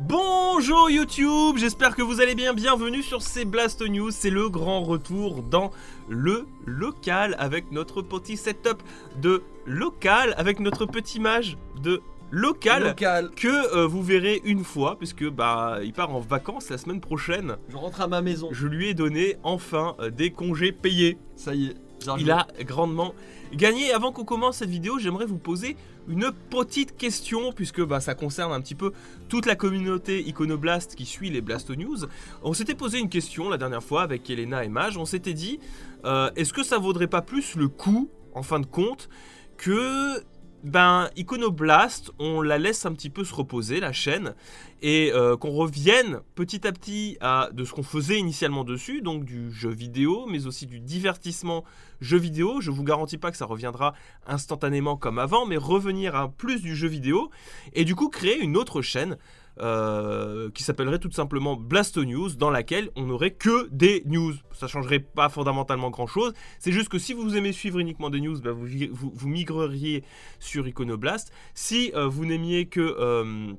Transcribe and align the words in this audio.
Bonjour 0.00 0.90
YouTube, 0.90 1.56
j'espère 1.56 1.94
que 1.94 2.02
vous 2.02 2.20
allez 2.20 2.34
bien, 2.34 2.52
bienvenue 2.52 3.02
sur 3.02 3.22
ces 3.22 3.44
Blast 3.44 3.80
News, 3.80 4.10
c'est 4.10 4.30
le 4.30 4.48
grand 4.48 4.82
retour 4.82 5.42
dans 5.42 5.70
le 6.08 6.46
local 6.66 7.36
avec 7.38 7.70
notre 7.70 8.02
petit 8.02 8.36
setup 8.36 8.82
de 9.22 9.44
local, 9.66 10.34
avec 10.36 10.58
notre 10.58 10.84
petit 10.84 11.20
mage 11.20 11.56
de 11.80 12.02
local, 12.32 12.82
Local. 12.88 13.30
que 13.36 13.76
euh, 13.76 13.86
vous 13.86 14.02
verrez 14.02 14.42
une 14.44 14.64
fois, 14.64 14.98
puisque 14.98 15.28
bah 15.28 15.78
il 15.84 15.92
part 15.92 16.12
en 16.12 16.18
vacances 16.20 16.70
la 16.70 16.78
semaine 16.78 17.00
prochaine. 17.00 17.56
Je 17.68 17.76
rentre 17.76 18.00
à 18.00 18.08
ma 18.08 18.20
maison. 18.20 18.48
Je 18.50 18.66
lui 18.66 18.88
ai 18.88 18.94
donné 18.94 19.36
enfin 19.44 19.94
euh, 20.00 20.10
des 20.10 20.30
congés 20.30 20.72
payés. 20.72 21.18
Ça 21.36 21.54
y 21.54 21.66
est. 21.66 21.74
Il 22.18 22.30
a 22.30 22.46
grandement 22.60 23.14
gagné. 23.52 23.92
Avant 23.92 24.12
qu'on 24.12 24.24
commence 24.24 24.58
cette 24.58 24.70
vidéo, 24.70 24.98
j'aimerais 24.98 25.26
vous 25.26 25.38
poser 25.38 25.76
une 26.08 26.30
petite 26.50 26.96
question, 26.96 27.52
puisque 27.52 27.82
bah, 27.82 28.00
ça 28.00 28.14
concerne 28.14 28.52
un 28.52 28.60
petit 28.60 28.74
peu 28.74 28.92
toute 29.28 29.46
la 29.46 29.56
communauté 29.56 30.20
iconoblast 30.26 30.94
qui 30.94 31.06
suit 31.06 31.30
les 31.30 31.40
Blasto 31.40 31.74
News. 31.74 32.06
On 32.42 32.52
s'était 32.52 32.74
posé 32.74 32.98
une 32.98 33.08
question 33.08 33.48
la 33.48 33.56
dernière 33.56 33.82
fois 33.82 34.02
avec 34.02 34.28
Elena 34.28 34.64
et 34.64 34.68
Mage. 34.68 34.96
On 34.96 35.06
s'était 35.06 35.32
dit, 35.32 35.60
euh, 36.04 36.30
est-ce 36.36 36.52
que 36.52 36.62
ça 36.62 36.78
vaudrait 36.78 37.06
pas 37.06 37.22
plus 37.22 37.56
le 37.56 37.68
coup, 37.68 38.08
en 38.34 38.42
fin 38.42 38.60
de 38.60 38.66
compte, 38.66 39.08
que 39.56 40.22
ben 40.64 41.10
Iconoblast, 41.14 42.10
on 42.18 42.40
la 42.40 42.58
laisse 42.58 42.86
un 42.86 42.92
petit 42.94 43.10
peu 43.10 43.22
se 43.22 43.34
reposer, 43.34 43.80
la 43.80 43.92
chaîne, 43.92 44.34
et 44.80 45.12
euh, 45.12 45.36
qu'on 45.36 45.50
revienne 45.50 46.20
petit 46.34 46.66
à 46.66 46.72
petit 46.72 47.18
à 47.20 47.50
de 47.52 47.64
ce 47.64 47.72
qu'on 47.72 47.82
faisait 47.82 48.18
initialement 48.18 48.64
dessus, 48.64 49.02
donc 49.02 49.24
du 49.24 49.52
jeu 49.52 49.70
vidéo, 49.70 50.26
mais 50.26 50.46
aussi 50.46 50.66
du 50.66 50.80
divertissement 50.80 51.64
jeu 52.00 52.16
vidéo. 52.16 52.62
Je 52.62 52.70
vous 52.70 52.82
garantis 52.82 53.18
pas 53.18 53.30
que 53.30 53.36
ça 53.36 53.44
reviendra 53.44 53.94
instantanément 54.26 54.96
comme 54.96 55.18
avant, 55.18 55.44
mais 55.44 55.58
revenir 55.58 56.16
à 56.16 56.28
plus 56.28 56.62
du 56.62 56.74
jeu 56.74 56.88
vidéo, 56.88 57.30
et 57.74 57.84
du 57.84 57.94
coup 57.94 58.08
créer 58.08 58.40
une 58.40 58.56
autre 58.56 58.80
chaîne. 58.80 59.18
Euh, 59.60 60.50
qui 60.50 60.62
s'appellerait 60.62 60.98
tout 60.98 61.10
simplement 61.10 61.56
Blasto 61.56 62.04
News, 62.04 62.30
dans 62.34 62.50
laquelle 62.50 62.90
on 62.96 63.04
n'aurait 63.04 63.32
que 63.32 63.68
des 63.70 64.02
news. 64.06 64.34
Ça 64.52 64.66
changerait 64.66 64.98
pas 64.98 65.28
fondamentalement 65.28 65.90
grand 65.90 66.06
chose. 66.06 66.32
C'est 66.58 66.72
juste 66.72 66.88
que 66.88 66.98
si 66.98 67.12
vous 67.12 67.36
aimez 67.36 67.52
suivre 67.52 67.78
uniquement 67.78 68.10
des 68.10 68.20
news, 68.20 68.40
bah, 68.40 68.52
vous, 68.52 68.66
vous, 69.14 69.28
migreriez 69.28 70.02
sur 70.40 70.66
Iconoblast. 70.66 71.32
Si 71.54 71.92
euh, 71.94 72.08
vous 72.08 72.26
n'aimiez 72.26 72.66
que, 72.66 72.80
euh, 72.80 73.52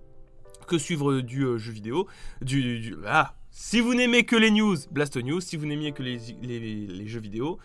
que 0.68 0.78
suivre 0.78 1.22
du 1.22 1.42
jeu 1.58 1.72
vidéo, 1.72 2.08
du, 2.42 2.96
ah, 3.06 3.36
si 3.52 3.80
vous 3.80 3.94
n'aimez 3.94 4.26
que 4.26 4.36
les 4.36 4.52
news, 4.52 4.76
Blast 4.92 5.16
News. 5.16 5.40
Si 5.40 5.56
vous 5.56 5.66
n'aimiez 5.66 5.94
que 5.94 6.04
les, 6.04 6.20
les 6.42 7.08
jeux 7.08 7.22
vidéo, 7.22 7.58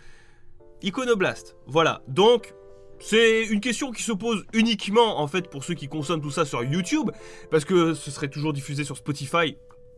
Iconoblast. 0.83 1.57
Voilà. 1.67 2.03
Donc, 2.07 2.55
c'est 3.01 3.45
une 3.45 3.61
question 3.61 3.91
qui 3.93 4.03
se 4.03 4.13
pose 4.13 4.45
uniquement 4.53 5.21
en 5.21 5.27
fait 5.27 5.49
pour 5.49 5.65
ceux 5.65 5.75
qui 5.75 5.89
consomment 5.89 6.21
tout 6.21 6.31
ça 6.31 6.45
sur 6.45 6.63
YouTube, 6.63 7.11
parce 7.51 7.65
que 7.65 7.95
ce 7.95 8.11
serait 8.11 8.29
toujours 8.29 8.53
diffusé 8.53 8.85
sur 8.85 8.97
Spotify. 8.97 9.57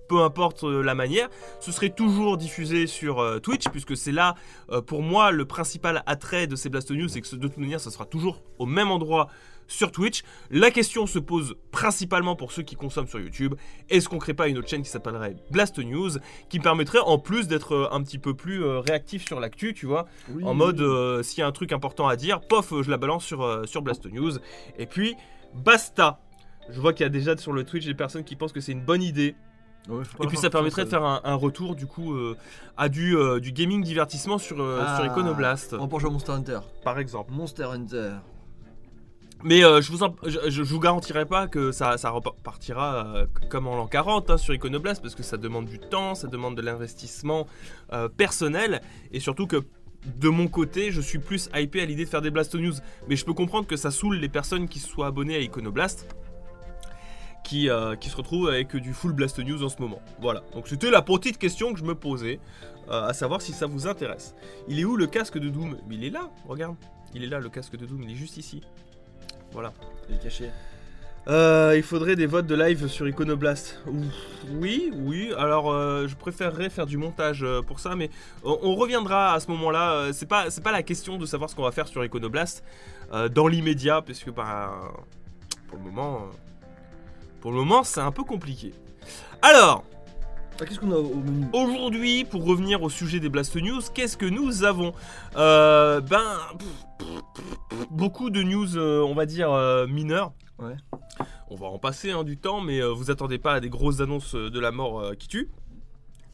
Peu 0.08 0.20
importe 0.20 0.64
euh, 0.64 0.82
la 0.82 0.94
manière, 0.94 1.28
ce 1.60 1.72
serait 1.72 1.90
toujours 1.90 2.36
diffusé 2.36 2.86
sur 2.86 3.20
euh, 3.20 3.38
Twitch, 3.38 3.68
puisque 3.68 3.96
c'est 3.96 4.12
là, 4.12 4.34
euh, 4.70 4.82
pour 4.82 5.02
moi, 5.02 5.30
le 5.30 5.46
principal 5.46 6.02
attrait 6.06 6.46
de 6.46 6.54
ces 6.54 6.68
Blast 6.68 6.90
News, 6.90 7.08
c'est 7.08 7.20
que 7.20 7.36
de 7.36 7.48
toute 7.48 7.56
manière, 7.56 7.80
ça 7.80 7.90
sera 7.90 8.04
toujours 8.04 8.42
au 8.58 8.66
même 8.66 8.90
endroit 8.90 9.28
sur 9.72 9.90
Twitch. 9.92 10.22
La 10.50 10.70
question 10.70 11.06
se 11.06 11.18
pose 11.18 11.56
principalement 11.70 12.36
pour 12.36 12.52
ceux 12.52 12.62
qui 12.62 12.76
consomment 12.76 13.06
sur 13.08 13.18
YouTube. 13.20 13.54
Est-ce 13.90 14.08
qu'on 14.08 14.18
crée 14.18 14.34
pas 14.34 14.48
une 14.48 14.58
autre 14.58 14.68
chaîne 14.68 14.82
qui 14.82 14.90
s'appellerait 14.90 15.36
Blast 15.50 15.78
News, 15.78 16.10
qui 16.48 16.58
me 16.58 16.62
permettrait 16.62 17.00
en 17.00 17.18
plus 17.18 17.48
d'être 17.48 17.72
euh, 17.74 17.88
un 17.90 18.02
petit 18.02 18.18
peu 18.18 18.34
plus 18.34 18.62
euh, 18.62 18.80
réactif 18.80 19.24
sur 19.26 19.40
l'actu, 19.40 19.74
tu 19.74 19.86
vois 19.86 20.06
Oui, 20.30 20.44
en 20.44 20.54
mode 20.54 20.80
euh, 20.80 21.22
s'il 21.22 21.40
y 21.40 21.42
a 21.42 21.46
un 21.46 21.52
truc 21.52 21.72
important 21.72 22.06
à 22.08 22.16
dire, 22.16 22.40
pof, 22.40 22.72
je 22.82 22.90
la 22.90 22.96
balance 22.98 23.24
sur, 23.24 23.42
euh, 23.42 23.64
sur 23.64 23.82
Blast 23.82 24.06
News. 24.06 24.32
Et 24.78 24.86
puis, 24.86 25.14
basta. 25.54 26.20
Je 26.68 26.80
vois 26.80 26.92
qu'il 26.92 27.04
y 27.04 27.06
a 27.06 27.10
déjà 27.10 27.36
sur 27.36 27.52
le 27.52 27.64
Twitch 27.64 27.86
des 27.86 27.94
personnes 27.94 28.24
qui 28.24 28.36
pensent 28.36 28.52
que 28.52 28.60
c'est 28.60 28.72
une 28.72 28.84
bonne 28.84 29.02
idée. 29.02 29.34
Ouais, 29.88 30.04
Et 30.22 30.28
puis 30.28 30.36
ça 30.36 30.48
permettrait 30.48 30.84
de 30.84 30.90
faire 30.90 31.02
un, 31.02 31.20
un 31.24 31.34
retour 31.34 31.74
du 31.74 31.86
coup 31.86 32.14
euh, 32.14 32.36
à 32.76 32.88
du, 32.88 33.16
euh, 33.16 33.40
du 33.40 33.50
gaming 33.50 33.82
divertissement 33.82 34.38
sur, 34.38 34.60
euh, 34.62 34.80
Ah. 34.86 34.94
sur 34.96 35.06
Iconoblast, 35.06 35.72
à 35.72 35.76
Monster 35.78 36.30
Hunter. 36.32 36.60
par 36.84 37.00
exemple. 37.00 37.32
Monster 37.32 37.64
Hunter. 37.64 38.12
Mais 39.44 39.64
euh, 39.64 39.80
je, 39.80 39.90
vous 39.90 40.64
vous 40.64 40.80
garantirai 40.80 41.26
pas 41.26 41.48
que 41.48 41.72
ça, 41.72 41.96
repartira 42.10 43.06
euh, 43.06 43.26
comme 43.48 43.66
en 43.66 43.76
l'an 43.76 43.88
40 43.88 44.30
hein, 44.30 44.36
sur 44.36 44.54
Iconoblast 44.54 45.02
parce 45.02 45.16
que 45.16 45.24
ça 45.24 45.36
demande 45.36 45.66
du 45.66 45.80
temps, 45.80 46.14
ça 46.14 46.28
demande 46.28 46.56
de 46.56 46.62
l'investissement 46.62 47.46
euh, 47.92 48.08
personnel 48.08 48.82
et 49.10 49.18
surtout 49.18 49.46
que 49.46 49.64
de 50.16 50.28
mon 50.28 50.48
côté, 50.48 50.90
je 50.90 51.00
suis 51.00 51.18
plus 51.18 51.48
hypé 51.54 51.80
à 51.80 51.84
l'idée 51.84 52.04
de 52.04 52.10
faire 52.10 52.22
des 52.22 52.30
Blast 52.30 52.54
News. 52.56 52.74
Mais 53.08 53.14
je 53.14 53.24
peux 53.24 53.34
comprendre 53.34 53.68
que 53.68 53.76
ça 53.76 53.92
saoule 53.92 54.16
les 54.16 54.28
personnes 54.28 54.68
qui 54.68 54.80
se 54.80 54.88
soient 54.88 55.06
abonnées 55.06 55.36
à 55.36 55.38
Iconoblast 55.38 56.08
qui, 57.44 57.66
se 57.66 58.16
retrouvent 58.16 58.48
avec 58.48 58.74
du 58.76 58.94
full 58.94 59.12
Blast 59.12 59.38
News 59.38 59.62
en 59.62 59.68
ce 59.68 59.80
moment. 59.80 60.00
Voilà, 60.20 60.42
donc 60.54 60.66
c'était 60.66 60.90
la 60.90 61.02
petite 61.02 61.38
question 61.38 61.72
que 61.72 61.78
je 61.78 61.84
me 61.84 61.94
posais, 61.94 62.40
à 62.88 63.12
savoir 63.12 63.42
si 63.42 63.52
ça 63.52 63.66
vous 63.66 63.86
intéresse. 63.86 64.34
Il 64.68 64.80
est 64.80 64.84
où 64.84 64.96
le 64.96 65.06
casque 65.06 65.38
de 65.38 65.48
Doom? 65.50 65.76
Il 65.90 66.02
est 66.02 66.10
là, 66.10 66.30
regarde. 66.48 66.76
Il 67.14 67.22
est 67.22 67.28
là, 67.28 67.38
le 67.38 67.48
casque 67.48 67.76
de 67.76 67.84
Doom, 67.84 68.02
il 68.02 68.12
est 68.12 68.16
juste 68.16 68.38
ici. 68.38 68.62
Voilà. 69.52 69.72
Il 70.08 70.16
est 70.16 70.22
caché. 70.22 70.50
Euh, 71.28 71.74
il 71.76 71.84
faudrait 71.84 72.16
des 72.16 72.26
votes 72.26 72.46
de 72.46 72.54
live 72.54 72.88
sur 72.88 73.08
Iconoblast. 73.08 73.80
Oui, 74.54 74.92
oui. 74.92 75.32
Alors, 75.38 75.70
euh, 75.70 76.08
je 76.08 76.16
préférerais 76.16 76.68
faire 76.68 76.86
du 76.86 76.96
montage 76.96 77.44
euh, 77.44 77.62
pour 77.62 77.78
ça, 77.78 77.94
mais 77.94 78.10
on, 78.42 78.58
on 78.62 78.74
reviendra 78.74 79.34
à 79.34 79.40
ce 79.40 79.48
moment-là. 79.52 80.12
C'est 80.12 80.26
pas, 80.26 80.50
c'est 80.50 80.64
pas 80.64 80.72
la 80.72 80.82
question 80.82 81.18
de 81.18 81.26
savoir 81.26 81.48
ce 81.48 81.54
qu'on 81.54 81.62
va 81.62 81.70
faire 81.72 81.86
sur 81.86 82.04
Iconoblast 82.04 82.64
dans 83.34 83.46
l'immédiat, 83.46 84.00
parce 84.00 84.20
que 84.20 84.30
bah, 84.30 84.72
pour 85.68 85.76
le 85.76 85.84
moment, 85.84 86.30
pour 87.42 87.50
le 87.50 87.58
moment, 87.58 87.84
c'est 87.84 88.00
un 88.00 88.10
peu 88.10 88.24
compliqué. 88.24 88.72
Alors, 89.42 89.84
Qu'est-ce 90.66 90.78
qu'on 90.80 90.92
a 90.92 90.96
au 90.96 91.14
menu 91.14 91.46
Aujourd'hui, 91.52 92.24
pour 92.24 92.44
revenir 92.44 92.82
au 92.82 92.90
sujet 92.90 93.20
des 93.20 93.28
Blast 93.28 93.56
News, 93.56 93.80
qu'est-ce 93.94 94.16
que 94.16 94.26
nous 94.26 94.64
avons 94.64 94.92
Euh, 95.36 96.00
Ben, 96.00 96.38
pff, 96.58 96.68
pff, 96.98 97.08
pff, 97.34 97.44
pff, 97.68 97.86
beaucoup 97.90 98.30
de 98.30 98.42
news, 98.42 98.76
euh, 98.76 99.02
on 99.02 99.14
va 99.14 99.26
dire, 99.26 99.50
euh, 99.50 99.86
mineures. 99.86 100.32
Ouais. 100.58 100.76
On 101.50 101.56
va 101.56 101.66
en 101.66 101.78
passer 101.78 102.12
hein, 102.12 102.24
du 102.24 102.36
temps, 102.38 102.60
mais 102.60 102.80
vous 102.82 103.10
attendez 103.10 103.38
pas 103.38 103.54
à 103.54 103.60
des 103.60 103.68
grosses 103.68 104.00
annonces 104.00 104.34
de 104.34 104.60
la 104.60 104.70
mort 104.70 105.12
qui 105.18 105.28
tue. 105.28 105.50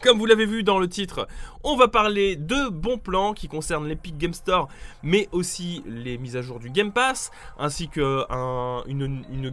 Comme 0.03 0.19
vous 0.19 0.27
l'avez 0.27 0.47
vu 0.47 0.63
dans 0.63 0.79
le 0.79 0.89
titre, 0.89 1.27
on 1.65 1.77
va 1.77 1.89
parler 1.89 2.37
de 2.37 2.69
bons 2.69 2.99
plans 2.99 3.33
qui 3.33 3.49
concernent 3.49 3.89
l'Epic 3.89 4.17
Game 4.17 4.33
Store, 4.33 4.69
mais 5.03 5.29
aussi 5.33 5.83
les 5.87 6.19
mises 6.19 6.37
à 6.37 6.43
jour 6.43 6.61
du 6.61 6.71
Game 6.71 6.93
Pass, 6.93 7.33
ainsi 7.59 7.89
que 7.89 8.25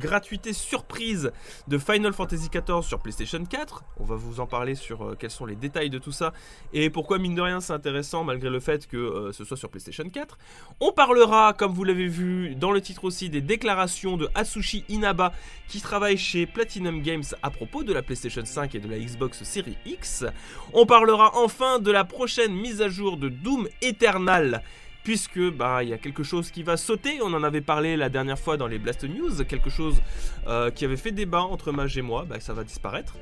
gratuité 0.06 0.54
surprise 0.54 1.32
de 1.68 1.78
Final 1.80 2.14
Fantasy 2.14 2.50
XIV 2.50 2.84
sur 2.84 3.00
PlayStation 3.00 3.44
4. 3.44 3.84
On 4.00 4.04
va 4.04 4.16
vous 4.16 4.40
en 4.40 4.46
parler 4.46 4.76
sur 4.76 5.04
euh, 5.04 5.16
quels 5.18 5.32
sont 5.32 5.48
les 5.48 5.56
détails 5.56 5.90
de 5.90 5.98
tout 5.98 6.12
ça 6.12 6.32
et 6.74 6.90
pourquoi 6.90 7.18
mine 7.18 7.34
de 7.34 7.42
rien 7.42 7.60
c'est 7.60 7.74
intéressant 7.74 8.24
malgré 8.24 8.50
le 8.50 8.60
fait 8.60 8.88
que 8.88 8.98
euh, 8.98 9.32
ce 9.32 9.44
soit 9.44 9.58
sur 9.58 9.70
PlayStation 9.70 10.08
4. 10.08 10.38
On 10.80 10.92
parlera, 10.92 11.54
comme 11.54 11.74
vous 11.74 11.84
l'avez 11.84 12.08
vu 12.08 12.56
dans 12.56 12.72
le 12.72 12.82
titre 12.82 13.04
aussi, 13.06 13.30
des 13.30 13.42
déclarations 13.42 14.16
de 14.16 14.30
Atsushi 14.36 14.86
Inaba 14.90 15.34
qui 15.68 15.82
travaille 15.82 16.18
chez 16.18 16.46
Platinum 16.46 17.02
Games 17.02 17.24
à 17.42 17.50
propos 17.50 17.84
de 17.84 17.92
la 17.92 18.04
PlayStation 18.04 18.46
5 18.46 18.76
et 18.76 18.80
de 18.80 18.88
la 18.88 19.00
Xbox 19.00 19.44
Series 19.44 19.78
X. 19.86 20.26
On 20.73 20.85
parlera 20.85 21.31
enfin 21.35 21.79
de 21.79 21.91
la 21.91 22.03
prochaine 22.03 22.53
mise 22.53 22.81
à 22.81 22.90
jour 22.90 23.18
de 23.18 23.29
Doom 23.29 23.68
Eternal. 23.81 24.62
Puisque 25.03 25.40
bah 25.51 25.84
il 25.84 25.90
y 25.90 25.94
a 25.94 26.00
quelque 26.00 26.23
chose 26.23 26.50
qui 26.50 26.63
va 26.63 26.78
sauter, 26.78 27.19
on 27.22 27.31
en 27.34 27.44
avait 27.44 27.62
parlé 27.62 27.96
la 27.96 28.09
dernière 28.09 28.40
fois 28.40 28.57
dans 28.57 28.66
les 28.66 28.79
Blast 28.79 29.03
News, 29.03 29.44
quelque 29.47 29.69
chose 29.69 30.01
euh, 30.47 30.72
qui 30.72 30.84
avait 30.84 30.97
fait 30.97 31.12
débat 31.12 31.41
entre 31.41 31.72
Mage 31.72 31.96
et 31.96 32.01
moi, 32.01 32.25
bah 32.28 32.40
ça 32.40 32.53
va 32.53 32.63
disparaître. 32.63 33.16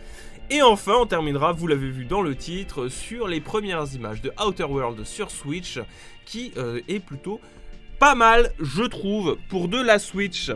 Et 0.49 0.61
enfin, 0.61 0.93
on 0.95 1.05
terminera, 1.05 1.51
vous 1.51 1.67
l'avez 1.67 1.89
vu 1.89 2.05
dans 2.05 2.21
le 2.21 2.35
titre, 2.35 2.87
sur 2.87 3.27
les 3.27 3.41
premières 3.41 3.93
images 3.93 4.21
de 4.21 4.31
Outer 4.45 4.63
World 4.63 5.03
sur 5.03 5.29
Switch, 5.29 5.79
qui 6.25 6.53
euh, 6.55 6.79
est 6.87 6.99
plutôt 6.99 7.41
pas 7.99 8.15
mal, 8.15 8.51
je 8.59 8.83
trouve, 8.83 9.37
pour 9.49 9.67
de 9.67 9.81
la 9.81 9.99
Switch. 9.99 10.51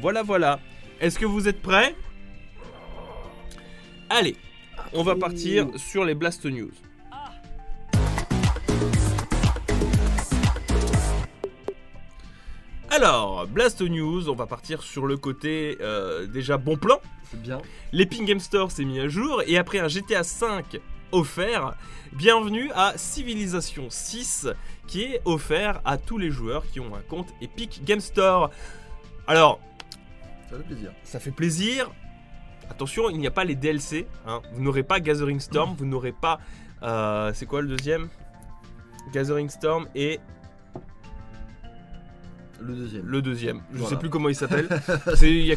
Voilà, 0.00 0.22
voilà. 0.22 0.60
Est-ce 1.00 1.18
que 1.18 1.26
vous 1.26 1.46
êtes 1.46 1.60
prêts? 1.62 1.94
Allez, 4.08 4.36
on 4.94 5.02
va 5.02 5.16
partir 5.16 5.66
sur 5.76 6.04
les 6.04 6.14
Blast 6.14 6.44
News. 6.46 6.72
Alors, 12.90 13.46
Blast 13.48 13.80
News, 13.80 14.28
on 14.28 14.34
va 14.34 14.46
partir 14.46 14.82
sur 14.82 15.06
le 15.06 15.16
côté 15.16 15.76
euh, 15.80 16.26
déjà 16.26 16.58
bon 16.58 16.76
plan. 16.76 17.00
C'est 17.30 17.42
bien. 17.42 17.60
L'Epic 17.92 18.24
Game 18.24 18.38
Store 18.38 18.70
s'est 18.70 18.84
mis 18.84 19.00
à 19.00 19.08
jour 19.08 19.42
et 19.46 19.58
après 19.58 19.80
un 19.80 19.88
GTA 19.88 20.22
V 20.22 20.80
offert, 21.10 21.74
bienvenue 22.12 22.70
à 22.74 22.94
Civilization 22.96 23.86
6 23.88 24.48
qui 24.86 25.02
est 25.02 25.20
offert 25.24 25.80
à 25.84 25.96
tous 25.98 26.18
les 26.18 26.30
joueurs 26.30 26.64
qui 26.72 26.80
ont 26.80 26.94
un 26.94 27.00
compte 27.00 27.28
Epic 27.40 27.82
Game 27.84 28.00
Store. 28.00 28.50
Alors, 29.26 29.60
Ça 30.50 30.56
fait 30.56 30.62
plaisir. 30.64 30.92
ça 31.02 31.20
fait 31.20 31.30
plaisir. 31.32 31.90
Attention, 32.70 33.10
il 33.10 33.18
n'y 33.18 33.26
a 33.26 33.30
pas 33.30 33.44
les 33.44 33.54
DLC. 33.54 34.06
hein. 34.26 34.40
Vous 34.52 34.62
n'aurez 34.62 34.82
pas 34.82 35.00
Gathering 35.00 35.40
Storm, 35.40 35.74
vous 35.78 35.86
n'aurez 35.86 36.12
pas. 36.12 36.40
euh, 36.82 37.32
c'est 37.34 37.46
quoi 37.46 37.62
le 37.62 37.68
deuxième? 37.68 38.08
Gathering 39.12 39.48
Storm 39.48 39.86
et 39.94 40.18
Le 42.66 42.74
deuxième. 42.74 43.02
Le 43.06 43.22
deuxième, 43.22 43.62
je 43.72 43.78
Voilà. 43.78 43.90
sais 43.94 44.00
plus 44.00 44.08
comment 44.10 44.28
il 44.28 44.34
s'appelle. 44.34 44.68
Il 45.22 45.44
y 45.46 45.52
a 45.52 45.56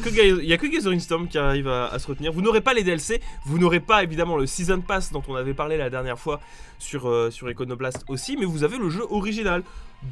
que 0.57 0.67
Gathering 0.67 0.99
Storm 0.99 1.27
qui 1.27 1.37
arrive 1.37 1.67
à, 1.67 1.87
à 1.87 1.99
se 1.99 2.07
retenir. 2.07 2.31
Vous 2.33 2.41
n'aurez 2.41 2.61
pas 2.61 2.73
les 2.73 2.83
DLC, 2.83 3.21
vous 3.45 3.57
n'aurez 3.59 3.79
pas 3.79 4.03
évidemment 4.03 4.37
le 4.37 4.45
Season 4.45 4.81
Pass 4.81 5.11
dont 5.11 5.23
on 5.27 5.35
avait 5.35 5.53
parlé 5.53 5.77
la 5.77 5.89
dernière 5.89 6.19
fois 6.19 6.39
sur, 6.79 7.07
euh, 7.07 7.31
sur 7.31 7.49
Iconoblast 7.49 8.03
aussi, 8.07 8.35
mais 8.37 8.45
vous 8.45 8.63
avez 8.63 8.77
le 8.77 8.89
jeu 8.89 9.03
original. 9.09 9.63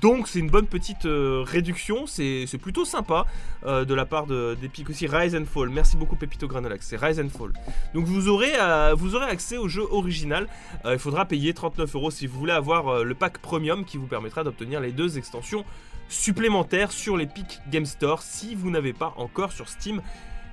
Donc 0.01 0.27
c'est 0.27 0.39
une 0.39 0.49
bonne 0.49 0.65
petite 0.65 1.05
euh, 1.05 1.43
réduction, 1.45 2.07
c'est 2.07 2.47
plutôt 2.59 2.85
sympa 2.85 3.27
euh, 3.67 3.85
de 3.85 3.93
la 3.93 4.05
part 4.05 4.25
de- 4.25 4.57
d'Epic 4.59 4.89
aussi. 4.89 5.05
Rise 5.05 5.35
and 5.35 5.45
Fall, 5.45 5.69
merci 5.69 5.95
beaucoup 5.95 6.15
Pepito 6.15 6.47
Granolax, 6.47 6.87
c'est 6.87 6.97
Rise 6.97 7.19
and 7.19 7.29
Fall. 7.29 7.51
Donc 7.93 8.05
vous 8.05 8.27
aurez, 8.27 8.53
euh, 8.59 8.95
vous 8.97 9.13
aurez 9.15 9.27
accès 9.27 9.57
au 9.57 9.67
jeu 9.67 9.83
original. 9.91 10.47
Il 10.89 10.97
faudra 10.97 11.25
payer 11.25 11.53
39 11.53 11.93
euros 11.95 12.09
si 12.09 12.25
vous 12.25 12.39
voulez 12.39 12.51
avoir 12.53 13.03
le 13.03 13.13
pack 13.13 13.37
premium 13.39 13.85
qui 13.85 13.97
vous 13.97 14.07
permettra 14.07 14.43
d'obtenir 14.43 14.79
les 14.79 14.91
deux 14.91 15.19
extensions 15.19 15.63
supplémentaires 16.09 16.91
sur 16.91 17.17
l'Epic 17.17 17.61
Game 17.69 17.85
Store 17.85 18.21
si 18.21 18.55
vous 18.55 18.69
n'avez 18.69 18.93
pas 18.93 19.13
encore 19.17 19.51
sur 19.51 19.69
Steam. 19.69 20.01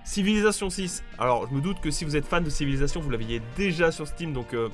Civilization 0.05 0.69
6. 0.69 1.05
Alors, 1.19 1.49
je 1.49 1.55
me 1.55 1.61
doute 1.61 1.81
que 1.81 1.91
si 1.91 2.05
vous 2.05 2.17
êtes 2.17 2.27
fan 2.27 2.43
de 2.43 2.51
Civilization, 2.51 3.01
vous 3.01 3.11
l'aviez 3.11 3.41
déjà 3.57 3.93
sur 3.93 4.07
Steam, 4.09 4.33
donc 4.33 4.53
euh, 4.53 4.69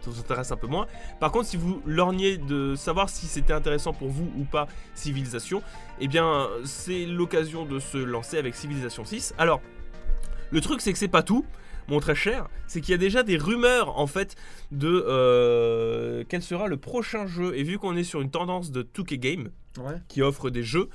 ça 0.00 0.10
vous 0.10 0.18
intéresse 0.18 0.50
un 0.50 0.56
peu 0.56 0.66
moins. 0.66 0.86
Par 1.20 1.30
contre, 1.30 1.46
si 1.46 1.56
vous 1.56 1.80
lorgnez 1.86 2.38
de 2.38 2.74
savoir 2.74 3.08
si 3.08 3.26
c'était 3.26 3.52
intéressant 3.52 3.92
pour 3.92 4.08
vous 4.08 4.30
ou 4.36 4.44
pas 4.44 4.66
Civilization, 4.94 5.62
eh 6.00 6.08
bien, 6.08 6.48
c'est 6.64 7.06
l'occasion 7.06 7.64
de 7.64 7.78
se 7.78 7.98
lancer 7.98 8.36
avec 8.36 8.54
Civilization 8.54 9.04
6. 9.04 9.34
Alors, 9.38 9.60
le 10.50 10.60
truc, 10.60 10.80
c'est 10.80 10.92
que 10.92 10.98
c'est 10.98 11.08
pas 11.08 11.22
tout. 11.22 11.44
Mon 11.88 12.00
très 12.00 12.14
cher, 12.14 12.48
c'est 12.66 12.80
qu'il 12.80 12.92
y 12.92 12.94
a 12.94 12.98
déjà 12.98 13.22
des 13.22 13.36
rumeurs 13.36 13.98
en 13.98 14.06
fait 14.06 14.36
de 14.72 15.04
euh, 15.06 16.24
quel 16.28 16.42
sera 16.42 16.66
le 16.66 16.76
prochain 16.76 17.26
jeu. 17.26 17.56
Et 17.56 17.62
vu 17.62 17.78
qu'on 17.78 17.96
est 17.96 18.04
sur 18.04 18.20
une 18.20 18.30
tendance 18.30 18.70
de 18.70 18.82
2K 18.82 19.18
Game, 19.18 19.50
Ouais. 19.78 20.00
qui 20.08 20.22
offre 20.22 20.50
des 20.50 20.62
jeux, 20.62 20.88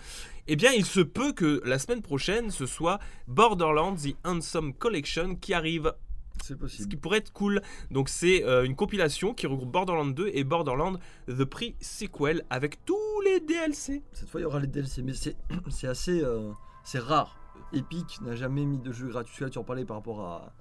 eh 0.48 0.56
bien 0.56 0.72
il 0.72 0.86
se 0.86 1.02
peut 1.02 1.34
que 1.34 1.62
la 1.66 1.80
semaine 1.80 2.02
prochaine 2.02 2.50
ce 2.50 2.66
soit 2.66 3.00
Borderlands 3.28 3.96
The 3.98 4.16
Handsome 4.26 4.74
Collection 4.74 5.36
qui 5.36 5.54
arrive, 5.54 5.94
C'est 6.42 6.54
ce 6.54 6.54
possible. 6.54 6.88
qui 6.90 6.96
pourrait 6.96 7.18
être 7.18 7.34
cool. 7.34 7.62
Donc 7.92 8.08
c'est 8.08 8.46
euh, 8.46 8.64
une 8.64 8.76
compilation 8.78 9.34
qui 9.34 9.48
regroupe 9.48 9.70
Borderlands 9.72 10.06
2 10.06 10.32
et 10.34 10.44
Borderlands 10.46 10.98
The 11.28 11.44
Pre-Sequel 11.44 12.44
avec 12.50 12.84
tous 12.86 12.96
les 13.26 13.42
DLC. 13.42 14.02
Cette 14.14 14.30
fois, 14.30 14.40
il 14.40 14.44
y 14.44 14.46
aura 14.48 14.60
les 14.62 14.68
DLC, 14.68 15.02
mais 15.04 15.14
c'est 15.14 15.36
c'est 15.70 15.88
assez. 15.88 16.24
euh, 16.24 16.50
c'est 16.86 17.00
rare. 17.00 17.36
Epic 17.74 18.22
n'a 18.22 18.36
jamais 18.38 18.66
mis 18.66 18.80
de 18.80 18.92
jeu 18.94 19.10
gratuit. 19.10 19.44
Là, 19.44 19.50
tu 19.50 19.58
en 19.60 19.64
parlais 19.66 19.84
par 19.86 19.98
rapport 19.98 20.22
à, 20.22 20.54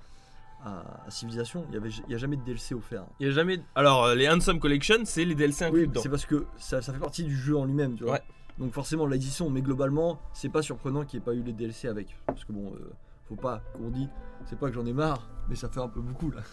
à, 0.64 1.04
à 1.06 1.10
Civilization. 1.10 1.66
Il 1.72 1.80
n'y 2.08 2.14
a 2.14 2.18
jamais 2.18 2.36
de 2.36 2.42
DLC 2.42 2.74
offert. 2.74 3.04
Il 3.20 3.26
y 3.26 3.30
a 3.30 3.32
jamais... 3.32 3.60
Alors 3.74 4.04
euh, 4.04 4.14
les 4.14 4.28
Handsome 4.28 4.60
Collection 4.60 4.98
c'est 5.04 5.24
les 5.24 5.34
DLC 5.34 5.64
inclus 5.64 5.86
Oui, 5.86 6.00
c'est 6.02 6.08
parce 6.08 6.26
que 6.26 6.46
ça, 6.56 6.82
ça 6.82 6.92
fait 6.92 6.98
partie 6.98 7.24
du 7.24 7.36
jeu 7.36 7.56
en 7.56 7.64
lui-même, 7.64 7.96
tu 7.96 8.04
vois. 8.04 8.14
Ouais. 8.14 8.22
Donc 8.58 8.72
forcément, 8.72 9.08
sont, 9.20 9.50
mais 9.50 9.62
globalement, 9.62 10.20
c'est 10.32 10.48
pas 10.48 10.62
surprenant 10.62 11.04
qu'il 11.04 11.18
n'y 11.18 11.22
ait 11.22 11.26
pas 11.26 11.34
eu 11.34 11.42
les 11.42 11.52
DLC 11.52 11.86
avec. 11.88 12.16
Parce 12.26 12.44
que 12.44 12.52
bon, 12.52 12.72
euh, 12.74 12.90
faut 13.28 13.36
pas 13.36 13.62
qu'on 13.74 13.90
dit, 13.90 14.08
c'est 14.46 14.58
pas 14.58 14.68
que 14.68 14.74
j'en 14.74 14.86
ai 14.86 14.92
marre, 14.92 15.28
mais 15.48 15.54
ça 15.54 15.68
fait 15.68 15.80
un 15.80 15.88
peu 15.88 16.00
beaucoup 16.00 16.30
là. 16.30 16.42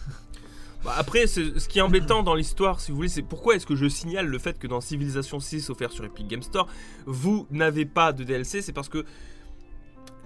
Bah, 0.84 0.92
après, 0.98 1.26
ce 1.26 1.66
qui 1.66 1.78
est 1.78 1.82
embêtant 1.82 2.22
dans 2.22 2.34
l'histoire, 2.34 2.80
si 2.80 2.92
vous 2.92 2.96
voulez, 2.96 3.08
c'est 3.08 3.22
pourquoi 3.22 3.56
est-ce 3.56 3.66
que 3.66 3.74
je 3.74 3.88
signale 3.88 4.26
le 4.26 4.38
fait 4.38 4.56
que 4.58 4.66
dans 4.66 4.80
Civilization 4.80 5.40
6 5.40 5.70
offert 5.70 5.90
sur 5.90 6.04
Epic 6.04 6.28
Game 6.28 6.42
Store, 6.42 6.68
vous 7.06 7.46
n'avez 7.50 7.86
pas 7.86 8.12
de 8.12 8.22
DLC, 8.22 8.62
c'est 8.62 8.74
parce 8.74 8.90
que 8.90 9.04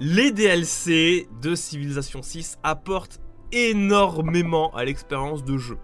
les 0.00 0.32
DLC 0.32 1.28
de 1.40 1.54
Civilization 1.54 2.20
6 2.20 2.58
apportent 2.62 3.20
énormément 3.52 4.74
à 4.74 4.84
l'expérience 4.84 5.44
de 5.44 5.58
jeu. 5.58 5.78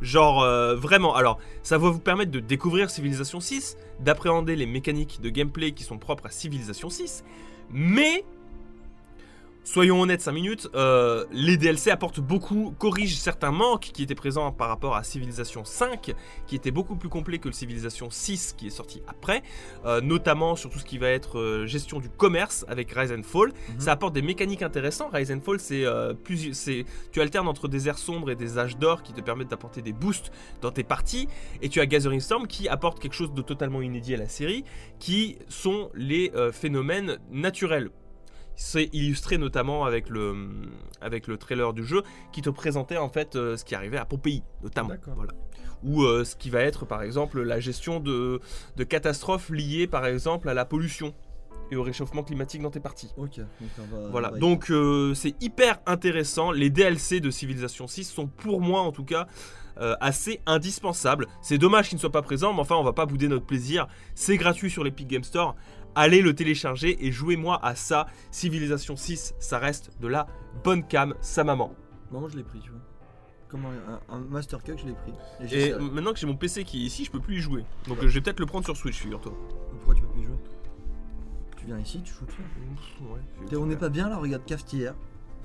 Genre 0.00 0.42
euh, 0.42 0.76
vraiment, 0.76 1.14
alors 1.14 1.38
ça 1.62 1.76
va 1.76 1.90
vous 1.90 1.98
permettre 1.98 2.30
de 2.30 2.40
découvrir 2.40 2.90
Civilization 2.90 3.40
6, 3.40 3.76
d'appréhender 4.00 4.56
les 4.56 4.66
mécaniques 4.66 5.20
de 5.20 5.28
gameplay 5.28 5.72
qui 5.72 5.84
sont 5.84 5.98
propres 5.98 6.26
à 6.26 6.30
Civilization 6.30 6.88
6, 6.88 7.22
mais 7.70 8.24
Soyons 9.72 10.00
honnêtes 10.00 10.20
5 10.20 10.32
minutes, 10.32 10.68
euh, 10.74 11.24
les 11.30 11.56
DLC 11.56 11.92
apportent 11.92 12.18
beaucoup, 12.18 12.74
corrigent 12.76 13.16
certains 13.16 13.52
manques 13.52 13.92
qui 13.94 14.02
étaient 14.02 14.16
présents 14.16 14.50
par 14.50 14.66
rapport 14.66 14.96
à 14.96 15.04
Civilization 15.04 15.64
5, 15.64 16.12
qui 16.48 16.56
était 16.56 16.72
beaucoup 16.72 16.96
plus 16.96 17.08
complet 17.08 17.38
que 17.38 17.46
le 17.46 17.54
Civilization 17.54 18.10
6 18.10 18.54
qui 18.58 18.66
est 18.66 18.70
sorti 18.70 19.00
après, 19.06 19.44
euh, 19.84 20.00
notamment 20.00 20.56
sur 20.56 20.70
tout 20.70 20.80
ce 20.80 20.84
qui 20.84 20.98
va 20.98 21.08
être 21.10 21.38
euh, 21.38 21.66
gestion 21.66 22.00
du 22.00 22.08
commerce 22.08 22.64
avec 22.66 22.90
Rise 22.90 23.12
and 23.12 23.22
Fall. 23.22 23.50
Mhm. 23.50 23.78
Ça 23.78 23.92
apporte 23.92 24.12
des 24.12 24.22
mécaniques 24.22 24.62
intéressantes. 24.62 25.12
Rise 25.12 25.30
and 25.30 25.40
Fall, 25.40 25.60
c'est 25.60 25.84
plus, 26.24 26.52
c'est, 26.52 26.84
tu 27.12 27.20
alternes 27.20 27.46
entre 27.46 27.68
des 27.68 27.86
airs 27.86 27.98
sombres 27.98 28.32
et 28.32 28.34
des 28.34 28.58
âges 28.58 28.76
d'or 28.76 29.04
qui 29.04 29.12
te 29.12 29.20
permettent 29.20 29.50
d'apporter 29.50 29.82
des 29.82 29.92
boosts 29.92 30.32
dans 30.62 30.72
tes 30.72 30.82
parties, 30.82 31.28
et 31.62 31.68
tu 31.68 31.78
as 31.78 31.86
Gathering 31.86 32.18
Storm 32.18 32.48
qui 32.48 32.68
apporte 32.68 32.98
quelque 32.98 33.14
chose 33.14 33.32
de 33.32 33.42
totalement 33.42 33.82
inédit 33.82 34.14
à 34.14 34.18
la 34.18 34.28
série, 34.28 34.64
qui 34.98 35.38
sont 35.48 35.90
les 35.94 36.32
phénomènes 36.50 37.18
naturels. 37.30 37.90
C'est 38.62 38.90
illustré 38.92 39.38
notamment 39.38 39.86
avec 39.86 40.10
le, 40.10 40.36
avec 41.00 41.26
le 41.28 41.38
trailer 41.38 41.72
du 41.72 41.82
jeu 41.82 42.02
qui 42.30 42.42
te 42.42 42.50
présentait 42.50 42.98
en 42.98 43.08
fait 43.08 43.34
euh, 43.36 43.56
ce 43.56 43.64
qui 43.64 43.74
arrivait 43.74 43.96
à 43.96 44.04
Pompéi, 44.04 44.42
notamment. 44.62 44.90
Voilà. 45.16 45.32
Ou 45.82 46.02
euh, 46.02 46.24
ce 46.24 46.36
qui 46.36 46.50
va 46.50 46.60
être 46.60 46.84
par 46.84 47.02
exemple 47.02 47.40
la 47.40 47.58
gestion 47.58 48.00
de, 48.00 48.38
de 48.76 48.84
catastrophes 48.84 49.48
liées 49.48 49.86
par 49.86 50.04
exemple 50.04 50.46
à 50.50 50.54
la 50.54 50.66
pollution 50.66 51.14
et 51.70 51.76
au 51.76 51.82
réchauffement 51.82 52.22
climatique 52.22 52.60
dans 52.60 52.70
tes 52.70 52.80
parties. 52.80 53.10
Ok, 53.16 53.38
donc 53.38 53.46
on 53.78 53.96
va. 53.96 54.08
Voilà, 54.10 54.28
on 54.28 54.32
va 54.32 54.36
y- 54.36 54.40
donc 54.40 54.70
euh, 54.70 55.14
c'est 55.14 55.34
hyper 55.42 55.78
intéressant. 55.86 56.50
Les 56.52 56.68
DLC 56.68 57.20
de 57.20 57.30
Civilization 57.30 57.86
6 57.86 58.04
sont 58.04 58.26
pour 58.26 58.60
moi 58.60 58.82
en 58.82 58.92
tout 58.92 59.04
cas 59.04 59.26
euh, 59.78 59.94
assez 60.00 60.40
indispensables. 60.44 61.26
C'est 61.40 61.56
dommage 61.56 61.88
qu'ils 61.88 61.96
ne 61.96 62.00
soient 62.00 62.12
pas 62.12 62.20
présents, 62.22 62.52
mais 62.52 62.60
enfin 62.60 62.74
on 62.76 62.82
va 62.82 62.92
pas 62.92 63.06
bouder 63.06 63.28
notre 63.28 63.46
plaisir. 63.46 63.86
C'est 64.14 64.36
gratuit 64.36 64.68
sur 64.70 64.84
l'Epic 64.84 65.06
Game 65.08 65.24
Store. 65.24 65.56
Allez 65.94 66.22
le 66.22 66.34
télécharger 66.34 67.04
et 67.06 67.10
jouez-moi 67.12 67.58
à 67.64 67.74
ça. 67.74 68.06
Civilization 68.30 68.96
6, 68.96 69.34
ça 69.38 69.58
reste 69.58 69.90
de 70.00 70.08
la 70.08 70.26
bonne 70.64 70.86
cam, 70.86 71.14
sa 71.20 71.44
maman. 71.44 71.74
Moi, 72.10 72.28
je 72.30 72.36
l'ai 72.36 72.44
pris, 72.44 72.60
tu 72.60 72.70
vois. 72.70 72.80
Comme 73.48 73.64
un, 73.66 74.00
un, 74.14 74.20
Master 74.20 74.62
Cake, 74.62 74.78
je 74.80 74.86
l'ai 74.86 74.94
pris. 74.94 75.12
Et 75.52 75.74
maintenant 75.74 76.12
que 76.12 76.18
j'ai 76.20 76.26
mon 76.26 76.36
PC 76.36 76.62
qui 76.64 76.82
est 76.82 76.86
ici, 76.86 77.04
je 77.04 77.10
peux 77.10 77.18
plus 77.18 77.38
y 77.38 77.40
jouer. 77.40 77.64
Donc 77.88 77.98
je 78.00 78.06
vais 78.06 78.20
peut-être 78.20 78.38
le 78.38 78.46
prendre 78.46 78.64
sur 78.64 78.76
Switch, 78.76 78.98
figure-toi. 79.00 79.32
Pourquoi 79.72 79.94
tu 79.94 80.02
peux 80.02 80.08
plus 80.08 80.20
y 80.22 80.24
jouer? 80.26 80.36
Tu 81.56 81.66
viens 81.66 81.78
ici, 81.80 82.00
tu 82.02 82.14
joues 82.14 82.26
dessus. 82.26 82.42
Ouais, 83.02 83.18
T'es- 83.48 83.56
On 83.56 83.66
n'est 83.66 83.76
pas 83.76 83.88
bien 83.88 84.08
là, 84.08 84.18
regarde 84.18 84.44
cafetière. 84.44 84.94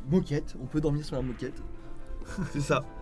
Moquette, 0.07 0.55
on 0.61 0.67
peut 0.67 0.79
dormir 0.81 1.03
sur 1.03 1.15
la 1.15 1.23
moquette. 1.23 1.61
C'est 2.51 2.61
ça. 2.61 2.85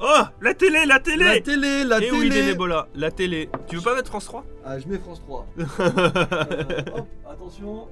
Oh, 0.00 0.22
la 0.40 0.54
télé, 0.54 0.84
la 0.84 1.00
télé 1.00 1.24
La 1.24 1.40
télé, 1.40 1.84
la 1.84 1.98
Eh 1.98 2.10
télé 2.10 2.54
oui, 2.58 2.68
la 2.94 3.10
télé. 3.10 3.48
Tu 3.66 3.76
veux 3.76 3.82
pas 3.82 3.94
mettre 3.94 4.08
France 4.10 4.26
3 4.26 4.44
Ah, 4.64 4.78
je 4.78 4.86
mets 4.88 4.98
France 4.98 5.22
3. 5.26 5.46
Euh, 5.58 6.98
hop, 6.98 7.08
attention. 7.30 7.88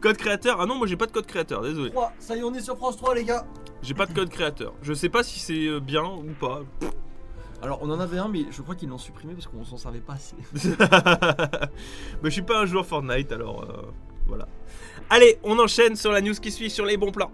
Code 0.00 0.16
créateur 0.16 0.58
Ah 0.60 0.66
non, 0.66 0.76
moi 0.76 0.86
j'ai 0.86 0.96
pas 0.96 1.06
de 1.06 1.12
code 1.12 1.26
créateur, 1.26 1.62
désolé. 1.62 1.90
3, 1.90 2.12
ça 2.18 2.36
y 2.36 2.38
est, 2.40 2.42
on 2.44 2.54
est 2.54 2.60
sur 2.60 2.76
France 2.76 2.96
3, 2.96 3.14
les 3.14 3.24
gars. 3.24 3.44
J'ai 3.82 3.94
pas 3.94 4.06
de 4.06 4.12
code 4.12 4.30
créateur. 4.30 4.72
Je 4.82 4.92
sais 4.94 5.08
pas 5.08 5.22
si 5.22 5.38
c'est 5.38 5.66
euh, 5.66 5.80
bien 5.80 6.04
ou 6.04 6.32
pas. 6.40 6.62
Alors, 7.60 7.80
on 7.82 7.90
en 7.90 7.98
avait 7.98 8.18
un, 8.18 8.28
mais 8.28 8.46
je 8.50 8.62
crois 8.62 8.74
qu'ils 8.76 8.88
l'ont 8.88 8.98
supprimé 8.98 9.34
parce 9.34 9.48
qu'on 9.48 9.64
s'en 9.64 9.76
servait 9.76 9.98
pas 9.98 10.14
assez. 10.14 10.36
Mais 12.22 12.30
je 12.30 12.30
suis 12.30 12.42
pas 12.42 12.60
un 12.60 12.66
joueur 12.66 12.86
Fortnite 12.86 13.32
alors 13.32 13.64
euh, 13.64 13.90
voilà. 14.28 14.46
Allez, 15.10 15.38
on 15.42 15.58
enchaîne 15.58 15.96
sur 15.96 16.12
la 16.12 16.20
news 16.20 16.34
qui 16.34 16.52
suit 16.52 16.70
sur 16.70 16.84
les 16.86 16.96
bons 16.96 17.10
plans. 17.10 17.32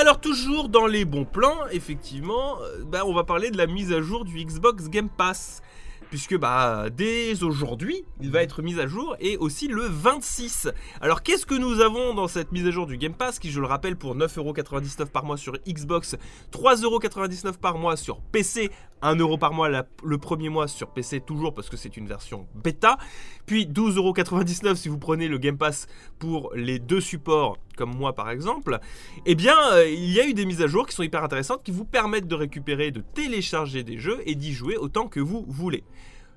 Alors 0.00 0.18
toujours 0.18 0.70
dans 0.70 0.86
les 0.86 1.04
bons 1.04 1.26
plans, 1.26 1.58
effectivement, 1.72 2.56
euh, 2.62 2.84
bah, 2.86 3.02
on 3.04 3.12
va 3.12 3.22
parler 3.22 3.50
de 3.50 3.58
la 3.58 3.66
mise 3.66 3.92
à 3.92 4.00
jour 4.00 4.24
du 4.24 4.42
Xbox 4.42 4.88
Game 4.88 5.10
Pass. 5.10 5.60
Puisque 6.08 6.38
bah, 6.38 6.86
dès 6.90 7.42
aujourd'hui, 7.42 8.06
il 8.22 8.30
va 8.30 8.42
être 8.42 8.62
mis 8.62 8.80
à 8.80 8.86
jour 8.86 9.14
et 9.20 9.36
aussi 9.36 9.68
le 9.68 9.82
26. 9.82 10.70
Alors 11.02 11.22
qu'est-ce 11.22 11.44
que 11.44 11.54
nous 11.54 11.82
avons 11.82 12.14
dans 12.14 12.28
cette 12.28 12.50
mise 12.50 12.66
à 12.66 12.70
jour 12.70 12.86
du 12.86 12.96
Game 12.96 13.12
Pass 13.12 13.38
qui, 13.38 13.50
je 13.50 13.60
le 13.60 13.66
rappelle, 13.66 13.94
pour 13.94 14.16
9,99€ 14.16 15.04
par 15.04 15.26
mois 15.26 15.36
sur 15.36 15.52
Xbox, 15.68 16.16
3,99€ 16.50 17.58
par 17.58 17.76
mois 17.76 17.98
sur 17.98 18.22
PC, 18.22 18.70
1€ 19.02 19.38
par 19.38 19.52
mois 19.52 19.68
le 19.68 20.18
premier 20.18 20.48
mois 20.48 20.68
sur 20.68 20.90
PC 20.90 21.20
toujours 21.20 21.54
parce 21.54 21.68
que 21.68 21.76
c'est 21.76 21.96
une 21.96 22.06
version 22.06 22.46
bêta, 22.54 22.98
puis 23.46 23.66
12,99€ 23.66 24.76
si 24.76 24.88
vous 24.88 24.98
prenez 24.98 25.28
le 25.28 25.38
Game 25.38 25.58
Pass 25.58 25.86
pour 26.18 26.52
les 26.54 26.78
deux 26.78 27.00
supports 27.00 27.58
comme 27.76 27.94
moi 27.94 28.14
par 28.14 28.30
exemple, 28.30 28.78
eh 29.26 29.34
bien 29.34 29.56
euh, 29.72 29.88
il 29.88 30.10
y 30.10 30.20
a 30.20 30.26
eu 30.26 30.34
des 30.34 30.44
mises 30.44 30.62
à 30.62 30.66
jour 30.66 30.86
qui 30.86 30.94
sont 30.94 31.02
hyper 31.02 31.24
intéressantes 31.24 31.62
qui 31.62 31.70
vous 31.70 31.84
permettent 31.84 32.28
de 32.28 32.34
récupérer, 32.34 32.90
de 32.90 33.00
télécharger 33.00 33.84
des 33.84 33.98
jeux 33.98 34.20
et 34.26 34.34
d'y 34.34 34.52
jouer 34.52 34.76
autant 34.76 35.08
que 35.08 35.20
vous 35.20 35.44
voulez. 35.48 35.84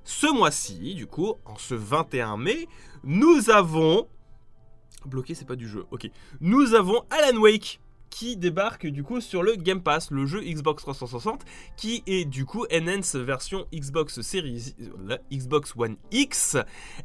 Ce 0.04 0.30
mois-ci, 0.30 0.94
du 0.94 1.06
coup, 1.06 1.34
en 1.46 1.56
ce 1.56 1.74
21 1.74 2.36
mai, 2.36 2.68
nous 3.04 3.50
avons... 3.50 4.06
Bloqué, 5.06 5.34
c'est 5.34 5.46
pas 5.46 5.56
du 5.56 5.68
jeu, 5.68 5.84
ok. 5.90 6.08
Nous 6.40 6.74
avons 6.74 7.02
Alan 7.10 7.38
Wake 7.38 7.80
qui 8.14 8.36
débarque 8.36 8.86
du 8.86 9.02
coup 9.02 9.20
sur 9.20 9.42
le 9.42 9.56
Game 9.56 9.82
Pass, 9.82 10.12
le 10.12 10.24
jeu 10.24 10.40
Xbox 10.40 10.84
360, 10.84 11.44
qui 11.76 12.04
est 12.06 12.24
du 12.24 12.44
coup 12.44 12.64
Enhance 12.72 13.16
version 13.16 13.66
Xbox 13.74 14.20
Series, 14.20 14.76
euh, 15.10 15.18
Xbox 15.32 15.74
One 15.76 15.96
X. 16.12 16.56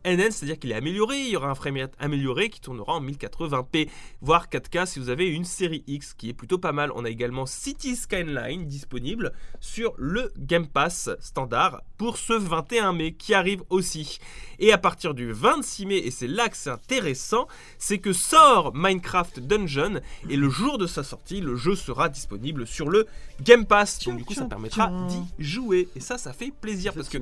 Enhance, 0.06 0.36
c'est-à-dire 0.36 0.60
qu'il 0.60 0.72
est 0.72 0.76
amélioré, 0.76 1.20
il 1.20 1.30
y 1.30 1.36
aura 1.36 1.50
un 1.50 1.56
framerate 1.56 1.96
amélioré 1.98 2.52
qui 2.52 2.62
tournera 2.62 2.94
en 2.94 3.02
1080p, 3.02 3.90
voire 4.22 4.50
4K 4.50 4.86
si 4.86 5.00
vous 5.00 5.10
avez 5.10 5.28
une 5.28 5.46
série 5.46 5.84
X, 5.88 6.14
qui 6.14 6.30
est 6.30 6.34
plutôt 6.34 6.60
pas 6.60 6.74
mal. 6.74 6.92
On 6.94 7.04
a 7.04 7.10
également 7.10 7.48
City 7.48 7.96
Skyline 7.96 8.68
disponible 8.68 9.34
sur 9.60 9.96
le 9.98 10.32
Game 10.38 10.68
Pass 10.68 11.10
standard 11.22 11.82
pour 11.98 12.18
ce 12.18 12.34
21 12.34 12.94
mai 12.94 13.14
qui 13.14 13.34
arrive 13.34 13.64
aussi. 13.72 14.20
Et 14.60 14.72
à 14.72 14.78
partir 14.78 15.16
du 15.16 15.32
26 15.32 15.86
mai, 15.88 15.98
et 15.98 16.12
c'est 16.12 16.28
là 16.28 16.50
que 16.50 16.58
c'est 16.58 16.70
intéressant, 16.70 17.48
c'est 17.80 17.98
que 17.98 18.14
sort 18.14 18.74
Minecraft 18.76 19.40
Dungeon 19.40 20.02
et 20.30 20.36
le 20.36 20.50
jour 20.50 20.78
de 20.78 20.86
sa 20.86 20.99
sortie, 21.04 21.42
le 21.42 21.56
jeu 21.56 21.76
sera 21.76 22.10
disponible 22.10 22.66
sur 22.68 22.90
le 22.90 23.08
Game 23.42 23.66
Pass. 23.66 24.00
Donc 24.06 24.18
du 24.18 24.26
coup, 24.26 24.34
ça 24.34 24.46
permettra 24.46 24.92
d'y 25.08 25.24
jouer. 25.44 25.88
Et 25.96 26.00
ça, 26.00 26.18
ça 26.18 26.34
fait 26.34 26.52
plaisir 26.52 26.94
parce 26.94 27.10
que. 27.10 27.18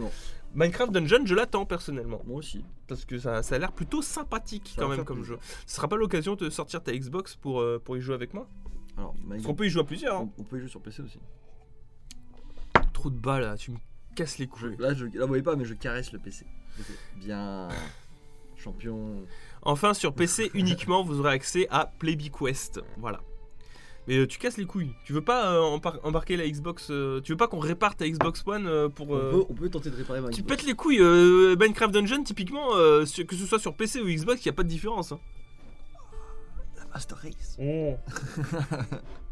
Minecraft 0.55 0.91
Dungeon, 0.93 1.25
je 1.25 1.36
l'attends 1.36 1.65
personnellement. 1.65 2.22
Moi 2.25 2.38
aussi. 2.38 2.63
Parce 2.88 3.03
que 3.05 3.19
ça, 3.19 3.43
ça 3.43 3.55
a 3.55 3.57
l'air 3.60 3.74
plutôt 3.74 4.01
sympathique 4.01 4.72
Ça 4.75 4.81
quand 4.81 4.88
même 4.89 5.03
comme 5.03 5.17
plaisir. 5.17 5.36
jeu. 5.36 5.39
Ce 5.67 5.75
sera 5.75 5.88
pas 5.89 5.98
l'occasion 5.98 6.36
de 6.36 6.50
sortir 6.50 6.81
ta 6.81 6.93
Xbox 6.93 7.36
pour, 7.36 7.60
euh, 7.62 7.79
pour 7.84 7.98
y 7.98 8.01
jouer 8.01 8.15
avec 8.15 8.34
moi 8.34 8.48
Alors, 8.98 9.13
Parce 9.29 9.43
qu'on 9.43 9.53
peut 9.53 9.65
y 9.65 9.69
jouer 9.69 9.81
à 9.81 9.86
plusieurs. 9.86 10.15
hein. 10.15 10.29
on, 10.38 10.41
on 10.41 10.46
peut 10.46 10.57
y 10.57 10.62
jouer 10.62 10.69
sur 10.69 10.81
PC 10.81 11.01
aussi. 11.03 11.19
Trop 12.93 13.10
de 13.10 13.17
balles 13.19 13.41
là, 13.43 13.57
tu 13.57 13.72
me 13.72 13.77
casses 14.15 14.38
les 14.39 14.48
couilles. 14.48 14.75
là, 14.79 14.93
je, 14.93 15.05
là, 15.05 15.22
vous 15.22 15.27
voyez 15.27 15.43
pas, 15.43 15.55
mais 15.55 15.65
je 15.65 15.74
caresse 15.74 16.12
le 16.13 16.17
PC. 16.19 16.46
Bien. 17.17 17.67
Champion. 18.55 19.24
Enfin, 19.62 19.93
sur 19.93 20.13
PC 20.13 20.50
uniquement, 20.55 21.03
vous 21.03 21.19
aurez 21.19 21.34
accès 21.34 21.67
à 21.69 21.86
Playby 22.00 22.31
Quest. 22.31 22.81
Voilà. 22.98 23.22
Mais 24.07 24.17
euh, 24.19 24.27
tu 24.27 24.39
casses 24.39 24.57
les 24.57 24.65
couilles. 24.65 24.91
Tu 25.03 25.11
veux 25.13 25.21
pas 25.21 25.53
euh, 25.53 25.79
embarquer 26.03 26.37
la 26.37 26.47
Xbox 26.47 26.87
euh, 26.91 27.19
Tu 27.21 27.33
veux 27.33 27.37
pas 27.37 27.47
qu'on 27.47 27.59
répare 27.59 27.95
ta 27.95 28.07
Xbox 28.07 28.41
One 28.45 28.65
euh, 28.67 28.87
pour. 28.89 29.15
euh, 29.15 29.31
On, 29.33 29.37
peut, 29.39 29.45
on 29.49 29.53
peut 29.53 29.69
tenter 29.69 29.89
de 29.89 29.95
réparer 29.97 30.21
ma 30.21 30.29
Tu 30.29 30.43
pètes 30.43 30.63
les 30.63 30.73
couilles. 30.75 31.01
euh, 31.01 31.55
Minecraft 31.59 31.93
Dungeon, 31.93 32.23
typiquement, 32.23 32.75
euh, 32.75 33.05
sur- 33.05 33.25
que 33.27 33.35
ce 33.35 33.45
soit 33.45 33.59
sur 33.59 33.75
PC 33.75 33.99
ou 34.01 34.05
Xbox, 34.07 34.43
il 34.45 34.47
n'y 34.47 34.51
a 34.51 34.53
pas 34.55 34.63
de 34.63 34.69
différence. 34.69 35.11
hein. 35.11 35.19
La 36.77 36.85
Master 36.93 37.17
Race. 37.17 37.57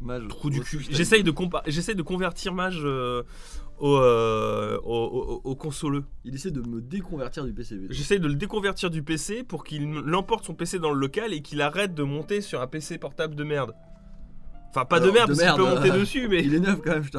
Mage. 0.00 0.28
Trou 0.28 0.50
du 0.50 0.60
cul. 0.60 0.84
J'essaye 0.90 1.22
de, 1.24 1.32
j'essaye 1.66 1.94
de 1.96 2.02
convertir 2.02 2.54
Mage 2.54 2.80
euh, 2.84 3.22
au, 3.78 3.96
euh, 3.96 4.78
au, 4.84 4.94
au- 4.94 5.40
au 5.50 5.54
consoleux. 5.56 6.04
Il 6.24 6.34
essaie 6.34 6.50
de 6.52 6.60
me 6.60 6.80
déconvertir 6.80 7.44
du 7.44 7.52
PC. 7.52 7.76
J'essaye 7.90 8.20
de 8.20 8.28
le 8.28 8.34
déconvertir 8.34 8.90
du 8.90 9.02
PC 9.02 9.42
pour 9.42 9.64
qu'il 9.64 9.90
l'emporte 9.92 10.44
son 10.44 10.54
PC 10.54 10.78
dans 10.78 10.92
le 10.92 11.00
local 11.00 11.32
et 11.32 11.42
qu'il 11.42 11.60
arrête 11.62 11.94
de 11.94 12.02
monter 12.04 12.40
sur 12.40 12.60
un 12.60 12.66
PC 12.66 12.98
portable 12.98 13.34
de 13.34 13.44
merde. 13.44 13.74
Enfin, 14.70 14.84
pas 14.84 15.00
de 15.00 15.10
merde, 15.10 15.30
de 15.30 15.34
parce 15.34 15.48
qu'il 15.48 15.56
peut 15.56 15.62
merde, 15.64 15.76
monter 15.78 15.90
euh, 15.90 16.00
dessus, 16.00 16.28
mais 16.28 16.42
Il 16.44 16.54
est 16.54 16.60
neuf 16.60 16.78
quand 16.84 16.90
même, 16.92 17.02
je 17.02 17.10
te. 17.10 17.18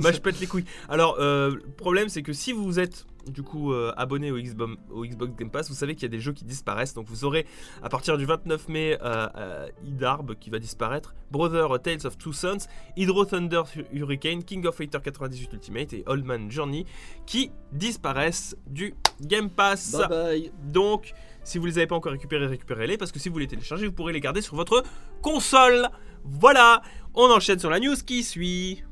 bah, 0.00 0.10
je 0.14 0.20
pète 0.20 0.40
les 0.40 0.46
couilles. 0.46 0.64
Alors, 0.88 1.16
euh, 1.20 1.50
le 1.50 1.60
problème, 1.76 2.08
c'est 2.08 2.22
que 2.22 2.32
si 2.32 2.52
vous 2.52 2.80
êtes 2.80 3.06
du 3.30 3.42
coup 3.42 3.72
euh, 3.72 3.92
abonné 3.96 4.30
au 4.30 4.38
Xbox, 4.38 4.74
au 4.90 5.04
Xbox 5.04 5.34
Game 5.36 5.50
Pass, 5.50 5.68
vous 5.68 5.74
savez 5.74 5.94
qu'il 5.94 6.02
y 6.04 6.06
a 6.06 6.08
des 6.08 6.20
jeux 6.20 6.32
qui 6.32 6.44
disparaissent. 6.44 6.94
Donc, 6.94 7.06
vous 7.08 7.24
aurez 7.24 7.46
à 7.82 7.88
partir 7.88 8.16
du 8.16 8.24
29 8.24 8.68
mai 8.68 8.98
euh, 9.02 9.28
euh, 9.36 9.68
Idarb 9.84 10.34
qui 10.38 10.50
va 10.50 10.58
disparaître, 10.58 11.14
Brother 11.30 11.80
Tales 11.82 12.06
of 12.06 12.18
Two 12.18 12.32
Sons, 12.32 12.66
Hydro 12.96 13.24
Thunder 13.24 13.62
Hurricane, 13.92 14.42
King 14.44 14.66
of 14.66 14.76
Fighter 14.76 14.98
98 15.02 15.52
Ultimate 15.52 15.92
et 15.92 16.04
Old 16.06 16.24
Man 16.24 16.50
Journey 16.50 16.86
qui 17.26 17.50
disparaissent 17.72 18.56
du 18.66 18.94
Game 19.20 19.50
Pass. 19.50 19.92
Bye 19.92 20.08
bye. 20.08 20.52
Donc, 20.64 21.12
si 21.44 21.58
vous 21.58 21.66
les 21.66 21.78
avez 21.78 21.86
pas 21.86 21.96
encore 21.96 22.12
récupérés, 22.12 22.46
récupérez-les 22.46 22.96
parce 22.96 23.12
que 23.12 23.18
si 23.18 23.28
vous 23.28 23.38
les 23.38 23.46
téléchargez, 23.46 23.86
vous 23.86 23.92
pourrez 23.92 24.12
les 24.12 24.20
garder 24.20 24.40
sur 24.40 24.56
votre 24.56 24.82
console. 25.22 25.88
Voilà, 26.24 26.82
on 27.14 27.30
enchaîne 27.30 27.58
sur 27.58 27.70
la 27.70 27.78
news 27.78 27.94
qui 28.04 28.24
suit. 28.24 28.82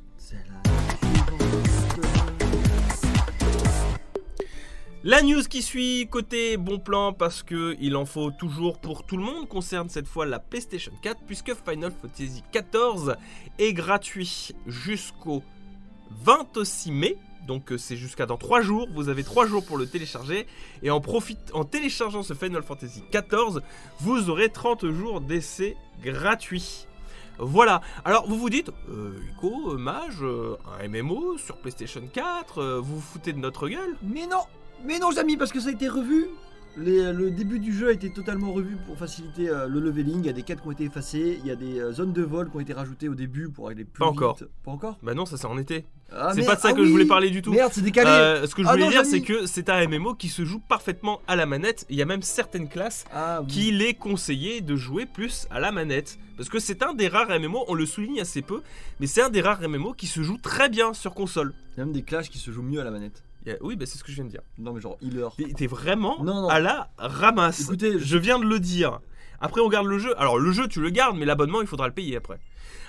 La 5.06 5.20
news 5.20 5.42
qui 5.42 5.60
suit, 5.60 6.08
côté 6.10 6.56
bon 6.56 6.78
plan, 6.78 7.12
parce 7.12 7.42
que 7.42 7.76
il 7.78 7.94
en 7.94 8.06
faut 8.06 8.30
toujours 8.30 8.78
pour 8.78 9.04
tout 9.04 9.18
le 9.18 9.22
monde, 9.22 9.46
concerne 9.46 9.90
cette 9.90 10.08
fois 10.08 10.24
la 10.24 10.38
PlayStation 10.38 10.92
4, 11.02 11.20
puisque 11.26 11.52
Final 11.54 11.92
Fantasy 12.00 12.42
XIV 12.50 13.14
est 13.58 13.74
gratuit 13.74 14.52
jusqu'au 14.66 15.42
26 16.22 16.90
mai. 16.90 17.18
Donc 17.46 17.70
euh, 17.70 17.76
c'est 17.76 17.98
jusqu'à 17.98 18.24
dans 18.24 18.38
3 18.38 18.62
jours, 18.62 18.88
vous 18.94 19.10
avez 19.10 19.24
3 19.24 19.46
jours 19.46 19.62
pour 19.62 19.76
le 19.76 19.86
télécharger. 19.86 20.46
Et 20.82 20.90
en, 20.90 21.02
profite, 21.02 21.52
téléchargeant 21.70 22.22
ce 22.22 22.32
Final 22.32 22.62
Fantasy 22.62 23.02
XIV, 23.12 23.60
vous 24.00 24.30
aurez 24.30 24.48
30 24.48 24.90
jours 24.90 25.20
d'essai 25.20 25.76
gratuit. 26.02 26.86
Voilà, 27.38 27.82
alors 28.06 28.26
vous 28.26 28.38
vous 28.38 28.48
dites, 28.48 28.70
euh, 28.88 29.18
Ico, 29.32 29.72
euh, 29.72 29.76
Mage, 29.76 30.22
euh, 30.22 30.56
un 30.80 30.88
MMO 30.88 31.36
sur 31.36 31.58
PlayStation 31.58 32.00
4, 32.10 32.58
euh, 32.58 32.80
vous 32.80 32.96
vous 32.96 33.00
foutez 33.02 33.34
de 33.34 33.38
notre 33.38 33.68
gueule? 33.68 33.96
Mais 34.02 34.26
non 34.26 34.44
Mais 34.84 34.98
non, 34.98 35.10
Jamy, 35.10 35.36
parce 35.36 35.52
que 35.52 35.60
ça 35.60 35.68
a 35.68 35.72
été 35.72 35.88
revu. 35.88 36.26
Les- 36.76 37.12
le 37.12 37.30
début 37.30 37.60
du 37.60 37.72
jeu 37.72 37.88
a 37.88 37.92
été 37.92 38.10
totalement 38.10 38.52
revu 38.52 38.76
pour 38.84 38.98
faciliter 38.98 39.48
euh, 39.48 39.68
le 39.68 39.78
leveling. 39.78 40.18
Il 40.18 40.26
y 40.26 40.28
a 40.28 40.32
des 40.32 40.42
quêtes 40.42 40.60
qui 40.60 40.66
ont 40.66 40.72
été 40.72 40.82
effacées. 40.84 41.38
Il 41.40 41.46
y 41.46 41.52
a 41.52 41.54
des 41.54 41.78
euh, 41.78 41.92
zones 41.92 42.12
de 42.12 42.22
vol 42.22 42.50
qui 42.50 42.56
ont 42.56 42.60
été 42.60 42.72
rajoutées 42.72 43.08
au 43.08 43.14
début 43.14 43.48
pour 43.48 43.68
aller 43.68 43.84
plus 43.84 44.00
Pas 44.00 44.06
vite. 44.10 44.16
encore. 44.16 44.38
Pas 44.64 44.70
encore 44.72 44.98
Bah 45.00 45.14
non, 45.14 45.24
ça 45.24 45.36
c'est 45.36 45.46
en 45.46 45.56
été. 45.56 45.84
Ah, 46.12 46.32
c'est 46.34 46.44
pas 46.44 46.56
de 46.56 46.60
ça 46.60 46.68
ah 46.70 46.72
que 46.72 46.84
je 46.84 46.90
voulais 46.90 47.06
parler 47.06 47.30
du 47.30 47.42
tout. 47.42 47.52
Merde, 47.52 47.70
c'est 47.72 47.80
décalé 47.80 48.10
Euh, 48.10 48.46
ce 48.48 48.56
que 48.56 48.62
je 48.64 48.68
Ah 48.68 48.72
voulais 48.72 48.84
non, 48.86 48.90
dire, 48.90 49.06
c'est 49.06 49.20
que 49.20 49.46
c'est 49.46 49.68
un 49.68 49.86
MMO 49.86 50.14
qui 50.14 50.28
se 50.28 50.44
joue 50.44 50.58
parfaitement 50.58 51.20
à 51.28 51.36
la 51.36 51.46
manette. 51.46 51.86
Il 51.90 51.96
y 51.96 52.02
a 52.02 52.06
même 52.06 52.22
certaines 52.22 52.68
classes 52.68 53.04
oui. 53.14 53.46
qu'il 53.46 53.80
est 53.82 53.94
conseillé 53.94 54.60
de 54.60 54.74
jouer 54.74 55.06
plus 55.06 55.46
à 55.52 55.60
la 55.60 55.70
manette. 55.70 56.18
Parce 56.36 56.48
que 56.48 56.58
c'est 56.58 56.82
un 56.82 56.92
des 56.92 57.06
rares 57.06 57.30
MMO, 57.38 57.64
on 57.68 57.74
le 57.74 57.86
souligne 57.86 58.20
assez 58.20 58.42
peu, 58.42 58.62
mais 58.98 59.06
c'est 59.06 59.22
un 59.22 59.30
des 59.30 59.40
rares 59.42 59.60
MMO 59.68 59.92
qui 59.92 60.08
se 60.08 60.22
joue 60.24 60.38
très 60.38 60.68
bien 60.68 60.92
sur 60.92 61.14
console. 61.14 61.54
Il 61.76 61.78
y 61.78 61.82
a 61.82 61.84
même 61.84 61.94
des 61.94 62.02
clashs 62.02 62.28
qui 62.30 62.38
se 62.38 62.50
jouent 62.50 62.62
mieux 62.62 62.80
à 62.80 62.84
la 62.84 62.90
manette. 62.90 63.22
Oui, 63.60 63.76
bah 63.76 63.86
c'est 63.86 63.98
ce 63.98 64.04
que 64.04 64.10
je 64.10 64.16
viens 64.16 64.24
de 64.24 64.30
dire. 64.30 64.40
Non, 64.58 64.72
mais 64.72 64.80
genre 64.80 64.96
healer. 65.02 65.28
T'es 65.56 65.66
vraiment 65.66 66.22
Non, 66.22 66.42
non. 66.42 66.48
à 66.48 66.60
la 66.60 66.88
ramasse. 66.98 67.60
Écoutez, 67.62 67.98
je- 67.98 68.18
viens 68.18 68.38
de 68.38 68.44
le 68.44 68.58
dire. 68.58 69.00
Après, 69.40 69.60
on 69.60 69.68
garde 69.68 69.86
le 69.86 69.98
jeu. 69.98 70.18
Alors, 70.18 70.38
le 70.38 70.52
jeu, 70.52 70.68
tu 70.68 70.80
le 70.80 70.90
gardes, 70.90 71.16
mais 71.18 71.26
l'abonnement, 71.26 71.60
il 71.60 71.66
faudra 71.66 71.86
le 71.86 71.92
payer 71.92 72.16
après. 72.16 72.38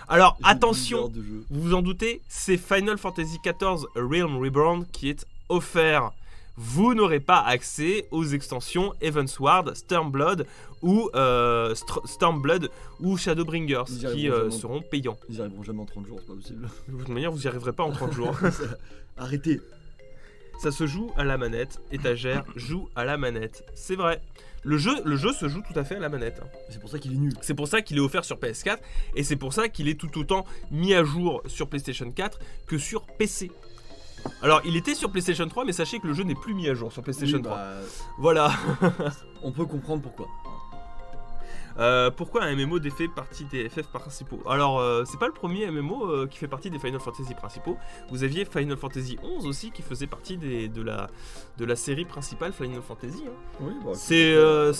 Alors, 0.07 0.37
attention. 0.43 1.11
Vous 1.49 1.61
vous 1.61 1.73
en 1.73 1.81
doutez, 1.81 2.21
c'est 2.29 2.57
Final 2.57 2.97
Fantasy 2.97 3.37
XIV 3.43 3.85
Realm 3.95 4.37
Reborn 4.37 4.85
qui 4.91 5.09
est 5.09 5.25
offert. 5.49 6.11
Vous 6.57 6.93
n'aurez 6.93 7.19
pas 7.19 7.41
accès 7.41 8.07
aux 8.11 8.23
extensions 8.23 8.93
Evansward, 9.01 9.75
Stormblood 9.75 10.45
ou 10.81 11.09
euh, 11.15 11.75
Stormblood 12.05 12.69
ou 13.01 13.17
Shadowbringers 13.17 13.83
qui 14.13 14.29
euh, 14.29 14.49
seront 14.51 14.81
payants. 14.81 15.17
Ils 15.27 15.35
y 15.35 15.41
arriveront 15.41 15.63
jamais 15.63 15.81
en 15.81 15.85
30 15.85 16.05
jours, 16.05 16.19
c'est 16.21 16.27
pas 16.27 16.33
possible. 16.35 16.69
De 16.87 16.97
toute 16.99 17.09
manière, 17.09 17.31
vous 17.31 17.39
n'y 17.39 17.47
arriverez 17.47 17.73
pas 17.73 17.83
en 17.83 17.91
30 17.91 18.13
jours. 18.13 18.33
Arrêtez. 19.17 19.59
Ça 20.59 20.71
se 20.71 20.87
joue 20.87 21.11
à 21.17 21.23
la 21.23 21.37
manette. 21.37 21.79
Étagère 21.91 22.43
joue 22.55 22.89
à 22.95 23.05
la 23.05 23.17
manette. 23.17 23.63
C'est 23.75 23.95
vrai. 23.95 24.21
Le 24.63 24.77
jeu, 24.77 24.93
le 25.05 25.15
jeu 25.15 25.31
se 25.31 25.47
joue 25.47 25.61
tout 25.61 25.77
à 25.79 25.83
fait 25.83 25.95
à 25.95 25.99
la 25.99 26.09
manette. 26.09 26.41
C'est 26.69 26.79
pour 26.79 26.89
ça 26.89 26.97
qu'il 26.97 27.13
est 27.13 27.17
nul. 27.17 27.33
C'est 27.41 27.53
pour 27.53 27.67
ça 27.67 27.81
qu'il 27.81 27.97
est 27.97 28.01
offert 28.01 28.25
sur 28.25 28.37
PS4 28.37 28.77
et 29.15 29.23
c'est 29.23 29.35
pour 29.35 29.53
ça 29.53 29.69
qu'il 29.69 29.87
est 29.87 29.99
tout 29.99 30.17
autant 30.17 30.43
mis 30.71 30.93
à 30.95 31.03
jour 31.03 31.43
sur 31.45 31.67
PlayStation 31.67 32.09
4 32.11 32.39
que 32.65 32.77
sur 32.79 33.03
PC. 33.05 33.51
Alors, 34.41 34.61
il 34.65 34.75
était 34.75 34.95
sur 34.95 35.11
PlayStation 35.11 35.47
3, 35.47 35.65
mais 35.65 35.71
sachez 35.71 35.99
que 35.99 36.07
le 36.07 36.13
jeu 36.15 36.23
n'est 36.23 36.33
plus 36.33 36.55
mis 36.55 36.67
à 36.67 36.73
jour 36.73 36.91
sur 36.91 37.03
PlayStation 37.03 37.37
Oui, 37.37 37.43
3. 37.43 37.55
bah, 37.55 37.73
Voilà. 38.17 38.51
on 39.43 39.51
peut 39.51 39.65
comprendre 39.65 40.01
pourquoi. 40.01 40.27
Euh, 41.77 42.09
pourquoi 42.11 42.43
un 42.43 42.55
MMO 42.55 42.79
fait 42.89 43.07
partie 43.07 43.43
des 43.45 43.67
FF 43.69 43.87
principaux? 43.87 44.39
Alors, 44.47 44.79
euh, 44.79 45.03
c'est 45.05 45.19
pas 45.19 45.27
le 45.27 45.33
premier 45.33 45.69
MMO 45.69 46.05
euh, 46.09 46.27
qui 46.27 46.37
fait 46.37 46.47
partie 46.47 46.69
des 46.69 46.79
Final 46.79 46.99
Fantasy 46.99 47.33
principaux. 47.33 47.77
Vous 48.09 48.23
aviez 48.23 48.45
Final 48.45 48.77
Fantasy 48.77 49.17
11 49.23 49.45
aussi 49.45 49.71
qui 49.71 49.81
faisait 49.81 50.07
partie 50.07 50.37
des- 50.37 50.69
de, 50.69 50.81
la, 50.81 51.09
de 51.57 51.65
la 51.65 51.75
série 51.75 52.05
principale 52.05 52.53
Final 52.53 52.81
Fantasy. 52.81 53.23
hein. 53.27 53.31
Oui, 53.59 53.73
bah, 53.83 53.91
C'est, 53.93 54.33
euh, 54.35 54.71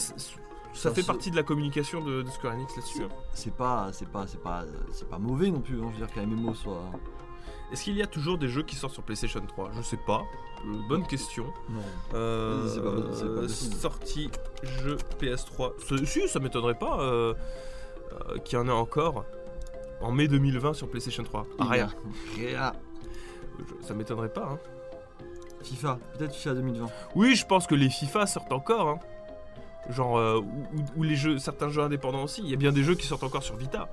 ça 0.74 0.92
fait 0.94 1.06
partie 1.06 1.32
de 1.32 1.36
la 1.36 1.44
communication 1.44 2.02
de, 2.04 2.22
de 2.22 2.30
Square 2.30 2.54
Enix 2.56 2.76
là-dessus. 2.76 3.04
hein. 3.04 3.10
c'est 3.34 3.54
pas, 3.54 3.90
c'est 3.92 4.08
pas, 4.10 4.26
c'est 4.28 4.42
pas, 4.42 4.64
c'est 4.94 5.10
pas 5.10 5.18
mauvais 5.20 5.50
non 5.52 5.60
plus. 5.62 5.76
hein, 5.82 5.88
je 5.94 6.00
veux 6.00 6.06
dire 6.06 6.14
qu'un 6.16 6.26
MMO 6.26 6.54
soit. 6.54 6.82
Est-ce 7.72 7.84
qu'il 7.84 7.96
y 7.98 8.02
a 8.02 8.08
toujours 8.08 8.38
des 8.38 8.48
jeux 8.48 8.64
qui 8.64 8.76
sortent 8.76 8.94
sur 8.94 9.04
PlayStation 9.04 9.42
3 9.46 9.72
Je 9.76 9.82
sais 9.82 9.98
pas. 10.06 10.22
Euh, 10.66 10.78
bonne 10.88 11.06
question. 11.08 11.46
Non. 11.70 11.80
Euh, 12.14 12.68
C'est 12.68 12.82
pas- 12.82 13.14
c'est 13.14 13.26
pas 13.36 13.42
possible. 13.42 13.76
sortie 13.76 14.30
jeu 14.84 14.98
PS3. 15.20 15.74
Ce- 15.88 16.06
si, 16.06 16.28
ça 16.28 16.40
m'étonnerait 16.40 16.78
pas 16.78 17.00
euh, 17.02 17.34
euh, 18.30 18.38
qu'il 18.40 18.58
y 18.58 18.62
en 18.62 18.68
ait 18.68 18.72
encore 18.72 19.26
en 20.02 20.12
mai 20.12 20.28
2020 20.28 20.74
sur 20.74 20.90
PlayStation 20.90 21.24
3. 21.24 21.46
Ah, 21.60 21.66
rien. 21.66 21.90
Rien. 22.36 22.72
Je- 23.60 23.88
Ça 23.88 23.94
m'étonnerait 23.94 24.30
pas. 24.34 24.50
hein. 24.54 24.60
FIFA, 25.64 25.98
peut-être 26.18 26.34
FIFA 26.36 26.54
2020. 26.56 26.88
Oui, 27.16 27.36
je 27.36 27.46
pense 27.46 27.66
que 27.66 27.74
les 27.76 27.90
FIFA 27.90 28.28
sortent 28.28 28.52
encore. 28.52 28.90
hein. 28.90 29.00
Genre, 29.90 30.18
euh, 30.18 30.40
ou, 30.40 30.44
ou- 30.78 31.00
ou 31.00 31.04
les 31.04 31.16
jeux, 31.16 31.38
certains 31.40 31.70
jeux 31.70 31.82
indépendants 31.82 32.24
aussi. 32.24 32.42
Il 32.44 32.50
y 32.50 32.54
a 32.54 32.58
bien 32.58 32.72
des 32.72 32.84
jeux 32.84 32.96
qui 32.96 33.06
sortent 33.08 33.24
encore 33.24 33.44
sur 33.44 33.56
Vita. 33.56 33.90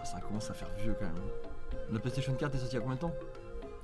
Ah, 0.00 0.04
ça 0.04 0.20
commence 0.20 0.50
à 0.50 0.54
faire 0.54 0.68
vieux 0.78 0.94
quand 0.98 1.06
même. 1.06 1.22
La 1.92 1.98
PlayStation 1.98 2.34
4 2.34 2.54
est 2.54 2.58
sortie 2.58 2.74
il 2.74 2.78
y 2.78 2.78
a 2.78 2.82
combien 2.82 2.96
de 2.96 3.00
temps 3.00 3.14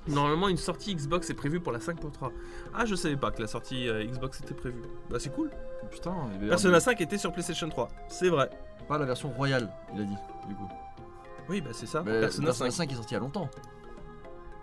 Normalement, 0.07 0.49
une 0.49 0.57
sortie 0.57 0.93
Xbox 0.95 1.29
est 1.29 1.33
prévue 1.33 1.61
pour 1.61 1.71
la 1.71 1.79
5.3. 1.79 2.31
Ah, 2.73 2.85
je 2.85 2.93
savais 2.95 3.15
pas 3.15 3.31
que 3.31 3.41
la 3.41 3.47
sortie 3.47 3.87
euh, 3.87 4.03
Xbox 4.05 4.41
était 4.41 4.53
prévue. 4.53 4.81
Bah, 5.09 5.17
c'est 5.19 5.33
cool. 5.33 5.49
Putain, 5.89 6.13
il 6.41 6.47
Persona 6.49 6.69
avoir 6.75 6.81
5 6.81 6.99
était 7.01 7.17
sur 7.17 7.31
PlayStation 7.31 7.69
3. 7.69 7.87
C'est 8.09 8.27
vrai. 8.29 8.49
pas 8.89 8.97
la 8.97 9.05
version 9.05 9.29
royale, 9.29 9.71
il 9.95 10.01
a 10.01 10.03
dit, 10.03 10.15
du 10.49 10.55
coup. 10.55 10.67
Oui, 11.47 11.61
bah, 11.61 11.69
c'est 11.71 11.85
ça. 11.85 12.03
Mais 12.03 12.19
Persona 12.19 12.47
Persona 12.47 12.69
5. 12.71 12.77
5 12.89 12.91
est 12.91 12.95
sorti 12.95 13.11
il 13.13 13.15
y 13.15 13.17
a 13.17 13.21
longtemps. 13.21 13.49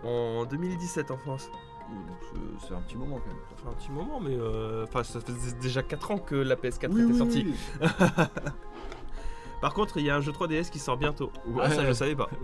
En 0.03 0.45
2017 0.45 1.09
en 1.09 1.17
France. 1.17 1.49
Oui, 1.89 1.97
donc 2.07 2.61
c'est- 2.67 2.73
un 2.75 2.81
petit 2.81 2.95
moment 2.97 3.17
quand 3.17 3.27
même. 3.27 3.37
Ça 3.49 3.63
fait 3.63 3.69
un 3.69 3.73
petit 3.73 3.91
moment, 3.91 4.19
mais. 4.19 4.35
euh, 4.37 4.85
Enfin, 4.87 5.03
ça 5.03 5.19
faisait 5.21 5.53
déjà 5.59 5.81
4 5.81 6.11
ans 6.11 6.17
que 6.19 6.35
la 6.35 6.55
PS4 6.55 6.91
Oui, 6.91 7.01
était 7.01 7.11
oui, 7.13 7.17
sortie. 7.17 7.47
oui. 7.47 7.87
Par 9.61 9.73
contre, 9.73 9.97
il 9.97 10.05
y 10.05 10.09
a 10.09 10.15
un 10.15 10.21
jeu 10.21 10.31
3DS 10.31 10.69
qui 10.69 10.79
sort 10.79 10.97
bientôt. 10.97 11.31
Ouais. 11.47 11.63
Ah, 11.65 11.69
ça, 11.71 11.85
je 11.85 11.93
savais 11.93 12.15
pas. 12.15 12.29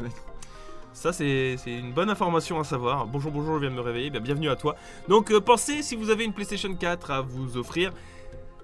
Ça, 0.98 1.14
c'est 1.14 1.58
une 1.68 1.94
bonne 1.94 2.10
information 2.10 2.60
à 2.60 2.64
savoir. 2.64 3.06
Bonjour, 3.06 3.32
bonjour, 3.32 3.54
je 3.58 3.60
viens 3.60 3.70
de 3.70 3.76
me 3.76 3.82
réveiller. 3.82 4.10
Bien, 4.10 4.20
bienvenue 4.20 4.50
à 4.50 4.56
toi. 4.56 4.76
Donc, 5.08 5.30
euh, 5.30 5.40
pensez, 5.40 5.84
si 5.84 5.96
vous 5.96 6.10
avez 6.10 6.26
une 6.26 6.34
PlayStation 6.34 6.74
4, 6.74 7.12
à 7.12 7.22
vous 7.22 7.56
offrir 7.56 7.94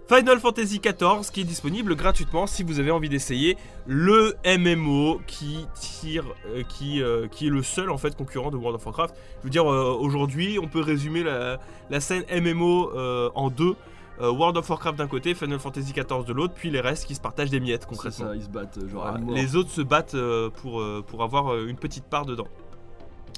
Final 0.08 0.40
Fantasy 0.40 0.80
XIV, 0.80 1.30
qui 1.32 1.42
est 1.42 1.44
disponible 1.44 1.96
gratuitement 1.96 2.48
si 2.48 2.64
vous 2.64 2.80
avez 2.80 2.90
envie 2.90 3.08
d'essayer 3.08 3.56
le 3.86 4.36
MMO 4.48 5.22
qui 5.28 5.68
tire, 5.76 6.26
euh, 6.48 6.64
qui, 6.68 7.04
euh, 7.04 7.28
qui 7.28 7.46
est 7.46 7.52
le 7.52 7.62
seul 7.62 7.92
en 7.92 8.00
fait 8.00 8.16
concurrent 8.18 8.50
de 8.50 8.58
World 8.58 8.78
of 8.78 8.86
Warcraft. 8.88 9.14
Je 9.42 9.44
veux 9.44 9.52
dire, 9.52 9.68
aujourd'hui, 9.68 10.58
on 10.58 10.68
peut 10.68 10.82
résumer 10.82 11.22
la, 11.22 12.00
scène 12.00 12.24
MMO 12.32 12.94
en 13.36 13.52
deux. 13.52 13.76
Euh, 14.22 14.32
World 14.32 14.58
of 14.58 14.70
Warcraft 14.70 14.98
d'un 14.98 15.08
côté, 15.08 15.34
Final 15.34 15.60
Fantasy 15.60 15.92
XIV 15.92 16.24
de 16.26 16.34
l'autre, 16.34 16.54
puis 16.54 16.70
les 16.70 16.82
restes 16.82 17.06
qui 17.06 17.16
se 17.16 17.22
partagent 17.22 17.50
des 17.50 17.60
miettes 17.60 17.86
concrètement. 17.88 18.28
ça, 18.28 18.36
ils 18.36 18.44
se 18.44 18.50
battent 18.50 18.78
euh, 18.78 18.88
genre 18.88 19.02
Voilà, 19.10 19.20
les 19.34 19.56
autres 19.56 19.72
se 19.72 19.82
battent 19.82 20.14
euh, 20.16 20.50
pour, 20.50 20.82
euh, 20.82 21.04
pour 21.06 21.24
avoir 21.24 21.52
euh, 21.54 21.66
une 21.68 21.78
petite 21.78 22.06
part 22.06 22.26
dedans. 22.26 22.48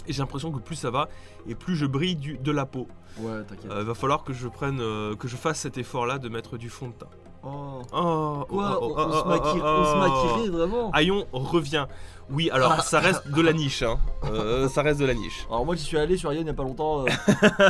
Et 0.07 0.13
j'ai 0.13 0.21
l'impression 0.21 0.51
que 0.51 0.59
plus 0.59 0.75
ça 0.75 0.91
va, 0.91 1.07
et 1.47 1.55
plus 1.55 1.75
je 1.75 1.85
brille 1.85 2.15
du- 2.17 2.37
de 2.37 2.51
la 2.51 2.65
peau. 2.65 2.87
Ouais, 3.17 3.41
t'inquiète. 3.47 3.71
Il 3.75 3.85
va 3.85 3.93
falloir 3.95 4.23
que 4.23 4.33
je 4.33 4.47
prenne, 4.49 4.79
euh, 4.81 5.15
que 5.15 5.27
je 5.29 5.35
fasse 5.37 5.59
cet 5.59 5.77
effort-là 5.77 6.19
de 6.19 6.27
mettre 6.29 6.57
du 6.57 6.69
fond 6.69 6.89
de 6.89 6.93
teint. 6.93 7.07
Oh. 7.47 7.81
Oh, 7.93 8.45
Quoi? 8.49 8.79
oh, 8.81 8.85
On- 8.85 8.89
oh, 8.89 9.05
on, 9.07 9.11
se 9.13 9.21
oh, 9.23 9.29
maquille- 9.29 9.61
oh, 9.63 9.77
on 9.79 9.85
se 9.85 9.91
oh. 9.93 9.97
maquillerait 9.97 10.49
vraiment? 10.49 10.91
Ayon 10.93 11.25
revient. 11.31 11.85
Oui, 12.29 12.49
alors 12.51 12.81
ça 12.81 12.99
reste 12.99 13.27
de 13.31 13.41
la 13.41 13.53
niche. 13.53 13.81
Hein. 13.83 13.97
Euh, 14.25 14.67
ça 14.67 14.81
reste 14.81 14.99
de 14.99 15.05
la 15.05 15.13
niche. 15.13 15.45
Alors 15.49 15.63
moi 15.65 15.75
j'y 15.75 15.83
suis 15.83 15.97
allé 15.97 16.17
sur 16.17 16.33
Ion 16.33 16.41
il 16.41 16.47
y 16.47 16.49
a 16.49 16.53
pas 16.53 16.63
longtemps, 16.63 17.05
euh, 17.05 17.69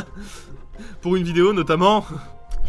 Pour 1.02 1.16
une 1.16 1.24
vidéo 1.24 1.52
notamment, 1.52 2.04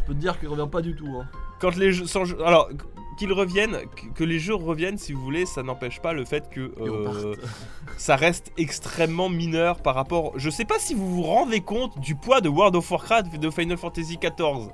peux 0.07 0.13
te 0.13 0.19
dire 0.19 0.39
qu'il 0.39 0.49
revient 0.49 0.67
pas 0.71 0.81
du 0.81 0.95
tout. 0.95 1.07
Hein. 1.19 1.27
quand 1.59 1.75
les 1.75 1.91
jeux, 1.91 2.05
sans 2.07 2.25
jeu- 2.25 2.37
alors 2.45 2.69
qu'ils 3.17 3.33
reviennent, 3.33 3.77
que- 4.15 4.23
les 4.23 4.39
jeux 4.39 4.53
reviennent, 4.55 4.97
si 4.97 5.11
vous 5.13 5.21
voulez, 5.21 5.45
ça 5.45 5.63
n'empêche 5.63 5.99
pas 6.01 6.13
le 6.13 6.23
fait 6.25 6.49
que 6.49 6.71
euh, 6.81 7.33
ça 7.97 8.15
reste 8.15 8.51
extrêmement 8.57 9.27
mineur 9.29 9.81
par 9.81 9.95
rapport. 9.95 10.33
Je 10.37 10.49
sais 10.49 10.65
pas 10.65 10.77
si 10.79 10.93
vous 10.93 11.07
vous 11.15 11.23
rendez 11.23 11.61
compte 11.61 11.99
du 11.99 12.15
poids 12.15 12.41
de 12.41 12.49
World 12.49 12.75
of 12.75 12.89
Warcraft 12.91 13.33
et 13.33 13.37
de 13.37 13.49
Final 13.49 13.77
Fantasy 13.77 14.17
XIV. 14.17 14.69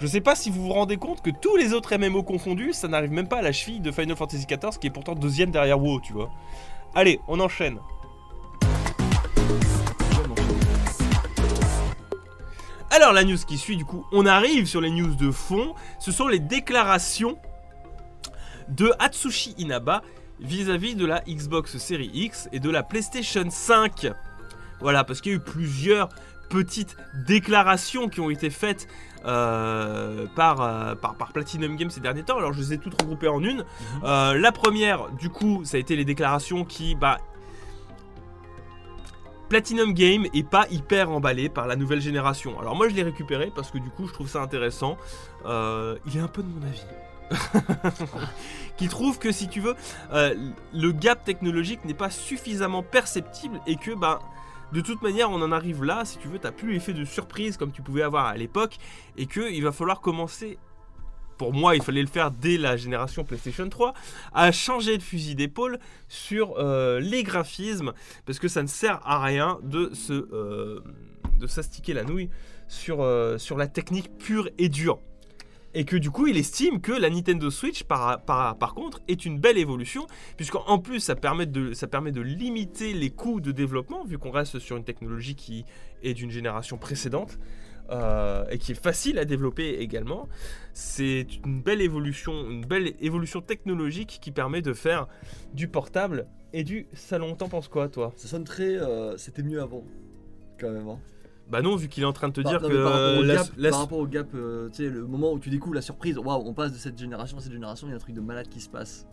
Je 0.00 0.06
sais 0.08 0.20
pas 0.20 0.34
si 0.34 0.50
vous 0.50 0.62
vous 0.64 0.72
rendez 0.72 0.96
compte 0.96 1.22
que 1.22 1.30
tous 1.30 1.56
les 1.56 1.72
autres 1.72 1.96
MMO 1.96 2.22
confondus, 2.24 2.72
ça 2.72 2.88
n'arrive 2.88 3.12
même 3.12 3.28
pas 3.28 3.38
à 3.38 3.42
la 3.42 3.52
cheville 3.52 3.80
de 3.80 3.92
Final 3.92 4.16
Fantasy 4.16 4.44
XIV 4.46 4.78
qui 4.80 4.88
est 4.88 4.90
pourtant 4.90 5.14
deuxième 5.14 5.50
derrière 5.52 5.80
WoW, 5.80 6.00
tu 6.00 6.12
vois. 6.12 6.30
Allez, 6.96 7.20
on 7.28 7.38
enchaîne. 7.40 7.78
Alors 12.94 13.12
la 13.12 13.24
news 13.24 13.38
qui 13.44 13.58
suit 13.58 13.76
du 13.76 13.84
coup, 13.84 14.06
on 14.12 14.24
arrive 14.24 14.66
sur 14.66 14.80
les 14.80 14.88
news 14.88 15.16
de 15.16 15.32
fond, 15.32 15.74
ce 15.98 16.12
sont 16.12 16.28
les 16.28 16.38
déclarations 16.38 17.36
de 18.68 18.92
Atsushi 19.00 19.52
Inaba 19.58 20.04
vis-à-vis 20.38 20.94
de 20.94 21.04
la 21.04 21.20
Xbox 21.22 21.76
Series 21.76 22.12
X 22.14 22.48
et 22.52 22.60
de 22.60 22.70
la 22.70 22.84
PlayStation 22.84 23.50
5. 23.50 24.12
Voilà, 24.80 25.02
parce 25.02 25.20
qu'il 25.20 25.32
y 25.32 25.34
a 25.34 25.38
eu 25.38 25.40
plusieurs 25.40 26.08
petites 26.50 26.96
déclarations 27.26 28.08
qui 28.08 28.20
ont 28.20 28.30
été 28.30 28.48
faites 28.48 28.86
euh, 29.26 30.26
par, 30.36 30.60
euh, 30.60 30.94
par, 30.94 31.16
par 31.16 31.32
Platinum 31.32 31.74
Games 31.74 31.90
ces 31.90 31.98
derniers 31.98 32.22
temps. 32.22 32.38
Alors 32.38 32.52
je 32.52 32.60
les 32.60 32.74
ai 32.74 32.78
toutes 32.78 33.00
regroupées 33.02 33.26
en 33.26 33.42
une. 33.42 33.64
Euh, 34.04 34.38
la 34.38 34.52
première, 34.52 35.10
du 35.18 35.30
coup, 35.30 35.62
ça 35.64 35.78
a 35.78 35.80
été 35.80 35.96
les 35.96 36.04
déclarations 36.04 36.64
qui, 36.64 36.94
bah, 36.94 37.18
Platinum 39.48 39.92
Game 39.92 40.26
est 40.34 40.48
pas 40.48 40.66
hyper 40.70 41.10
emballé 41.10 41.48
par 41.48 41.66
la 41.66 41.76
nouvelle 41.76 42.00
génération. 42.00 42.58
Alors 42.58 42.74
moi 42.74 42.88
je 42.88 42.94
l'ai 42.94 43.02
récupéré 43.02 43.52
parce 43.54 43.70
que 43.70 43.78
du 43.78 43.90
coup 43.90 44.06
je 44.06 44.12
trouve 44.12 44.28
ça 44.28 44.40
intéressant. 44.40 44.96
Euh, 45.46 45.96
il 46.06 46.16
est 46.16 46.20
un 46.20 46.28
peu 46.28 46.42
de 46.42 46.48
mon 46.48 46.66
avis. 46.66 46.84
qui 48.76 48.88
trouve 48.88 49.18
que 49.18 49.32
si 49.32 49.48
tu 49.48 49.60
veux, 49.60 49.74
euh, 50.12 50.34
le 50.72 50.92
gap 50.92 51.24
technologique 51.24 51.84
n'est 51.84 51.94
pas 51.94 52.10
suffisamment 52.10 52.82
perceptible 52.82 53.60
et 53.66 53.76
que 53.76 53.92
bah 53.92 54.20
de 54.72 54.80
toute 54.80 55.02
manière 55.02 55.30
on 55.30 55.40
en 55.40 55.52
arrive 55.52 55.84
là, 55.84 56.04
si 56.04 56.18
tu 56.18 56.28
veux, 56.28 56.38
t'as 56.38 56.52
plus 56.52 56.72
l'effet 56.72 56.92
de 56.92 57.04
surprise 57.04 57.56
comme 57.56 57.72
tu 57.72 57.82
pouvais 57.82 58.02
avoir 58.02 58.26
à 58.26 58.36
l'époque 58.36 58.78
et 59.16 59.26
que 59.26 59.50
il 59.52 59.62
va 59.62 59.72
falloir 59.72 60.00
commencer. 60.00 60.58
Pour 61.38 61.52
moi, 61.52 61.74
il 61.76 61.82
fallait 61.82 62.02
le 62.02 62.08
faire 62.08 62.30
dès 62.30 62.56
la 62.56 62.76
génération 62.76 63.24
PlayStation 63.24 63.68
3, 63.68 63.94
à 64.32 64.52
changer 64.52 64.98
de 64.98 65.02
fusil 65.02 65.34
d'épaule 65.34 65.78
sur 66.08 66.54
euh, 66.58 67.00
les 67.00 67.22
graphismes, 67.22 67.92
parce 68.26 68.38
que 68.38 68.48
ça 68.48 68.62
ne 68.62 68.68
sert 68.68 69.00
à 69.04 69.22
rien 69.22 69.58
de 69.62 69.92
se 69.94 70.12
euh, 70.12 70.80
de 71.38 71.46
s'astiquer 71.46 71.92
la 71.92 72.04
nouille 72.04 72.30
sur, 72.68 73.02
euh, 73.02 73.38
sur 73.38 73.56
la 73.56 73.66
technique 73.66 74.16
pure 74.18 74.48
et 74.58 74.68
dure. 74.68 74.98
Et 75.76 75.84
que 75.84 75.96
du 75.96 76.10
coup, 76.10 76.28
il 76.28 76.36
estime 76.36 76.80
que 76.80 76.92
la 76.92 77.10
Nintendo 77.10 77.50
Switch, 77.50 77.82
par, 77.82 78.22
par, 78.22 78.56
par 78.58 78.74
contre, 78.74 79.00
est 79.08 79.24
une 79.24 79.40
belle 79.40 79.58
évolution, 79.58 80.06
puisqu'en 80.36 80.78
plus, 80.78 81.00
ça 81.00 81.16
permet, 81.16 81.46
de, 81.46 81.72
ça 81.72 81.88
permet 81.88 82.12
de 82.12 82.20
limiter 82.20 82.92
les 82.92 83.10
coûts 83.10 83.40
de 83.40 83.50
développement, 83.50 84.04
vu 84.04 84.16
qu'on 84.16 84.30
reste 84.30 84.60
sur 84.60 84.76
une 84.76 84.84
technologie 84.84 85.34
qui 85.34 85.64
est 86.04 86.14
d'une 86.14 86.30
génération 86.30 86.78
précédente. 86.78 87.38
Euh, 87.90 88.44
et 88.50 88.58
qui 88.58 88.72
est 88.72 88.82
facile 88.82 89.18
à 89.18 89.24
développer 89.24 89.70
également, 89.80 90.28
c'est 90.72 91.26
une 91.44 91.60
belle 91.62 91.80
évolution, 91.80 92.32
une 92.50 92.64
belle 92.64 92.94
évolution 93.00 93.40
technologique 93.40 94.18
qui 94.20 94.30
permet 94.30 94.62
de 94.62 94.72
faire 94.72 95.06
du 95.52 95.68
portable 95.68 96.26
et 96.52 96.64
du 96.64 96.86
salon. 96.92 97.34
T'en 97.34 97.48
penses 97.48 97.68
quoi, 97.68 97.88
toi? 97.88 98.12
Ça 98.16 98.28
sonne 98.28 98.44
très. 98.44 98.76
euh, 98.76 99.16
C'était 99.16 99.42
mieux 99.42 99.60
avant, 99.60 99.84
quand 100.58 100.70
même. 100.70 100.88
Hein. 100.88 100.98
Bah 101.50 101.60
non, 101.60 101.76
vu 101.76 101.88
qu'il 101.88 102.02
est 102.02 102.06
en 102.06 102.12
train 102.14 102.28
de 102.28 102.32
te 102.32 102.40
Par- 102.40 102.52
dire 102.52 102.62
non, 102.62 102.68
que 102.70 102.82
par 102.82 102.92
rapport 102.94 103.18
au 103.18 103.22
la- 103.22 103.34
gap, 103.34 103.46
la- 103.58 103.70
par 103.70 103.78
rapport 103.80 103.98
au 103.98 104.06
gap, 104.06 104.28
euh, 104.34 104.68
tu 104.70 104.76
sais, 104.76 104.88
le 104.88 105.06
moment 105.06 105.32
où 105.32 105.38
tu 105.38 105.50
découvres 105.50 105.74
la 105.74 105.82
surprise, 105.82 106.16
waouh, 106.16 106.42
on 106.48 106.54
passe 106.54 106.72
de 106.72 106.78
cette 106.78 106.98
génération 106.98 107.36
à 107.36 107.40
cette 107.40 107.52
génération, 107.52 107.86
il 107.86 107.90
y 107.90 107.92
a 107.92 107.96
un 107.96 108.00
truc 108.00 108.14
de 108.14 108.20
malade 108.22 108.48
qui 108.48 108.60
se 108.60 108.70
passe. 108.70 109.06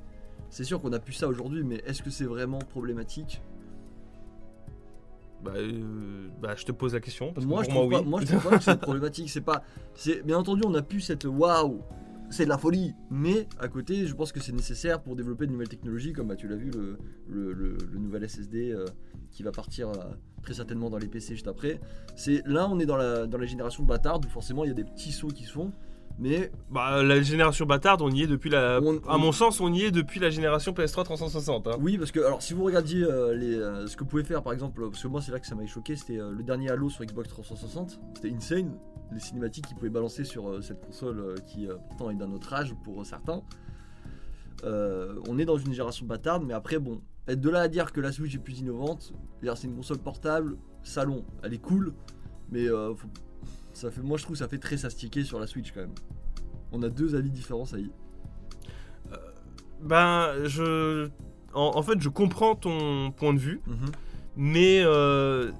C'est 0.50 0.64
sûr 0.64 0.82
qu'on 0.82 0.94
a 0.94 1.00
pu 1.00 1.12
ça 1.12 1.28
aujourd'hui, 1.28 1.64
mais 1.64 1.82
est-ce 1.86 2.02
que 2.02 2.10
c'est 2.10 2.24
vraiment 2.26 2.60
problématique? 2.60 3.42
Bah, 5.44 5.54
euh, 5.56 6.28
bah, 6.42 6.56
je 6.56 6.66
te 6.66 6.72
pose 6.72 6.94
la 6.94 7.00
question 7.00 7.34
parce 7.34 7.46
moi, 7.46 7.64
je 7.64 7.70
moi, 7.72 7.90
pas, 7.90 8.00
oui. 8.02 8.06
moi, 8.08 8.22
je 8.22 8.26
trouve 8.28 8.50
pas 8.50 8.58
que 8.58 8.64
c'est 8.64 8.80
problématique. 8.82 9.30
C'est 9.30 9.42
pas, 9.42 9.64
c'est 9.96 10.26
bien 10.26 10.38
entendu, 10.38 10.62
on 10.66 10.74
a 10.76 10.82
pu 10.82 11.02
cette 11.02 11.26
waouh, 11.26 11.82
c'est 12.30 12.46
de 12.46 12.50
la 12.50 12.58
folie. 12.58 12.94
Mais 13.10 13.48
à 13.60 13.68
côté, 13.68 14.06
je 14.06 14.14
pense 14.14 14.32
que 14.32 14.40
c'est 14.40 14.52
nécessaire 14.54 15.02
pour 15.02 15.16
développer 15.16 15.48
de 15.48 15.52
nouvelles 15.52 15.70
technologies, 15.70 16.14
comme 16.14 16.28
bah, 16.28 16.36
tu 16.36 16.48
l'as 16.48 16.56
vu, 16.56 16.70
le, 16.72 16.98
le, 17.28 17.54
le- 17.54 17.78
le 17.92 18.00
nouvel 18.00 18.28
SSD 18.30 18.72
euh, 18.72 18.86
qui 19.32 19.44
va 19.44 19.52
partir 19.52 19.90
euh, 19.90 19.94
très 20.44 20.54
certainement 20.54 20.90
dans 20.90 20.98
les 20.98 21.08
PC 21.08 21.34
juste 21.36 21.48
après. 21.48 21.80
C'est 22.16 22.42
là, 22.46 22.68
on 22.70 22.80
est 22.80 22.86
dans 22.86 22.98
la 22.98 23.28
dans 23.28 23.38
la 23.38 23.46
génération 23.46 23.84
bâtarde 23.84 24.26
où 24.26 24.30
forcément 24.30 24.64
il 24.64 24.68
y 24.68 24.72
a 24.72 24.76
des 24.76 24.84
petits 24.84 25.12
sauts 25.12 25.28
qui 25.30 25.44
se 25.44 25.52
font, 25.54 25.72
mais 26.20 26.52
Bah, 26.70 27.02
la 27.04 27.22
génération 27.22 27.66
bâtarde, 27.66 28.02
on 28.02 28.10
y 28.12 28.24
est 28.24 28.28
depuis 28.28 28.50
la. 28.50 28.80
On- 28.82 28.98
À 29.08 29.16
on- 29.16 29.20
mon 29.20 29.32
sens, 29.32 29.60
on 29.60 29.74
y 29.74 29.84
est 29.84 29.92
depuis 29.92 30.20
la 30.20 30.30
génération 30.30 30.72
PS3 30.74 31.04
360. 31.04 31.68
hein. 31.68 31.78
Oui, 31.80 31.98
parce 31.98 32.12
que 32.12 32.20
alors 32.20 32.42
si 32.42 32.54
vous 32.54 32.64
regardiez 32.64 33.04
euh, 33.04 33.34
les, 33.36 33.56
euh, 33.56 33.88
ce 33.88 33.96
que 33.98 34.04
vous 34.04 34.10
pouvez 34.10 34.24
faire 34.24 34.44
par 34.44 34.54
exemple, 34.54 34.82
parce 34.90 35.02
que 35.02 35.08
moi 35.08 35.22
c'est 35.22 35.32
là 35.32 35.40
que 35.40 35.48
ça 35.48 35.56
m'avait 35.56 35.68
choqué, 35.68 35.96
c'était 35.96 36.20
euh, 36.20 36.32
le 36.32 36.44
dernier 36.44 36.70
Halo 36.70 36.90
sur 36.90 37.04
Xbox 37.04 37.30
360, 37.30 38.00
c'était 38.16 38.34
insane, 38.34 38.78
les 39.12 39.20
cinématiques 39.20 39.66
qu'ils 39.68 39.76
pouvaient 39.78 39.90
balancer 39.90 40.24
sur 40.24 40.64
cette 40.64 40.86
console 40.86 41.36
qui 41.48 41.68
pourtant 41.90 42.10
est 42.12 42.16
d'un 42.16 42.32
autre 42.32 42.54
âge 42.54 42.74
pour 42.84 43.06
certains. 43.06 43.42
On 44.64 45.38
est 45.40 45.46
dans 45.46 45.58
une 45.58 45.72
génération 45.74 46.06
bâtarde, 46.06 46.44
mais 46.46 46.54
après 46.54 46.78
bon, 46.80 47.02
être 47.28 47.42
de 47.42 47.50
là 47.50 47.62
à 47.62 47.68
dire 47.68 47.92
que 47.92 48.00
la 48.02 48.12
Switch 48.12 48.36
est 48.36 48.40
plus 48.40 48.60
innovante, 48.60 49.14
c'est 49.56 49.64
une 49.66 49.76
console 49.76 49.98
portable, 49.98 50.58
salon, 50.84 51.26
elle 51.44 51.54
est 51.54 51.58
cool, 51.62 51.94
mais 52.52 52.68
faut- 52.68 53.08
ça 53.82 53.92
fait, 53.92 54.02
moi 54.02 54.18
je 54.18 54.24
trouve 54.24 54.36
que 54.36 54.40
ça 54.40 54.48
fait 54.48 54.58
très 54.60 54.78
s'astiquer 54.78 55.24
sur 55.24 55.40
la 55.40 55.48
Switch 55.48 55.72
quand 55.72 55.82
même. 55.82 55.96
On 56.72 56.82
a 56.84 56.90
deux 56.90 57.16
avis 57.16 57.30
différents, 57.32 57.66
ça 57.66 57.78
y 57.80 57.84
est. 57.86 57.92
Ben, 59.84 60.30
je. 60.46 61.08
En, 61.54 61.72
en 61.76 61.82
fait, 61.82 62.00
je 62.00 62.10
comprends 62.10 62.56
ton 62.56 63.12
point 63.12 63.34
de 63.34 63.40
vue, 63.40 63.62
Mhm. 63.68 63.92
mais 64.38 64.82
euh, 64.86 65.52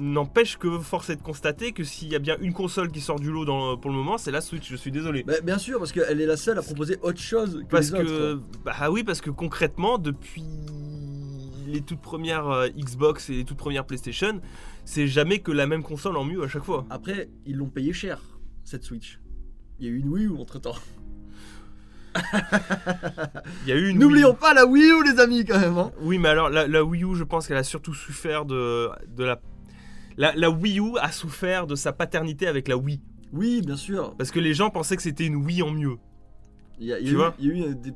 n'empêche 0.00 0.56
que 0.58 0.78
force 0.78 1.10
est 1.10 1.16
de 1.16 1.22
constater 1.22 1.72
que 1.72 1.84
s'il 1.84 2.08
y 2.08 2.16
a 2.16 2.18
bien 2.18 2.36
une 2.40 2.52
console 2.52 2.90
qui 2.90 3.00
sort 3.00 3.20
du 3.20 3.30
lot 3.30 3.44
dans- 3.44 3.76
pour 3.76 3.90
le 3.90 3.96
moment, 3.96 4.18
c'est 4.18 4.30
la 4.32 4.40
Switch. 4.40 4.68
Je 4.70 4.76
suis 4.76 4.90
désolé. 4.90 5.22
Bah, 5.22 5.34
bien 5.44 5.58
sûr, 5.58 5.78
parce 5.78 5.92
qu'elle 5.92 6.20
est 6.20 6.26
la 6.26 6.36
seule 6.38 6.58
à 6.58 6.62
proposer 6.62 6.98
autre 7.02 7.20
chose 7.20 7.62
que 7.68 7.70
Parce 7.70 7.92
les 7.92 7.98
que, 8.04 8.32
autres. 8.34 8.42
bah 8.64 8.90
oui, 8.90 9.04
parce 9.04 9.20
que 9.20 9.30
concrètement, 9.30 9.98
depuis 9.98 10.42
les 11.66 11.80
toutes 11.80 12.00
premières 12.00 12.48
euh, 12.48 12.68
Xbox 12.68 13.28
et 13.30 13.34
les 13.34 13.44
toutes 13.44 13.58
premières 13.58 13.84
PlayStation, 13.84 14.40
c'est 14.84 15.06
jamais 15.06 15.40
que 15.40 15.52
la 15.52 15.66
même 15.66 15.82
console 15.82 16.16
en 16.16 16.24
mieux 16.24 16.42
à 16.42 16.48
chaque 16.48 16.64
fois. 16.64 16.86
Après, 16.90 17.28
ils 17.44 17.56
l'ont 17.56 17.68
payé 17.68 17.92
cher, 17.92 18.20
cette 18.64 18.84
Switch. 18.84 19.20
Il 19.78 19.86
y 19.86 19.88
a 19.88 19.92
eu 19.92 19.98
une 19.98 20.08
Wii 20.08 20.26
U 20.26 20.36
entre 20.38 20.58
temps. 20.58 20.76
Il 23.62 23.68
y 23.68 23.72
a 23.72 23.76
eu 23.76 23.88
une. 23.90 23.98
N'oublions 23.98 24.34
pas 24.34 24.54
la 24.54 24.64
Wii 24.66 24.90
U, 24.90 25.04
les 25.04 25.20
amis, 25.20 25.44
quand 25.44 25.58
même. 25.60 25.76
hein. 25.76 25.92
Oui, 26.00 26.18
mais 26.18 26.28
alors 26.28 26.48
la, 26.48 26.66
la 26.66 26.82
Wii 26.82 27.04
U, 27.04 27.14
je 27.14 27.24
pense 27.24 27.46
qu'elle 27.46 27.56
a 27.58 27.62
surtout 27.64 27.92
souffert 27.94 28.44
de, 28.46 28.88
de 29.08 29.24
la 29.24 29.40
la, 30.16 30.34
la 30.34 30.48
Wii 30.50 30.80
U 30.80 30.96
a 30.98 31.12
souffert 31.12 31.66
de 31.66 31.74
sa 31.74 31.92
paternité 31.92 32.46
avec 32.46 32.68
la 32.68 32.76
Wii. 32.78 33.02
Oui, 33.32 33.60
bien 33.60 33.76
sûr. 33.76 34.14
Parce 34.16 34.30
que 34.30 34.40
les 34.40 34.54
gens 34.54 34.70
pensaient 34.70 34.96
que 34.96 35.02
c'était 35.02 35.26
une 35.26 35.36
Wii 35.36 35.62
en 35.62 35.70
mieux. 35.72 35.96
Il 36.78 36.86
y 36.86 36.92
a, 36.92 36.98
il 36.98 37.04
y 37.04 37.06
a 37.06 37.08
Tu 37.08 37.14
eu, 37.14 37.16
vois 37.16 37.34
il 37.38 37.46
y 37.46 37.50
a 37.50 37.54
eu, 37.70 37.74
des, 37.74 37.90
des- 37.90 37.94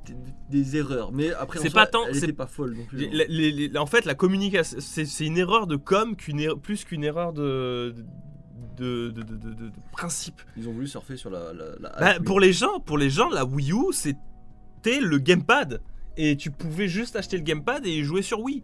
des 0.49 0.77
erreurs, 0.77 1.13
mais 1.13 1.33
après, 1.35 1.59
C'est 1.59 1.71
pas 1.73 1.87
tant- 1.87 2.05
c'est- 2.13 2.33
pas 2.33 2.47
folle 2.47 2.75
non 2.75 2.85
plus. 2.87 2.97
Les- 2.99 3.23
hein. 3.23 3.27
les- 3.29 3.51
les- 3.69 3.77
en 3.79 3.85
fait, 3.87 4.07
la 4.07 4.15
communication, 4.15 4.79
c'est 4.81 5.27
une 5.27 5.37
erreur 5.37 5.67
de 5.67 5.77
com 5.77 6.17
qu'une 6.17 6.41
erreur- 6.41 6.59
plus 6.59 6.85
qu'une 6.85 7.05
erreur 7.05 7.33
de 7.33 7.95
de, 8.79 9.11
de, 9.11 9.23
de- 9.23 9.35
de- 9.37 9.53
de- 9.53 9.69
de 9.69 9.73
principe. 9.93 10.41
Ils 10.57 10.67
ont 10.67 10.73
voulu 10.73 10.87
surfer 10.87 11.17
sur 11.19 11.29
la. 11.29 11.53
la, 11.53 11.65
la 11.79 11.91
Bah, 12.01 12.15
pour 12.25 12.41
les 12.41 12.55
gens, 12.55 12.81
pour 12.81 12.97
les 12.97 13.11
gens, 13.11 13.29
la 13.29 13.45
Wii 13.45 13.73
U, 13.73 13.93
c'était 13.93 15.01
le 15.01 15.19
gamepad 15.19 15.83
et 16.17 16.37
tu 16.39 16.51
pouvais 16.51 16.89
juste 16.89 17.15
acheter 17.17 17.37
le 17.37 17.43
gamepad 17.43 17.85
et 17.85 18.03
jouer 18.03 18.23
sur 18.23 18.41
Wii. 18.41 18.63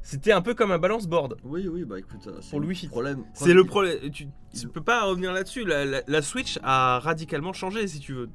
C'était 0.00 0.32
un 0.32 0.40
peu 0.40 0.54
comme 0.54 0.70
un 0.70 0.78
balance 0.78 1.06
board. 1.06 1.36
Oui, 1.44 1.68
oui, 1.68 1.84
bah 1.84 1.98
écoute, 1.98 2.26
euh, 2.26 2.38
c'est 2.40 2.50
Pour 2.50 2.60
le 2.60 2.88
problème. 2.88 3.24
C'est 3.34 3.52
le 3.54 3.64
problème. 3.64 4.10
Tu, 4.10 4.28
tu 4.58 4.68
peux 4.68 4.82
pas 4.82 5.04
revenir 5.04 5.32
là-dessus. 5.34 5.64
La 5.66 6.22
Switch 6.22 6.58
a 6.62 6.98
radicalement 7.00 7.52
changé, 7.52 7.86
si 7.86 8.00
tu 8.00 8.14
veux. 8.14 8.30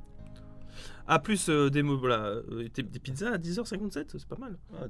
Ah, 1.07 1.19
plus 1.19 1.49
euh, 1.49 1.69
des, 1.69 1.81
mo- 1.83 1.97
voilà, 1.97 2.19
euh, 2.25 2.67
des, 2.75 2.83
des 2.83 2.99
pizzas 2.99 3.31
à 3.33 3.37
10h57, 3.37 4.05
c'est 4.13 4.25
pas 4.27 4.37
mal. 4.37 4.57
Ah, 4.73 4.85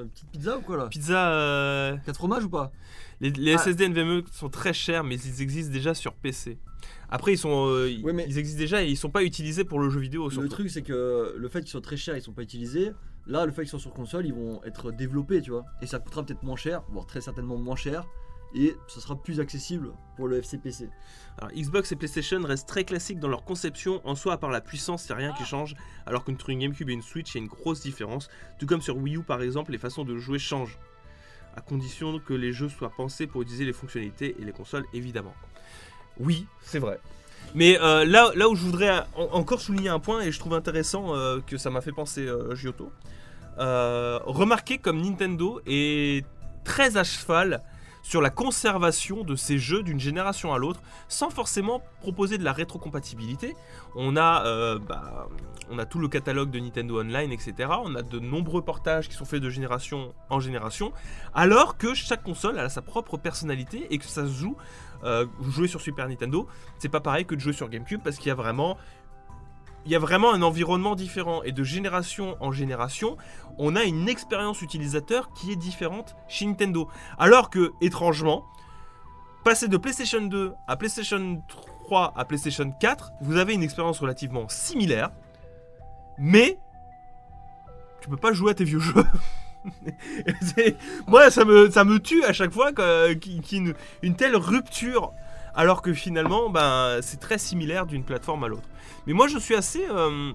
une 0.00 0.08
petite 0.10 0.30
pizza 0.30 0.58
ou 0.58 0.60
quoi 0.60 0.76
là? 0.76 0.86
Pizza. 0.86 1.30
euh, 1.32 1.96
4 2.06 2.16
fromages 2.16 2.44
ou 2.44 2.48
pas? 2.50 2.70
les, 3.20 3.30
les 3.30 3.54
Ah. 3.54 3.58
SSD 3.58 3.88
NVMe 3.88 4.22
sont 4.32 4.48
très 4.48 4.72
chers, 4.72 5.02
mais 5.04 5.16
ils 5.16 5.42
existent 5.42 5.72
déjà 5.72 5.94
sur 5.94 6.14
PC. 6.14 6.58
Après, 7.10 7.32
ils 7.32 7.38
sont, 7.38 7.68
euh, 7.68 7.88
ils- 7.90 8.04
Ouais, 8.04 8.12
mais- 8.12 8.26
ils 8.28 8.38
existent 8.38 8.58
déjà 8.58 8.82
et 8.82 8.88
ils 8.88 8.96
sont 8.96 9.10
pas 9.10 9.22
utilisés 9.24 9.64
pour 9.64 9.78
le 9.80 9.88
jeu 9.90 10.00
vidéo. 10.00 10.28
Le 10.28 10.48
truc, 10.48 10.70
c'est 10.70 10.82
que 10.82 11.34
le 11.36 11.48
fait 11.48 11.60
qu'ils 11.60 11.70
soient 11.70 11.80
très 11.80 11.96
chers, 11.96 12.16
ils 12.16 12.22
sont 12.22 12.32
pas 12.32 12.42
utilisés. 12.42 12.92
Là, 13.26 13.46
le 13.46 13.52
fait 13.52 13.62
qu'ils 13.62 13.70
soient 13.70 13.78
sur 13.78 13.92
console, 13.94 14.26
ils 14.26 14.34
vont 14.34 14.62
être 14.64 14.92
développés, 14.92 15.40
tu 15.40 15.50
vois. 15.50 15.64
Et 15.80 15.86
ça 15.86 15.98
coûtera 15.98 16.24
peut-être 16.24 16.42
moins 16.42 16.56
cher, 16.56 16.82
voire 16.90 17.06
très 17.06 17.20
certainement 17.22 17.56
moins 17.56 17.76
cher. 17.76 18.04
Et 18.54 18.76
ce 18.86 19.00
sera 19.00 19.16
plus 19.16 19.40
accessible 19.40 19.92
pour 20.16 20.28
le 20.28 20.38
FCPC. 20.38 20.88
Alors, 21.38 21.50
Xbox 21.52 21.90
et 21.90 21.96
PlayStation 21.96 22.40
restent 22.44 22.68
très 22.68 22.84
classiques 22.84 23.18
dans 23.18 23.28
leur 23.28 23.44
conception. 23.44 24.00
En 24.04 24.14
soi, 24.14 24.34
à 24.34 24.36
part 24.38 24.50
la 24.50 24.60
puissance, 24.60 25.04
il 25.04 25.08
n'y 25.08 25.12
a 25.14 25.26
rien 25.26 25.32
qui 25.32 25.44
change. 25.44 25.74
Alors 26.06 26.22
qu'entre 26.24 26.50
une 26.50 26.60
GameCube 26.60 26.88
et 26.90 26.92
une 26.92 27.02
Switch, 27.02 27.34
il 27.34 27.38
y 27.38 27.40
a 27.40 27.42
une 27.44 27.48
grosse 27.50 27.80
différence. 27.80 28.28
Tout 28.58 28.66
comme 28.66 28.80
sur 28.82 28.96
Wii 28.96 29.16
U, 29.16 29.22
par 29.22 29.42
exemple, 29.42 29.72
les 29.72 29.78
façons 29.78 30.04
de 30.04 30.16
jouer 30.18 30.38
changent. 30.38 30.78
À 31.56 31.60
condition 31.60 32.18
que 32.20 32.34
les 32.34 32.52
jeux 32.52 32.68
soient 32.68 32.90
pensés 32.96 33.26
pour 33.26 33.42
utiliser 33.42 33.64
les 33.64 33.72
fonctionnalités 33.72 34.36
et 34.40 34.44
les 34.44 34.52
consoles, 34.52 34.84
évidemment. 34.92 35.34
Oui, 36.18 36.46
c'est 36.62 36.78
vrai. 36.78 37.00
Mais 37.54 37.78
euh, 37.80 38.04
là, 38.04 38.30
là 38.36 38.48
où 38.48 38.54
je 38.54 38.62
voudrais 38.62 38.90
en- 39.16 39.28
encore 39.32 39.60
souligner 39.60 39.88
un 39.88 39.98
point, 40.00 40.20
et 40.22 40.32
je 40.32 40.38
trouve 40.38 40.54
intéressant 40.54 41.14
euh, 41.14 41.40
que 41.44 41.56
ça 41.56 41.70
m'a 41.70 41.80
fait 41.80 41.92
penser 41.92 42.26
euh, 42.26 42.54
Giotto, 42.54 42.90
euh, 43.58 44.18
remarquez 44.24 44.78
comme 44.78 45.00
Nintendo 45.02 45.60
est 45.66 46.24
très 46.64 46.96
à 46.96 47.04
cheval 47.04 47.62
sur 48.04 48.20
la 48.20 48.30
conservation 48.30 49.24
de 49.24 49.34
ces 49.34 49.58
jeux 49.58 49.82
d'une 49.82 49.98
génération 49.98 50.52
à 50.52 50.58
l'autre, 50.58 50.80
sans 51.08 51.30
forcément 51.30 51.82
proposer 52.00 52.38
de 52.38 52.44
la 52.44 52.52
rétrocompatibilité. 52.52 53.56
On 53.96 54.16
a, 54.16 54.44
euh, 54.46 54.78
bah, 54.78 55.26
on 55.70 55.78
a 55.78 55.86
tout 55.86 55.98
le 55.98 56.08
catalogue 56.08 56.50
de 56.50 56.60
Nintendo 56.60 57.00
Online, 57.00 57.32
etc. 57.32 57.70
On 57.82 57.94
a 57.94 58.02
de 58.02 58.18
nombreux 58.18 58.62
portages 58.62 59.08
qui 59.08 59.14
sont 59.14 59.24
faits 59.24 59.42
de 59.42 59.48
génération 59.48 60.14
en 60.28 60.38
génération, 60.38 60.92
alors 61.34 61.78
que 61.78 61.94
chaque 61.94 62.22
console 62.22 62.58
a 62.58 62.68
sa 62.68 62.82
propre 62.82 63.16
personnalité 63.16 63.86
et 63.90 63.98
que 63.98 64.04
ça 64.04 64.26
se 64.26 64.32
joue. 64.32 64.56
euh, 65.04 65.26
jouer 65.50 65.68
sur 65.68 65.80
Super 65.80 66.08
Nintendo, 66.08 66.46
c'est 66.78 66.88
pas 66.88 67.00
pareil 67.00 67.26
que 67.26 67.34
de 67.34 67.40
jouer 67.40 67.52
sur 67.52 67.68
GameCube 67.68 68.00
parce 68.02 68.16
qu'il 68.16 68.28
y 68.28 68.30
a 68.30 68.34
vraiment 68.34 68.76
il 69.84 69.92
y 69.92 69.94
a 69.94 69.98
vraiment 69.98 70.32
un 70.32 70.42
environnement 70.42 70.94
différent 70.94 71.42
et 71.42 71.52
de 71.52 71.62
génération 71.64 72.36
en 72.40 72.52
génération, 72.52 73.16
on 73.58 73.76
a 73.76 73.84
une 73.84 74.08
expérience 74.08 74.62
utilisateur 74.62 75.30
qui 75.32 75.52
est 75.52 75.56
différente 75.56 76.16
chez 76.28 76.46
Nintendo. 76.46 76.88
Alors 77.18 77.50
que, 77.50 77.72
étrangement, 77.80 78.44
passer 79.44 79.68
de 79.68 79.76
PlayStation 79.76 80.22
2 80.22 80.54
à 80.66 80.76
PlayStation 80.76 81.42
3 81.84 82.14
à 82.16 82.24
PlayStation 82.24 82.70
4, 82.80 83.12
vous 83.20 83.36
avez 83.36 83.52
une 83.54 83.62
expérience 83.62 84.00
relativement 84.00 84.48
similaire, 84.48 85.10
mais 86.18 86.58
tu 88.00 88.08
peux 88.08 88.16
pas 88.16 88.32
jouer 88.32 88.52
à 88.52 88.54
tes 88.54 88.64
vieux 88.64 88.78
jeux. 88.80 89.04
Moi, 91.06 91.30
ça 91.30 91.44
me, 91.44 91.70
ça 91.70 91.84
me 91.84 91.98
tue 91.98 92.24
à 92.24 92.32
chaque 92.32 92.52
fois 92.52 92.72
que- 92.72 93.12
qu'il 93.14 93.40
qu'il 93.40 93.58
y 93.58 93.60
ait 93.60 93.70
une, 93.70 93.74
une 94.02 94.16
telle 94.16 94.36
rupture, 94.36 95.12
alors 95.54 95.82
que 95.82 95.92
finalement, 95.92 96.50
ben, 96.50 96.98
c'est 97.02 97.20
très 97.20 97.38
similaire 97.38 97.86
d'une 97.86 98.04
plateforme 98.04 98.44
à 98.44 98.48
l'autre. 98.48 98.68
Mais 99.06 99.12
moi, 99.12 99.28
je 99.28 99.38
suis 99.38 99.54
assez. 99.54 99.84
euh, 99.90 100.32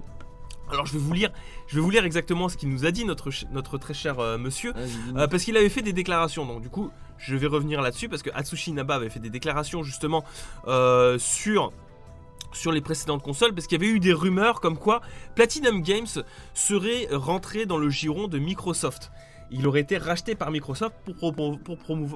Alors, 0.71 0.86
je 0.86 0.93
vais 0.93 0.99
vous 0.99 1.13
lire, 1.13 1.32
je 1.67 1.75
vais 1.75 1.82
vous 1.82 1.89
lire 1.89 2.05
exactement 2.05 2.47
ce 2.49 2.55
qu'il 2.58 2.69
nous 2.69 2.86
a 2.86 2.91
dit 2.91 3.03
notre, 3.05 3.77
très 3.77 3.93
cher 3.93 4.19
euh, 4.19 4.38
monsieur. 4.38 4.73
Euh, 5.17 5.27
parce 5.27 5.43
qu'il 5.43 5.58
avait 5.58 5.69
fait 5.69 5.82
des 5.82 5.93
déclarations, 5.93 6.45
donc 6.45 6.62
du 6.62 6.69
coup, 6.69 6.91
je 7.17 7.36
vais 7.36 7.47
revenir 7.47 7.82
là-dessus 7.82 8.08
parce 8.08 8.21
que 8.21 8.29
Atsushi 8.34 8.71
Naba 8.71 8.95
avait 8.95 9.10
fait 9.10 9.19
des 9.19 9.29
déclarations 9.32 9.84
justement 9.84 10.23
euh, 10.67 11.17
sur 11.19 11.71
sur 12.51 12.71
les 12.71 12.82
précédentes 12.82 13.21
consoles 13.21 13.53
parce 13.53 13.67
qu'il 13.67 13.79
y 13.79 13.84
avait 13.86 13.93
eu 13.93 13.99
des 13.99 14.13
rumeurs 14.13 14.60
comme 14.60 14.77
quoi 14.77 15.01
Platinum 15.36 15.84
Games 15.84 16.08
serait 16.55 17.08
rentré 17.12 17.67
dans 17.67 17.77
le 17.77 17.89
giron 17.89 18.27
de 18.27 18.39
Microsoft. 18.39 19.12
Il 19.52 19.68
aurait 19.68 19.82
été 19.82 19.98
racheté 19.98 20.36
par 20.36 20.52
Microsoft 20.52 20.96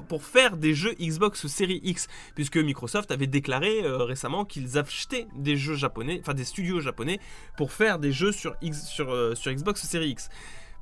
pour, 0.08 0.22
faire 0.22 0.56
des 0.56 0.74
jeux 0.74 0.94
Xbox 1.00 1.46
Series 1.46 1.80
X, 1.82 2.08
puisque 2.34 2.56
Microsoft 2.56 3.10
avait 3.10 3.26
déclaré 3.26 3.84
euh, 3.84 4.04
récemment 4.04 4.44
qu'ils 4.44 4.78
achetaient 4.78 5.26
des 5.34 5.56
jeux 5.56 5.74
japonais, 5.74 6.18
enfin 6.20 6.34
des 6.34 6.44
studios 6.44 6.80
japonais, 6.80 7.18
pour 7.56 7.72
faire 7.72 7.98
des 7.98 8.12
jeux 8.12 8.32
sur, 8.32 8.54
euh, 8.62 9.34
Xbox 9.46 9.82
Series 9.82 10.10
X. 10.10 10.28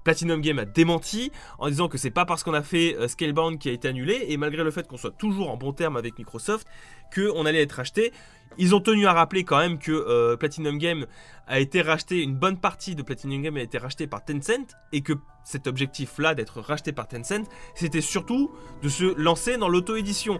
Platinum 0.04 0.40
Game 0.40 0.58
a 0.58 0.64
démenti 0.64 1.30
en 1.58 1.68
disant 1.68 1.88
que 1.88 1.96
c'est 1.96 2.10
pas 2.10 2.24
parce 2.24 2.42
qu'on 2.42 2.54
a 2.54 2.62
fait 2.62 2.96
euh, 2.96 3.08
Scalebound 3.08 3.58
qui 3.58 3.68
a 3.68 3.72
été 3.72 3.88
annulé 3.88 4.26
et 4.28 4.36
malgré 4.36 4.64
le 4.64 4.70
fait 4.70 4.86
qu'on 4.88 4.96
soit 4.96 5.16
toujours 5.16 5.50
en 5.50 5.56
bon 5.56 5.72
terme 5.72 5.96
avec 5.96 6.18
Microsoft 6.18 6.66
qu'on 7.14 7.46
allait 7.46 7.62
être 7.62 7.72
racheté. 7.72 8.12
Ils 8.58 8.74
ont 8.74 8.80
tenu 8.80 9.06
à 9.06 9.12
rappeler 9.12 9.44
quand 9.44 9.58
même 9.58 9.78
que 9.78 9.92
euh, 9.92 10.36
Platinum 10.36 10.78
Game 10.78 11.06
a 11.46 11.58
été 11.58 11.80
racheté, 11.80 12.22
une 12.22 12.36
bonne 12.36 12.58
partie 12.58 12.94
de 12.94 13.02
Platinum 13.02 13.42
Game 13.42 13.56
a 13.56 13.62
été 13.62 13.78
racheté 13.78 14.06
par 14.06 14.24
Tencent 14.24 14.76
et 14.92 15.00
que 15.00 15.14
cet 15.44 15.66
objectif-là 15.66 16.34
d'être 16.34 16.60
racheté 16.60 16.92
par 16.92 17.08
Tencent, 17.08 17.48
c'était 17.74 18.00
surtout 18.00 18.52
de 18.82 18.88
se 18.88 19.18
lancer 19.18 19.56
dans 19.56 19.68
l'auto-édition. 19.68 20.38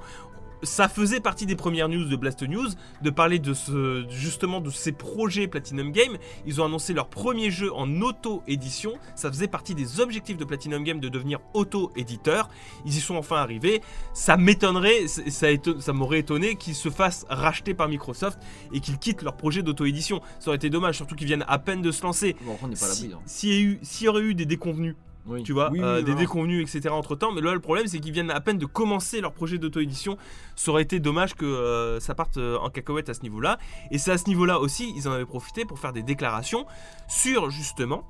Ça 0.65 0.89
faisait 0.89 1.19
partie 1.21 1.45
des 1.47 1.57
premières 1.57 1.89
news 1.89 2.05
de 2.05 2.15
Blast 2.17 2.43
News 2.43 2.69
de 3.03 3.11
parler 3.11 3.39
de 3.41 3.53
ce, 3.53 4.07
justement 4.09 4.61
de 4.61 4.71
ces 4.71 4.93
projets 4.93 5.49
Platinum 5.49 5.91
Game. 5.91 6.17
Ils 6.47 6.61
ont 6.61 6.65
annoncé 6.65 6.93
leur 6.93 7.09
premier 7.09 7.51
jeu 7.51 7.73
en 7.75 8.01
auto-édition. 8.01 8.93
Ça 9.17 9.29
faisait 9.31 9.49
partie 9.49 9.75
des 9.75 9.99
objectifs 10.01 10.37
de 10.37 10.45
Platinum 10.45 10.85
Game 10.85 11.01
de 11.01 11.09
devenir 11.09 11.41
auto-éditeur. 11.55 12.49
Ils 12.87 12.97
y 12.97 13.01
sont 13.01 13.17
enfin 13.17 13.37
arrivés. 13.37 13.83
Ça 14.15 14.37
m'étonnerait, 14.37 15.07
ça, 15.09 15.93
m'aurait 15.93 16.21
étonné 16.21 16.55
qu'ils 16.57 16.75
se 16.77 16.91
fassent 16.91 17.27
racheter 17.29 17.75
par 17.75 17.89
Microsoft 17.89 18.39
et 18.73 18.79
qu'ils 18.81 18.99
quittent 18.99 19.23
leur 19.23 19.37
projet 19.37 19.63
d'auto-édition. 19.63 20.21
Ça 20.39 20.49
aurait 20.49 20.57
été 20.57 20.71
dommage, 20.71 20.97
surtout 20.97 21.17
qu'ils 21.17 21.27
viennent 21.27 21.45
à 21.49 21.59
peine 21.59 21.83
de 21.83 21.91
se 21.91 22.03
lancer. 22.03 22.37
Bon, 22.43 22.53
après, 22.53 22.67
on 22.67 22.69
n'est 22.69 22.77
pas 22.77 22.87
à 22.87 22.91
Si- 22.91 23.03
l'abri. 23.09 23.17
hein. 23.17 23.23
S'il 23.27 23.51
y, 23.53 23.63
eu- 23.63 23.79
s'il 23.83 24.05
y 24.05 24.09
aurait 24.09 24.23
eu 24.23 24.35
des 24.35 24.47
déconvenus, 24.47 24.95
Oui. 25.27 25.43
tu 25.43 25.53
vois, 25.53 25.71
Oui, 25.71 25.81
euh, 25.81 25.99
oui, 25.99 26.05
des 26.05 26.15
déconvenus, 26.15 26.63
etc. 26.63 26.93
entre 26.95 27.15
temps. 27.15 27.33
Mais 27.33 27.41
là, 27.41 27.53
le 27.55 27.61
problème, 27.61 27.87
c'est 27.87 28.01
qu'ils 28.01 28.13
viennent 28.13 28.31
à 28.31 28.41
peine 28.41 28.59
de 28.59 28.67
commencer 28.67 29.21
leur 29.21 29.33
projet 29.33 29.59
d'auto-édition. 29.59 30.17
Ça 30.57 30.71
aurait 30.71 30.83
été 30.83 31.01
dommage 31.01 31.35
que 31.35 31.45
euh, 31.45 32.01
ça 32.01 32.15
parte 32.15 32.37
euh, 32.37 32.59
en 32.59 32.71
cacahuète 32.71 33.09
à 33.09 33.15
ce 33.15 33.23
niveau-là. 33.23 33.59
Et 33.91 33.99
c'est 33.99 34.11
à 34.11 34.19
ce 34.19 34.29
niveau-là 34.29 34.59
aussi, 34.59 34.93
ils 34.97 35.09
en 35.09 35.13
avaient 35.13 35.25
profité 35.25 35.65
pour 35.65 35.79
faire 35.79 35.93
des 35.93 36.03
déclarations 36.03 36.67
sur 37.09 37.51
justement 37.51 38.05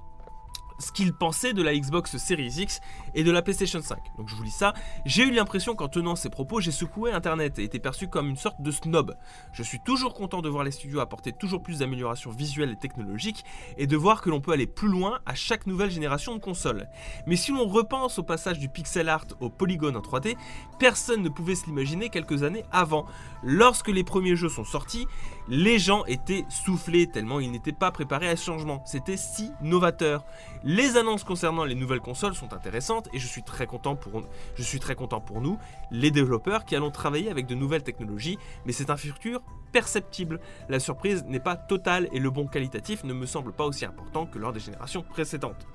ce 0.83 0.93
qu'ils 0.93 1.13
pensaient 1.13 1.53
de 1.53 1.63
la 1.63 1.75
Xbox 1.75 2.17
Series 2.17 2.55
X 2.59 2.81
et 3.15 3.25
de 3.25 3.31
la 3.31 3.43
PlayStation 3.43 3.81
5. 3.81 3.99
Donc 4.19 4.29
je 4.29 4.35
vous 4.35 4.43
lis 4.43 4.51
ça. 4.51 4.75
J'ai 5.07 5.25
eu 5.25 5.31
l'impression 5.31 5.75
qu'en 5.75 5.89
tenant 5.89 6.17
ces 6.17 6.29
propos, 6.29 6.61
j'ai 6.61 6.73
secoué 6.73 7.13
Internet 7.13 7.59
et 7.59 7.65
été 7.65 7.79
perçu 7.79 8.09
comme 8.09 8.29
une 8.29 8.37
sorte 8.37 8.61
de 8.61 8.71
snob. 8.71 9.17
Je 9.53 9.63
suis 9.63 9.79
toujours 9.85 10.15
content 10.15 10.43
de 10.43 10.49
voir 10.49 10.65
les 10.65 10.71
studios 10.71 11.01
apporter 11.01 11.33
toujours 11.33 11.63
plus 11.63 11.79
d'améliorations 11.79 12.31
visuelles 12.31 12.73
et 12.73 12.77
technologiques 12.77 13.45
et 13.79 13.87
de 13.87 13.97
voir 13.97 14.21
que 14.21 14.31
l'on 14.31 14.41
peut 14.41 14.53
aller 14.53 14.67
plus 14.67 14.89
loin 14.89 15.21
à 15.27 15.35
chaque 15.35 15.67
nouvelle 15.67 15.91
génération 15.91 16.35
de 16.35 16.41
consoles. 16.41 16.89
Mais 17.27 17.37
si 17.37 17.53
l'on 17.53 17.67
repense 17.67 18.19
au 18.19 18.23
passage 18.23 18.59
du 18.59 18.69
pixel 18.69 19.09
art 19.09 19.27
au 19.41 19.51
polygone 19.51 19.97
en 19.97 20.01
3D, 20.01 20.37
personne 20.79 21.23
ne 21.23 21.29
pouvait 21.29 21.55
se 21.55 21.67
l'imaginer 21.67 22.09
quelques 22.09 22.43
années 22.43 22.65
avant. 22.73 23.07
Lorsque 23.43 23.89
les 23.89 24.05
premiers 24.05 24.37
jeux 24.37 24.49
sont 24.49 24.65
sortis, 24.65 25.07
les 25.49 25.79
gens 25.79 26.05
étaient 26.05 26.45
soufflés 26.49 27.09
tellement 27.09 27.41
ils 27.41 27.51
n'étaient 27.51 27.73
pas 27.73 27.91
préparés 27.91 28.29
à 28.29 28.37
ce 28.37 28.45
changement. 28.45 28.83
C'était 28.87 29.17
si 29.17 29.51
novateur. 29.61 30.25
Les 30.63 30.97
annonces 30.97 31.25
concernant 31.25 31.65
les 31.65 31.75
nouvelles 31.75 32.01
consoles 32.01 32.35
sont 32.35 32.53
intéressantes 32.53 33.09
et 33.13 33.19
je 33.19 33.27
suis 33.27 33.43
très 33.43 33.67
content 33.67 33.97
pour, 33.97 34.23
je 34.55 34.63
suis 34.63 34.79
très 34.79 34.95
content 34.95 35.21
pour 35.21 35.41
nous, 35.41 35.59
les 35.91 36.11
développeurs 36.11 36.65
qui 36.65 36.77
allons 36.77 36.91
travailler 36.93 37.31
avec 37.31 37.47
de 37.47 37.55
nouvelles 37.57 37.83
technologies, 37.83 38.39
mais 38.67 38.73
c'est 38.73 38.91
un 38.91 38.97
futur 38.97 39.43
perceptible. 39.73 40.39
La 40.69 40.79
surprise 40.79 41.25
n'est 41.27 41.41
pas 41.41 41.57
totale 41.57 42.09
et 42.13 42.19
le 42.21 42.31
bon 42.31 42.47
qualitatif 42.47 43.03
ne 43.05 43.13
me 43.13 43.27
semble 43.27 43.53
pas 43.53 43.65
aussi 43.65 43.85
important 43.85 44.27
que 44.27 44.39
lors 44.39 44.53
des 44.53 44.61
générations 44.61 45.03
précédentes. 45.03 45.67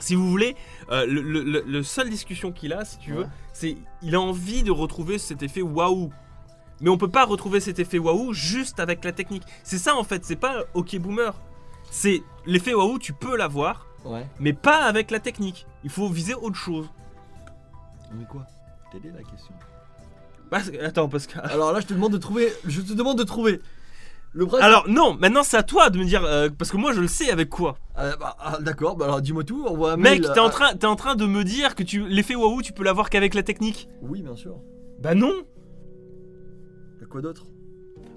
Si 0.00 0.14
vous 0.14 0.28
voulez, 0.30 0.54
euh, 0.90 1.06
le, 1.06 1.20
le- 1.22 1.42
le- 1.42 1.64
le 1.66 1.82
seule 1.82 2.08
discussion 2.08 2.52
qu'il 2.52 2.72
a, 2.72 2.84
si 2.84 2.98
tu 2.98 3.12
veux, 3.12 3.22
Ouais. 3.22 3.28
c'est 3.52 3.76
il 4.02 4.14
a 4.14 4.20
envie 4.20 4.62
de 4.62 4.70
retrouver 4.70 5.18
cet 5.18 5.42
effet 5.42 5.62
waouh. 5.62 6.10
Mais 6.80 6.90
on 6.90 6.96
peut 6.98 7.10
pas 7.10 7.24
retrouver 7.24 7.60
cet 7.60 7.78
effet 7.78 7.98
waouh 7.98 8.32
juste 8.32 8.78
avec 8.80 9.04
la 9.04 9.12
technique. 9.12 9.42
C'est 9.64 9.78
ça 9.78 9.96
en 9.96 10.04
fait, 10.04 10.24
c'est 10.24 10.36
pas 10.36 10.64
OK 10.74 10.96
boomer. 10.98 11.34
C'est 11.90 12.22
l'effet 12.46 12.74
waouh, 12.74 12.98
tu 12.98 13.12
peux 13.12 13.36
l'avoir, 13.36 13.86
Ouais. 14.04 14.26
mais 14.38 14.52
pas 14.52 14.84
avec 14.84 15.10
la 15.10 15.18
technique. 15.20 15.66
Il 15.84 15.90
faut 15.90 16.08
viser 16.08 16.34
autre 16.34 16.56
chose. 16.56 16.88
Mais 18.14 18.24
quoi? 18.26 18.46
Quelle 18.92 19.06
est 19.06 19.14
la 19.14 19.22
question? 19.22 19.54
Parce 20.50 20.70
que- 20.70 20.82
Attends, 20.82 21.08
parce 21.08 21.26
que. 21.26 21.38
Alors 21.42 21.72
là, 21.72 21.80
je 21.80 21.86
te 21.86 21.94
demande 21.94 22.12
de 22.12 22.18
trouver. 22.18 22.52
Je 22.66 22.80
te 22.80 22.92
demande 22.92 23.18
de 23.18 23.24
trouver. 23.24 23.60
Le 24.32 24.46
principe. 24.46 24.64
Alors 24.64 24.86
non, 24.88 25.14
maintenant 25.14 25.42
c'est 25.42 25.56
à 25.56 25.62
toi 25.62 25.88
de 25.88 25.98
me 25.98 26.04
dire 26.04 26.22
euh, 26.22 26.50
parce 26.56 26.70
que 26.70 26.76
moi 26.76 26.92
je 26.92 27.00
le 27.00 27.08
sais 27.08 27.30
avec 27.30 27.48
quoi. 27.48 27.78
Ah, 27.96 28.14
bah, 28.20 28.36
ah, 28.38 28.58
D'accord, 28.60 28.94
bah 28.94 29.06
alors 29.06 29.22
dis-moi 29.22 29.42
tout. 29.42 29.64
Envoie 29.66 29.92
un 29.92 29.96
Mec, 29.96 30.20
t'es 30.20 30.38
en 30.38 30.46
à- 30.46 30.50
train, 30.50 30.74
t'es 30.76 30.86
en 30.86 30.96
train 30.96 31.16
de 31.16 31.24
me 31.24 31.44
dire 31.44 31.74
que 31.74 31.82
tu 31.82 32.06
l'effet 32.06 32.34
waouh, 32.34 32.60
tu 32.60 32.72
peux 32.74 32.84
l'avoir 32.84 33.08
qu'avec 33.08 33.32
la 33.34 33.42
technique. 33.42 33.88
Oui, 34.02 34.20
bien 34.22 34.36
sûr. 34.36 34.56
Bah 35.00 35.14
non. 35.14 35.32
Quoi 37.10 37.20
d'autre? 37.22 37.46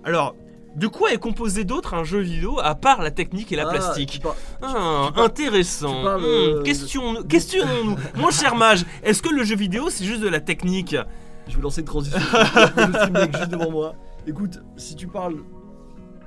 Alors, 0.04 0.36
de 0.75 0.88
quoi 0.88 1.12
est 1.13 1.17
composé 1.17 1.63
d'autre 1.63 1.93
un 1.93 2.04
jeu 2.04 2.19
vidéo 2.19 2.60
à 2.62 2.75
part 2.75 3.01
la 3.01 3.12
technique 3.12 3.51
et 3.51 3.56
la 3.56 3.67
Ah, 3.67 3.71
plastique 3.71 4.21
par- 4.23 4.36
Ah, 4.62 5.06
tu 5.08 5.13
parles- 5.13 5.25
intéressant. 5.25 5.97
tu 5.99 6.04
parles, 6.06 6.21
Hmm, 6.21 6.25
euh, 6.25 6.62
question- 6.63 7.23
Questionnons-nous. 7.23 7.95
Mon 8.17 8.32
cher 8.32 8.56
mage, 8.56 8.86
est-ce 9.04 9.21
que 9.21 9.30
le 9.34 9.43
jeu 9.43 9.56
vidéo 9.56 9.89
c'est 9.89 10.06
juste 10.06 10.21
de 10.21 10.30
la 10.30 10.39
technique? 10.39 10.95
Je 11.47 11.56
vais 11.56 11.62
lancer 11.62 11.82
une 11.82 11.88
transition. 11.88 12.19
le 12.77 13.38
juste 13.38 13.49
devant 13.51 13.71
moi. 13.71 13.95
Écoute, 14.27 14.60
si 14.77 14.95
tu 14.95 15.08
parles. 15.08 15.38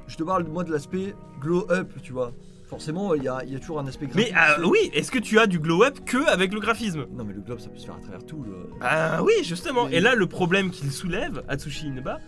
Je 0.06 0.16
te 0.16 0.22
parle 0.22 0.44
moi 0.44 0.64
de 0.64 0.72
l'aspect 0.72 1.14
glow 1.40 1.66
up, 1.70 1.90
tu 2.02 2.12
vois. 2.12 2.32
Forcément, 2.68 3.14
il 3.14 3.22
y 3.22 3.28
a, 3.28 3.42
il 3.46 3.52
y 3.52 3.56
a 3.56 3.58
toujours 3.58 3.78
un 3.78 3.86
aspect 3.86 4.06
Mais 4.14 4.30
graphique. 4.30 4.58
euh, 4.58 4.62
sais. 4.62 4.68
oui, 4.68 4.90
est-ce 4.94 5.10
que 5.10 5.18
tu 5.18 5.38
as 5.38 5.46
du 5.46 5.58
glow-up 5.60 5.98
que 6.04 6.26
avec 6.28 6.52
le 6.52 6.60
graphisme? 6.60 7.06
Non, 7.12 7.24
mais 7.24 7.32
le 7.34 7.40
globe, 7.40 7.60
ça 7.60 7.68
peut 7.68 7.78
se 7.78 7.86
faire 7.86 7.94
à 7.94 8.00
travers 8.00 8.24
tout. 8.26 8.42
Le... 8.44 8.70
Ah 8.80 9.22
oui, 9.22 9.32
justement. 9.44 9.86
Et 9.88 10.00
là, 10.00 10.14
le 10.14 10.26
problème 10.26 10.70
qu'il 10.70 10.90
soulève, 10.90 11.42
Atsushi 11.48 11.86
Inaba, 11.86 12.18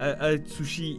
Atsushi 0.00 0.98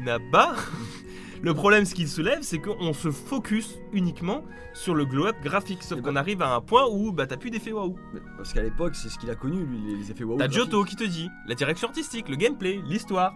Inaba, 0.00 0.54
le 1.42 1.54
problème 1.54 1.84
ce 1.84 1.94
qu'il 1.94 2.08
soulève, 2.08 2.40
c'est 2.42 2.58
qu'on 2.58 2.92
se 2.92 3.10
focus 3.10 3.76
uniquement 3.92 4.44
sur 4.74 4.94
le 4.94 5.04
glow-up 5.06 5.36
graphique. 5.42 5.82
Sauf 5.82 5.98
Et 5.98 6.02
qu'on 6.02 6.12
bah- 6.12 6.20
arrive 6.20 6.42
à 6.42 6.54
un 6.54 6.60
point 6.60 6.86
où 6.90 7.12
bah, 7.12 7.26
t'as 7.26 7.36
plus 7.36 7.50
d'effet 7.50 7.72
waouh. 7.72 7.96
Parce 8.36 8.52
qu'à 8.52 8.62
l'époque, 8.62 8.94
c'est 8.94 9.08
ce 9.08 9.18
qu'il 9.18 9.30
a 9.30 9.34
connu, 9.34 9.64
lui, 9.64 9.96
les, 9.96 10.10
effets 10.10 10.24
waouh. 10.24 10.38
T'as. 10.38 10.48
Giotto 10.48 10.84
qui 10.84 10.96
te 10.96 11.04
dit 11.04 11.28
la 11.46 11.54
direction 11.54 11.88
artistique, 11.88 12.28
le 12.28 12.36
gameplay, 12.36 12.80
l'histoire, 12.86 13.32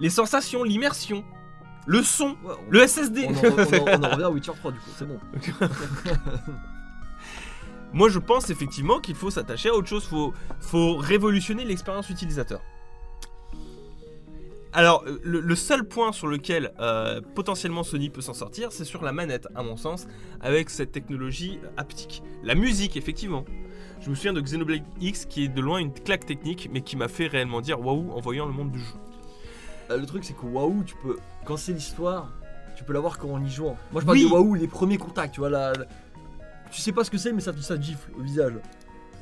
les 0.00 0.10
sensations, 0.10 0.62
l'immersion, 0.64 1.22
le 1.86 2.02
son, 2.02 2.36
Ouais, 2.44 2.54
on- 2.66 2.70
le 2.70 2.80
SSD. 2.86 3.26
On 3.28 3.34
en, 3.34 3.34
on 3.34 3.46
en- 3.96 4.00
on 4.00 4.04
en 4.04 4.10
revient 4.10 4.24
à 4.24 4.30
Witcher 4.30 4.52
3 4.56 4.72
du 4.72 4.78
coup, 4.78 4.90
c'est 4.96 5.06
bon. 5.06 5.18
Moi, 7.92 8.08
je 8.08 8.18
pense 8.18 8.50
effectivement 8.50 8.98
qu'il 8.98 9.14
faut 9.14 9.30
s'attacher 9.30 9.68
à 9.68 9.74
autre 9.74 9.86
chose. 9.88 10.04
Faut, 10.04 10.32
faut 10.60 10.96
révolutionner 10.96 11.64
l'expérience 11.64 12.10
utilisateur. 12.10 12.60
Alors, 14.76 15.04
euh, 15.06 15.20
le, 15.22 15.40
le 15.40 15.54
seul 15.54 15.84
point 15.84 16.10
sur 16.12 16.26
lequel 16.26 16.72
euh, 16.80 17.20
potentiellement 17.34 17.84
Sony 17.84 18.10
peut 18.10 18.20
s'en 18.20 18.34
sortir, 18.34 18.72
c'est 18.72 18.84
sur 18.84 19.02
la 19.04 19.12
manette, 19.12 19.46
à 19.54 19.62
mon 19.62 19.76
sens, 19.76 20.06
avec 20.40 20.68
cette 20.68 20.90
technologie 20.90 21.60
haptique. 21.76 22.22
La 22.42 22.54
musique, 22.56 22.96
effectivement. 22.96 23.44
Je 24.00 24.10
me 24.10 24.14
souviens 24.16 24.32
de 24.32 24.40
Xenoblade 24.40 24.82
X, 25.00 25.26
qui 25.26 25.44
est 25.44 25.48
de 25.48 25.60
loin 25.60 25.78
une 25.78 25.92
claque 25.92 26.26
technique, 26.26 26.68
mais 26.72 26.80
qui 26.80 26.96
m'a 26.96 27.06
fait 27.08 27.28
réellement 27.28 27.60
dire 27.60 27.80
waouh 27.80 28.10
en 28.12 28.20
voyant 28.20 28.46
le 28.46 28.52
monde 28.52 28.72
du 28.72 28.80
jeu. 28.80 28.94
Euh, 29.90 29.96
le 29.96 30.06
truc, 30.06 30.24
c'est 30.24 30.34
que 30.36 30.44
waouh, 30.44 30.82
tu 30.84 30.96
peux. 31.02 31.18
Quand 31.44 31.56
c'est 31.56 31.72
l'histoire, 31.72 32.32
tu 32.76 32.82
peux 32.84 32.92
l'avoir 32.92 33.16
quand 33.18 33.28
on 33.28 33.42
y 33.44 33.48
joue. 33.50 33.64
Moi, 33.92 34.00
je 34.00 34.06
parle 34.06 34.18
Oui. 34.18 34.24
de 34.28 34.30
waouh, 34.32 34.54
les 34.54 34.66
premiers 34.66 34.98
contacts, 34.98 35.34
tu 35.34 35.40
vois. 35.40 35.50
La, 35.50 35.72
la- 35.72 35.86
Tu 36.72 36.80
sais 36.80 36.90
pas 36.92 37.04
ce 37.04 37.10
que 37.12 37.18
c'est, 37.18 37.32
mais 37.32 37.40
ça, 37.40 37.52
ça 37.60 37.76
te 37.78 37.82
gifle 37.82 38.10
au 38.18 38.22
visage. 38.22 38.54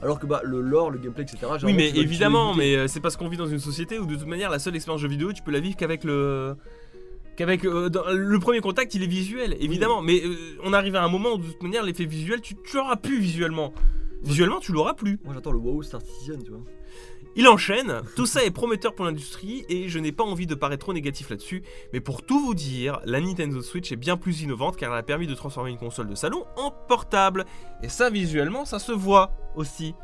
Alors 0.03 0.19
que 0.19 0.27
bah, 0.27 0.41
le 0.45 0.61
lore, 0.61 0.91
le 0.91 0.99
gameplay, 0.99 1.23
etc. 1.23 1.39
Oui, 1.63 1.73
mais 1.73 1.91
évidemment, 1.91 2.55
mais 2.55 2.75
euh, 2.75 2.89
c'est 2.89 3.01
parce 3.01 3.17
qu'on 3.17 3.29
vit 3.29 3.37
dans 3.37 3.47
une 3.47 3.61
société 3.61 3.99
où 3.99 4.07
de 4.07 4.17
toute 4.17 4.27
manière, 4.27 4.51
la 4.51 4.59
seule 4.59 4.75
expérience 4.75 5.01
jeu 5.01 5.09
vidéo, 5.09 5.33
tu 5.33 5.43
peux 5.43 5.53
la 5.53 5.61
vivre 5.61 5.77
qu'avec 5.77 6.05
le. 6.05 6.57
Qu'avec 7.37 7.65
euh, 7.65 7.89
le 8.13 8.39
premier 8.41 8.61
contact, 8.61 8.95
il 8.95 9.03
est 9.03 9.07
visuel, 9.07 9.57
évidemment. 9.59 10.03
Mais 10.03 10.23
euh, 10.23 10.59
on 10.65 10.73
arrive 10.73 10.97
à 10.97 11.03
un 11.03 11.09
moment 11.09 11.35
où 11.35 11.39
de 11.39 11.47
toute 11.47 11.63
manière, 11.63 11.83
l'effet 11.83 12.05
visuel, 12.05 12.41
tu, 12.41 12.57
tu 12.57 12.77
l'auras 12.77 12.97
plus 12.97 13.21
visuellement. 13.21 13.73
Visuellement, 14.23 14.61
tu 14.61 14.73
l'auras 14.73 14.95
plus. 14.95 15.19
Moi, 15.25 15.35
j'attends 15.35 15.53
le 15.53 15.59
waouh 15.59 15.83
Star 15.83 16.03
Citizen, 16.03 16.43
tu 16.43 16.51
vois. 16.51 16.61
Il 17.35 17.49
enchaîne. 17.49 18.03
Tout 18.15 18.27
ça 18.27 18.45
est 18.45 18.51
prometteur 18.51 18.95
pour 18.95 19.07
l'industrie 19.07 19.65
et 19.71 19.89
je 19.89 19.99
n'ai 19.99 20.13
pas 20.13 20.23
envie 20.23 20.47
de 20.47 20.55
paraître 20.55 20.85
trop 20.85 20.93
négatif 20.93 21.31
là-dessus. 21.31 21.63
Mais 21.95 22.01
pour 22.01 22.23
tout 22.27 22.39
vous 22.39 22.55
dire, 22.55 23.01
la 23.07 23.23
Nintendo 23.23 23.63
Switch 23.63 23.91
est 23.91 23.97
bien 23.97 24.19
plus 24.19 24.43
innovante 24.43 24.77
car 24.77 24.93
elle 24.93 24.99
a 24.99 25.03
permis 25.03 25.27
de 25.27 25.35
transformer 25.35 25.71
une 25.71 25.79
console 25.79 26.09
de 26.09 26.15
salon 26.15 26.45
en 26.57 26.71
portable. 26.71 27.47
Et 27.83 27.89
ça, 27.89 28.11
visuellement, 28.11 28.67
ça 28.67 28.79
se 28.79 28.93
voit 28.93 29.33
aussi. 29.57 29.95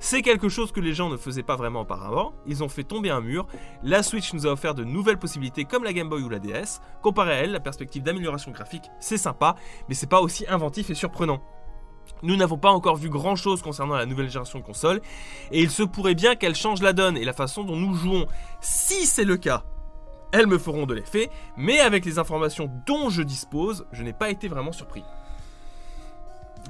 C'est 0.00 0.22
quelque 0.22 0.48
chose 0.48 0.72
que 0.72 0.80
les 0.80 0.94
gens 0.94 1.08
ne 1.08 1.16
faisaient 1.16 1.44
pas 1.44 1.54
vraiment 1.54 1.82
auparavant. 1.82 2.34
Ils 2.44 2.64
ont 2.64 2.68
fait 2.68 2.82
tomber 2.82 3.10
un 3.10 3.20
mur. 3.20 3.46
La 3.84 4.02
Switch 4.02 4.34
nous 4.34 4.44
a 4.44 4.50
offert 4.50 4.74
de 4.74 4.82
nouvelles 4.82 5.18
possibilités 5.18 5.64
comme 5.64 5.84
la 5.84 5.92
Game 5.92 6.08
Boy 6.08 6.22
ou 6.22 6.28
la 6.28 6.40
DS. 6.40 6.80
Comparé 7.02 7.32
à 7.32 7.36
elle, 7.36 7.52
la 7.52 7.60
perspective 7.60 8.02
d'amélioration 8.02 8.50
graphique, 8.50 8.90
c'est 8.98 9.16
sympa, 9.16 9.54
mais 9.88 9.94
c'est 9.94 10.08
pas 10.08 10.20
aussi 10.20 10.44
inventif 10.48 10.90
et 10.90 10.94
surprenant. 10.94 11.40
Nous 12.22 12.36
n'avons 12.36 12.56
pas 12.56 12.70
encore 12.70 12.96
vu 12.96 13.10
grand 13.10 13.36
chose 13.36 13.60
concernant 13.60 13.96
la 13.96 14.06
nouvelle 14.06 14.28
génération 14.28 14.58
de 14.58 14.64
consoles, 14.64 15.00
et 15.50 15.60
il 15.60 15.70
se 15.70 15.82
pourrait 15.82 16.14
bien 16.14 16.36
qu'elle 16.36 16.54
change 16.54 16.80
la 16.82 16.92
donne 16.92 17.16
et 17.16 17.24
la 17.24 17.32
façon 17.34 17.64
dont 17.64 17.76
nous 17.76 17.94
jouons. 17.94 18.26
Si 18.60 19.06
c'est 19.06 19.24
le 19.24 19.36
cas, 19.36 19.62
elles 20.32 20.46
me 20.46 20.58
feront 20.58 20.86
de 20.86 20.94
l'effet, 20.94 21.30
mais 21.56 21.80
avec 21.80 22.04
les 22.04 22.18
informations 22.18 22.70
dont 22.86 23.10
je 23.10 23.22
dispose, 23.22 23.86
je 23.92 24.02
n'ai 24.02 24.12
pas 24.12 24.30
été 24.30 24.48
vraiment 24.48 24.72
surpris. 24.72 25.04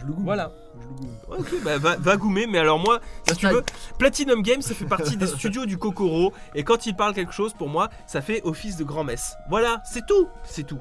Je 0.01 0.07
le 0.07 0.13
goûte. 0.13 0.25
Voilà. 0.25 0.51
Je 0.81 0.87
le 0.89 0.95
goûte. 0.95 1.09
Ouais, 1.29 1.39
Ok, 1.39 1.63
bah 1.65 1.79
va, 1.79 1.97
va 1.97 2.17
goumer, 2.17 2.47
mais 2.47 2.59
alors 2.59 2.79
moi, 2.79 3.01
si 3.29 3.37
tu 3.37 3.47
veux, 3.47 3.63
Platinum 3.99 4.43
Games, 4.43 4.61
ça 4.61 4.75
fait 4.75 4.85
partie 4.87 5.17
des 5.17 5.27
studios 5.39 5.67
du 5.67 5.79
Kokoro, 5.79 6.33
et 6.55 6.65
quand 6.65 6.87
il 6.87 6.97
parle 6.97 7.15
quelque 7.15 7.33
chose, 7.33 7.55
pour 7.55 7.69
moi, 7.69 7.89
ça 8.07 8.21
fait 8.21 8.43
office 8.45 8.77
de 8.77 8.85
grand-messe. 8.85 9.37
Voilà, 9.49 9.83
c'est 9.85 10.05
tout, 10.07 10.29
c'est 10.43 10.65
tout. 10.67 10.81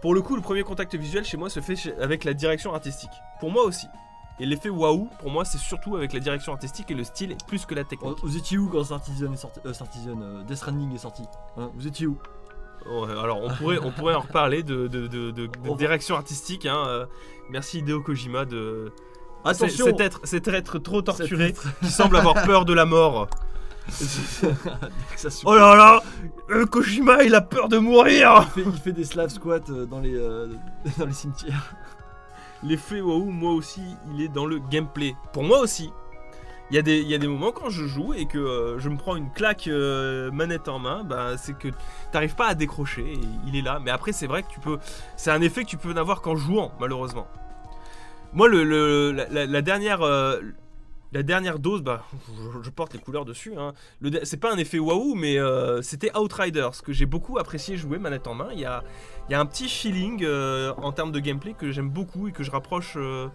Pour 0.00 0.14
le 0.14 0.22
coup, 0.22 0.36
le 0.36 0.42
premier 0.42 0.62
contact 0.62 0.94
visuel 0.94 1.24
chez 1.24 1.36
moi 1.36 1.50
se 1.50 1.60
fait 1.60 1.76
avec 2.00 2.24
la 2.24 2.34
direction 2.34 2.74
artistique. 2.74 3.10
Pour 3.40 3.50
moi 3.50 3.64
aussi. 3.64 3.86
Et 4.40 4.46
l'effet 4.46 4.68
waouh, 4.68 5.08
pour 5.18 5.30
moi, 5.30 5.44
c'est 5.44 5.58
surtout 5.58 5.96
avec 5.96 6.12
la 6.12 6.20
direction 6.20 6.52
artistique 6.52 6.90
et 6.90 6.94
le 6.94 7.02
style, 7.02 7.36
plus 7.48 7.66
que 7.66 7.74
la 7.74 7.84
technique. 7.84 8.16
Oh, 8.22 8.26
Vous 8.26 8.36
étiez 8.36 8.56
où 8.56 8.68
quand 8.68 8.84
Star 8.84 9.04
Citizen 9.04 9.32
est 9.32 9.36
sorti 9.36 9.60
euh, 10.06 10.14
euh, 10.20 10.42
Death 10.44 10.56
Stranding 10.58 10.94
est 10.94 10.98
sorti 10.98 11.24
hein 11.56 11.70
Vous 11.74 11.86
étiez 11.86 12.06
où? 12.06 12.16
Ouais, 12.86 13.10
alors, 13.10 13.42
on 13.42 13.50
pourrait, 13.50 13.78
on 13.82 13.90
pourrait 13.90 14.14
en 14.14 14.20
reparler 14.20 14.62
de, 14.62 14.88
direction 15.76 16.14
artistique. 16.14 16.66
Hein. 16.66 16.84
euh, 16.86 17.06
merci 17.50 17.78
Hideo 17.78 18.00
Kojima 18.00 18.44
de. 18.44 18.92
Attention 19.44 19.86
Cet 19.86 20.00
être, 20.00 20.20
cet 20.24 20.48
être 20.48 20.78
trop 20.78 21.02
torturé 21.02 21.54
qui 21.80 21.90
semble 21.90 22.16
avoir 22.16 22.44
peur 22.44 22.64
de 22.64 22.74
la 22.74 22.84
mort. 22.84 23.28
Oh 25.44 25.54
là 25.54 25.74
là 25.74 26.02
euh, 26.50 26.66
Kojima, 26.66 27.22
il 27.24 27.34
a 27.34 27.40
peur 27.40 27.68
de 27.68 27.78
mourir 27.78 28.46
il, 28.56 28.62
fait, 28.64 28.70
il 28.70 28.78
fait 28.80 28.92
des 28.92 29.04
slave 29.04 29.28
squats 29.30 29.60
euh, 29.70 29.86
dans 29.86 30.00
les, 30.00 30.14
euh, 30.16 30.48
dans 30.98 31.06
les 31.06 31.12
cimetières. 31.12 31.74
L'effet 32.62 33.00
waouh, 33.00 33.24
moi 33.30 33.52
aussi, 33.52 33.82
il 34.14 34.22
est 34.22 34.28
dans 34.28 34.46
le 34.46 34.58
gameplay. 34.58 35.14
Pour 35.32 35.44
moi 35.44 35.60
aussi. 35.60 35.90
Il 36.70 36.74
y, 36.74 36.78
a 36.78 36.82
des, 36.82 36.98
il 37.00 37.08
y 37.08 37.14
a 37.14 37.18
des 37.18 37.28
moments 37.28 37.50
quand 37.50 37.70
je 37.70 37.86
joue 37.86 38.12
et 38.12 38.26
que 38.26 38.36
euh, 38.36 38.78
je 38.78 38.90
me 38.90 38.98
prends 38.98 39.16
une 39.16 39.30
claque 39.32 39.68
euh, 39.68 40.30
manette 40.30 40.68
en 40.68 40.78
main, 40.78 41.02
bah, 41.02 41.38
c'est 41.38 41.56
que 41.56 41.68
t'arrives 42.12 42.34
pas 42.34 42.48
à 42.48 42.54
décrocher 42.54 43.10
et 43.14 43.20
il 43.46 43.56
est 43.56 43.62
là. 43.62 43.80
Mais 43.82 43.90
après, 43.90 44.12
c'est 44.12 44.26
vrai 44.26 44.42
que 44.42 44.48
tu 44.48 44.60
peux. 44.60 44.78
C'est 45.16 45.30
un 45.30 45.40
effet 45.40 45.64
que 45.64 45.68
tu 45.70 45.78
peux 45.78 45.94
n'avoir 45.94 46.20
qu'en 46.20 46.36
jouant, 46.36 46.72
malheureusement. 46.78 47.26
Moi, 48.34 48.48
le, 48.48 48.64
le- 48.64 49.12
la, 49.12 49.28
la- 49.30 49.46
la 49.46 49.62
dernière. 49.62 50.02
La 51.12 51.22
dernière 51.22 51.58
dose, 51.58 51.82
bah, 51.82 52.04
je, 52.28 52.62
je 52.62 52.70
porte 52.70 52.92
les 52.92 52.98
couleurs 52.98 53.24
dessus. 53.24 53.54
Hein. 53.56 53.72
C'est 54.24 54.36
pas 54.36 54.52
un 54.52 54.58
effet 54.58 54.78
waouh, 54.78 55.14
mais 55.14 55.38
euh, 55.38 55.80
c'était 55.82 56.16
Outriders 56.16 56.82
que 56.84 56.92
j'ai 56.92 57.06
beaucoup 57.06 57.38
apprécié 57.38 57.76
jouer 57.76 57.98
manette 57.98 58.26
en 58.26 58.34
main. 58.34 58.48
Il 58.52 58.60
y 58.60 58.64
a, 58.66 58.82
il 59.28 59.32
y 59.32 59.34
a 59.34 59.40
un 59.40 59.46
petit 59.46 59.68
feeling 59.68 60.22
euh, 60.24 60.72
en 60.76 60.92
termes 60.92 61.12
de 61.12 61.20
gameplay 61.20 61.54
que 61.54 61.70
j'aime 61.72 61.88
beaucoup 61.90 62.28
et 62.28 62.32
que 62.32 62.42
je 62.42 62.50
rapproche 62.50 62.94
euh, 62.96 63.28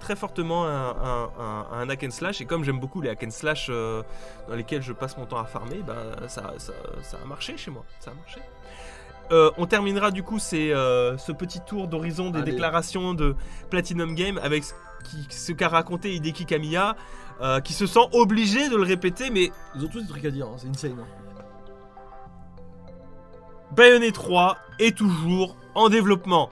très 0.00 0.16
fortement 0.16 0.64
à, 0.64 0.68
un- 0.68 0.90
à 0.90 1.42
un- 1.42 1.66
à 1.72 1.76
un 1.82 1.88
hack 1.90 2.04
and 2.04 2.10
slash. 2.12 2.40
Et 2.40 2.44
comme 2.46 2.64
j'aime 2.64 2.80
beaucoup 2.80 3.00
les 3.02 3.10
hack 3.10 3.24
and 3.24 3.30
slash 3.30 3.68
dans 3.68 4.54
lesquels 4.54 4.82
je 4.82 4.92
passe 4.92 5.16
mon 5.18 5.26
temps 5.26 5.38
à 5.38 5.44
farmer, 5.44 5.82
bah, 5.86 5.96
ça, 6.28 6.54
ça- 6.58 6.72
ça 7.02 7.18
a 7.22 7.26
marché 7.26 7.56
chez 7.56 7.70
moi. 7.70 7.84
Ça 8.00 8.12
a 8.12 8.14
marché. 8.14 8.40
Euh, 9.30 9.50
on 9.58 9.66
terminera 9.66 10.10
du 10.10 10.22
coup 10.22 10.38
euh, 10.54 11.18
ce 11.18 11.32
petit 11.32 11.60
tour 11.60 11.86
d'horizon 11.86 12.30
des 12.30 12.38
Allez. 12.40 12.52
déclarations 12.52 13.12
de 13.12 13.36
Platinum 13.68 14.14
Game 14.14 14.38
avec 14.42 14.64
ce 14.64 14.72
qui- 15.04 15.26
ce 15.30 15.52
qu'a 15.52 15.68
raconté 15.68 16.14
Hideki 16.14 16.44
Kamiya, 16.46 16.96
euh, 17.40 17.60
qui 17.60 17.72
se 17.72 17.86
sent 17.86 18.00
obligé 18.12 18.68
de 18.68 18.76
le 18.76 18.82
répéter, 18.82 19.30
mais 19.30 19.50
Ils 19.76 19.84
ont 19.84 19.88
tous 19.88 20.00
des 20.02 20.08
trucs 20.08 20.24
à 20.24 20.30
dire, 20.30 20.46
hein, 20.46 20.56
c'est 20.58 20.68
insane. 20.68 20.96
hein. 21.00 21.06
Bayonetta 23.74 24.12
3 24.12 24.56
est 24.78 24.96
toujours 24.96 25.56
en 25.74 25.88
développement. 25.88 26.50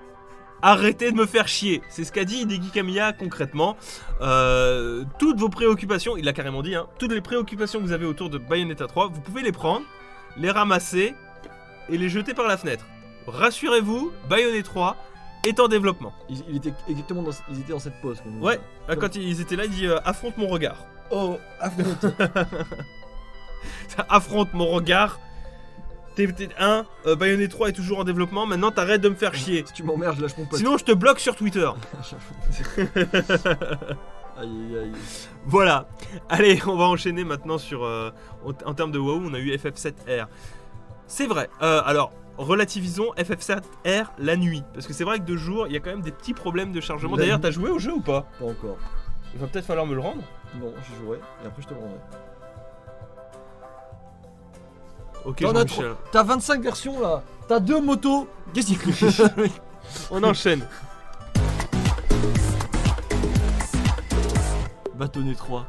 Arrêtez 0.63 1.13
de 1.13 1.17
me 1.17 1.27
faire 1.27 1.49
chier. 1.49 1.83
C'est 1.89 2.05
ce 2.05 2.13
qu'a 2.13 2.25
dit 2.25 2.41
Hideki 2.43 2.71
Kamiya 2.71 3.13
concrètement. 3.13 3.77
Euh, 4.21 5.05
toutes 5.19 5.39
vos 5.39 5.49
préoccupations, 5.49 6.17
il 6.17 6.25
l'a 6.25 6.33
carrément 6.33 6.63
dit, 6.63 6.75
hein, 6.75 6.87
toutes 6.99 7.13
les 7.13 7.21
préoccupations 7.21 7.79
que 7.81 7.85
vous 7.85 7.93
avez 7.93 8.07
autour 8.07 8.31
de 8.31 8.39
Bayonetta 8.39 8.87
3, 8.87 9.09
vous 9.09 9.21
pouvez 9.21 9.43
les 9.43 9.53
prendre, 9.53 9.85
les 10.37 10.51
ramasser 10.51 11.15
et 11.89 11.99
les 11.99 12.09
jeter 12.09 12.35
par 12.35 12.47
la 12.49 12.57
fenêtre. 12.57 12.85
Rassurez-vous, 13.27 14.13
Bayonetta 14.29 14.63
3 14.69 14.97
est 15.47 15.61
en 15.61 15.69
développement. 15.69 16.13
Ils, 16.29 16.43
il 16.49 16.57
était 16.57 16.73
exactement 16.89 17.23
dans, 17.23 17.31
ils 17.51 17.61
étaient 17.61 17.73
dans 17.73 17.79
cette 17.79 18.01
pause. 18.01 18.19
quand. 18.23 18.45
Ouais, 18.45 18.59
là, 18.89 18.97
quand 18.97 19.15
ils 19.17 19.41
étaient 19.41 19.57
là, 19.57 19.65
il 19.65 19.71
dit 19.71 19.87
euh, 19.87 19.99
affronte 20.05 20.37
mon 20.37 20.47
regard. 20.49 20.77
Oh, 21.11 21.39
affronte. 21.61 22.07
affronte 24.09 24.53
mon 24.55 24.67
regard. 24.69 25.19
T'es 26.15 26.27
t'es- 26.33 26.49
un, 26.59 26.87
euh, 27.07 27.15
Bayonetta 27.15 27.53
3 27.53 27.69
est 27.69 27.73
toujours 27.73 27.99
en 27.99 28.05
développement, 28.05 28.47
maintenant 28.47 28.71
t'arrêtes 28.71 29.03
de 29.03 29.11
me 29.11 29.15
faire 29.15 29.35
chier. 29.35 29.65
si 29.67 29.73
tu 29.75 29.83
m'emmerdes, 29.83 30.17
je 30.17 30.23
lâche 30.23 30.37
mon 30.39 30.47
pote. 30.47 30.59
Sinon 30.59 30.79
je 30.79 30.85
te 30.85 30.93
bloque 30.93 31.21
sur 31.21 31.37
Twitter. 31.37 31.69
Aïe 34.39 34.49
aïe 34.49 34.79
aïe. 34.79 34.93
Voilà. 35.47 35.89
Allez, 36.29 36.61
on 36.67 36.77
va 36.77 36.85
enchaîner 36.85 37.25
maintenant 37.25 37.57
sur. 37.59 37.85
euh, 37.85 38.11
en, 38.45 38.51
en 38.69 38.75
termes 38.75 38.93
de 38.93 38.99
WoW, 38.99 39.23
on 39.25 39.33
a 39.35 39.39
eu 39.39 39.55
FF7R. 39.57 40.27
C'est 41.07 41.27
vrai. 41.27 41.49
Euh, 41.63 41.81
alors, 41.87 42.13
relativisons 42.39 43.13
FF7R 43.17 44.07
la 44.19 44.37
nuit. 44.37 44.63
Parce 44.75 44.87
que 44.87 44.93
c'est 44.93 45.05
vrai 45.05 45.19
que 45.19 45.25
de 45.25 45.37
jour, 45.37 45.67
il 45.67 45.73
y 45.73 45.77
a 45.77 45.81
quand 45.81 45.91
même 45.91 46.03
des 46.03 46.13
petits 46.13 46.35
problèmes 46.35 46.73
de 46.73 46.81
chargement. 46.81 47.17
D'ailleurs, 47.17 47.41
t'as 47.41 47.51
joué 47.51 47.71
au 47.71 47.79
jeu 47.79 47.93
ou 47.93 48.01
pas? 48.01 48.27
Pas 48.39 48.47
encore. 48.47 48.79
Il 49.35 49.41
va 49.41 49.47
peut-être 49.47 49.67
falloir 49.67 49.87
me 49.87 49.95
le 49.95 50.01
rendre. 50.01 50.23
Non, 50.59 50.73
j'y 50.89 50.97
jouerai 51.05 51.19
et 51.43 51.47
après 51.47 51.63
je 51.63 51.69
te 51.69 51.75
le 51.75 51.81
rendrai. 51.81 51.99
Ok, 55.25 55.41
Jean-Michel. 55.41 55.95
T'as 56.13 56.23
25 56.23 56.63
versions 56.63 57.01
là 57.01 57.23
T'as 57.49 57.61
deux 57.61 57.81
motos 57.81 58.29
Qu'est-ce 58.55 58.69
qu'il 58.69 59.51
On 60.11 60.23
enchaîne. 60.23 60.67
Bâtonnet 64.95 65.35
3. 65.35 65.67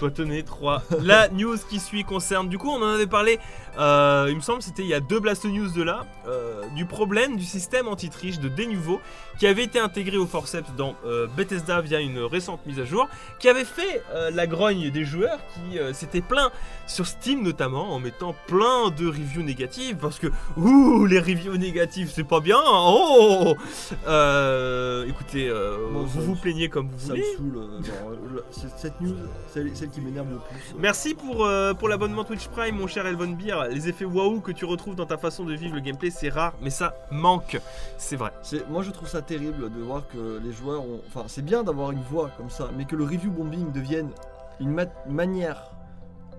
Bâtonnet 0.00 0.42
3. 0.42 0.82
La 1.02 1.28
news 1.28 1.56
qui 1.68 1.78
suit 1.80 2.04
concerne, 2.04 2.48
du 2.48 2.58
coup, 2.58 2.68
on 2.70 2.82
en 2.82 2.94
avait 2.94 3.06
parlé, 3.06 3.38
euh, 3.78 4.26
il 4.28 4.36
me 4.36 4.40
semble, 4.40 4.62
c'était 4.62 4.82
il 4.82 4.88
y 4.88 4.94
a 4.94 5.00
deux 5.00 5.20
Blast 5.20 5.44
News 5.44 5.70
de 5.70 5.82
là, 5.82 6.06
euh, 6.26 6.62
du 6.74 6.86
problème 6.86 7.36
du 7.36 7.44
système 7.44 7.88
anti-triche 7.88 8.38
de 8.40 8.48
Denuvo 8.48 9.00
qui 9.38 9.46
avait 9.46 9.64
été 9.64 9.78
intégré 9.78 10.16
au 10.16 10.26
forceps 10.26 10.70
dans 10.78 10.94
euh, 11.04 11.26
Bethesda 11.36 11.80
via 11.82 12.00
une 12.00 12.18
récente 12.20 12.64
mise 12.66 12.80
à 12.80 12.84
jour, 12.84 13.06
qui 13.38 13.48
avait 13.48 13.64
fait 13.64 14.02
la 14.32 14.46
grogne 14.46 14.90
des 14.90 15.04
joueurs 15.04 15.38
qui 15.54 15.78
s'étaient 15.94 16.20
plaints 16.20 16.50
sur 16.86 17.06
Steam 17.06 17.42
notamment 17.42 17.92
en 17.94 17.98
mettant 18.00 18.34
plein 18.46 18.90
de 18.96 19.06
reviews 19.06 19.42
négatives 19.42 19.96
parce 20.00 20.18
que, 20.18 20.28
ouh, 20.56 21.04
les 21.06 21.18
reviews 21.20 21.56
négatives 21.56 22.10
c'est 22.14 22.24
pas 22.24 22.40
bien, 22.40 22.58
oh 22.66 23.54
Euh, 24.06 25.06
Écoutez, 25.06 25.48
euh, 25.48 25.76
Bon, 25.92 26.02
vous 26.04 26.22
vous 26.22 26.36
plaignez 26.36 26.68
comme 26.68 26.88
vous 26.88 26.98
Ça 26.98 27.14
voulez. 27.14 27.22
me 27.40 27.82
saoule. 27.82 28.42
cette 28.76 29.00
news, 29.00 29.14
celle 29.76 29.90
qui 29.90 30.00
m'énerve 30.00 30.28
le 30.30 30.38
plus. 30.38 30.74
Merci 30.78 31.14
pour, 31.14 31.44
euh, 31.44 31.74
pour 31.74 31.88
l'abonnement 31.88 32.24
Twitch 32.24 32.48
Prime, 32.48 32.76
mon 32.76 32.86
cher 32.86 33.06
Elvon 33.06 33.28
Beer. 33.28 33.56
Les 33.70 33.88
effets 33.88 34.04
waouh 34.04 34.40
que 34.40 34.52
tu 34.52 34.64
retrouves 34.64 34.96
dans 34.96 35.06
ta 35.06 35.18
façon 35.18 35.44
de 35.44 35.54
vivre 35.54 35.74
le 35.74 35.80
gameplay, 35.80 36.10
c'est 36.10 36.28
rare, 36.28 36.54
mais 36.60 36.70
ça 36.70 36.94
manque. 37.10 37.60
C'est 37.98 38.16
vrai. 38.16 38.32
Moi 38.68 38.82
je 38.82 38.90
trouve 38.90 39.08
ça 39.08 39.22
terrible 39.22 39.70
de 39.72 39.80
voir 39.82 40.02
que 40.08 40.40
les 40.42 40.52
joueurs 40.52 40.82
ont. 40.82 41.00
Enfin, 41.08 41.24
c'est 41.28 41.42
bien 41.44 41.62
d'avoir 41.62 41.90
une 41.92 42.02
voix 42.02 42.30
comme 42.36 42.50
ça, 42.50 42.68
mais 42.76 42.84
que 42.86 42.96
le 42.96 43.04
review 43.04 43.30
bombing 43.30 43.70
devienne 43.72 44.10
une 44.60 44.70
ma- 44.72 44.86
manière 45.08 45.70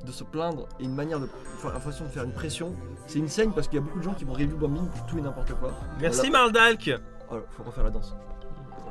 de 0.05 0.11
se 0.11 0.23
plaindre 0.23 0.67
et 0.79 0.83
une 0.83 0.93
manière 0.95 1.19
de. 1.19 1.27
Enfin, 1.57 1.71
une 1.75 1.81
façon 1.81 2.03
de 2.05 2.09
faire 2.09 2.23
une 2.23 2.31
pression. 2.33 2.73
C'est 3.07 3.19
une 3.19 3.27
scène 3.29 3.51
parce 3.53 3.67
qu'il 3.67 3.75
y 3.77 3.81
a 3.81 3.83
beaucoup 3.85 3.99
de 3.99 4.03
gens 4.03 4.13
qui 4.13 4.25
vont 4.25 4.33
review 4.33 4.57
bombing 4.57 4.87
pour 4.87 5.05
tout 5.05 5.17
et 5.17 5.21
n'importe 5.21 5.53
quoi. 5.59 5.71
Merci 5.99 6.29
Voilà. 6.29 6.43
Mardalk. 6.45 6.91
Oh, 7.31 7.35
faut 7.51 7.63
refaire 7.63 7.83
la 7.83 7.89
danse. 7.89 8.15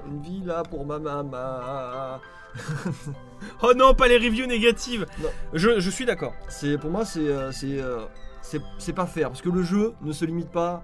Une 0.09 0.20
vie 0.20 0.42
là 0.44 0.62
pour 0.62 0.85
ma 0.87 0.98
maman. 0.98 2.18
Oh 3.62 3.73
non, 3.77 3.95
pas 3.95 4.09
les 4.09 4.16
reviews 4.16 4.47
négatives. 4.47 5.07
Non. 5.23 5.29
Je, 5.53 5.79
je 5.81 5.90
suis 5.90 6.05
d'accord. 6.07 6.35
C'est 6.49 6.79
pour 6.79 6.90
moi 6.90 7.05
c'est 7.05 7.21
euh, 7.29 7.53
c'est 7.53 7.79
euh, 7.81 8.05
c'est 8.42 8.61
c'est 8.79 8.92
pas 8.92 9.07
fair 9.07 9.29
parce 9.29 9.42
que 9.42 9.51
le 9.51 9.62
jeu 9.62 9.92
ne 10.03 10.12
se 10.12 10.25
limite 10.25 10.51
pas 10.51 10.83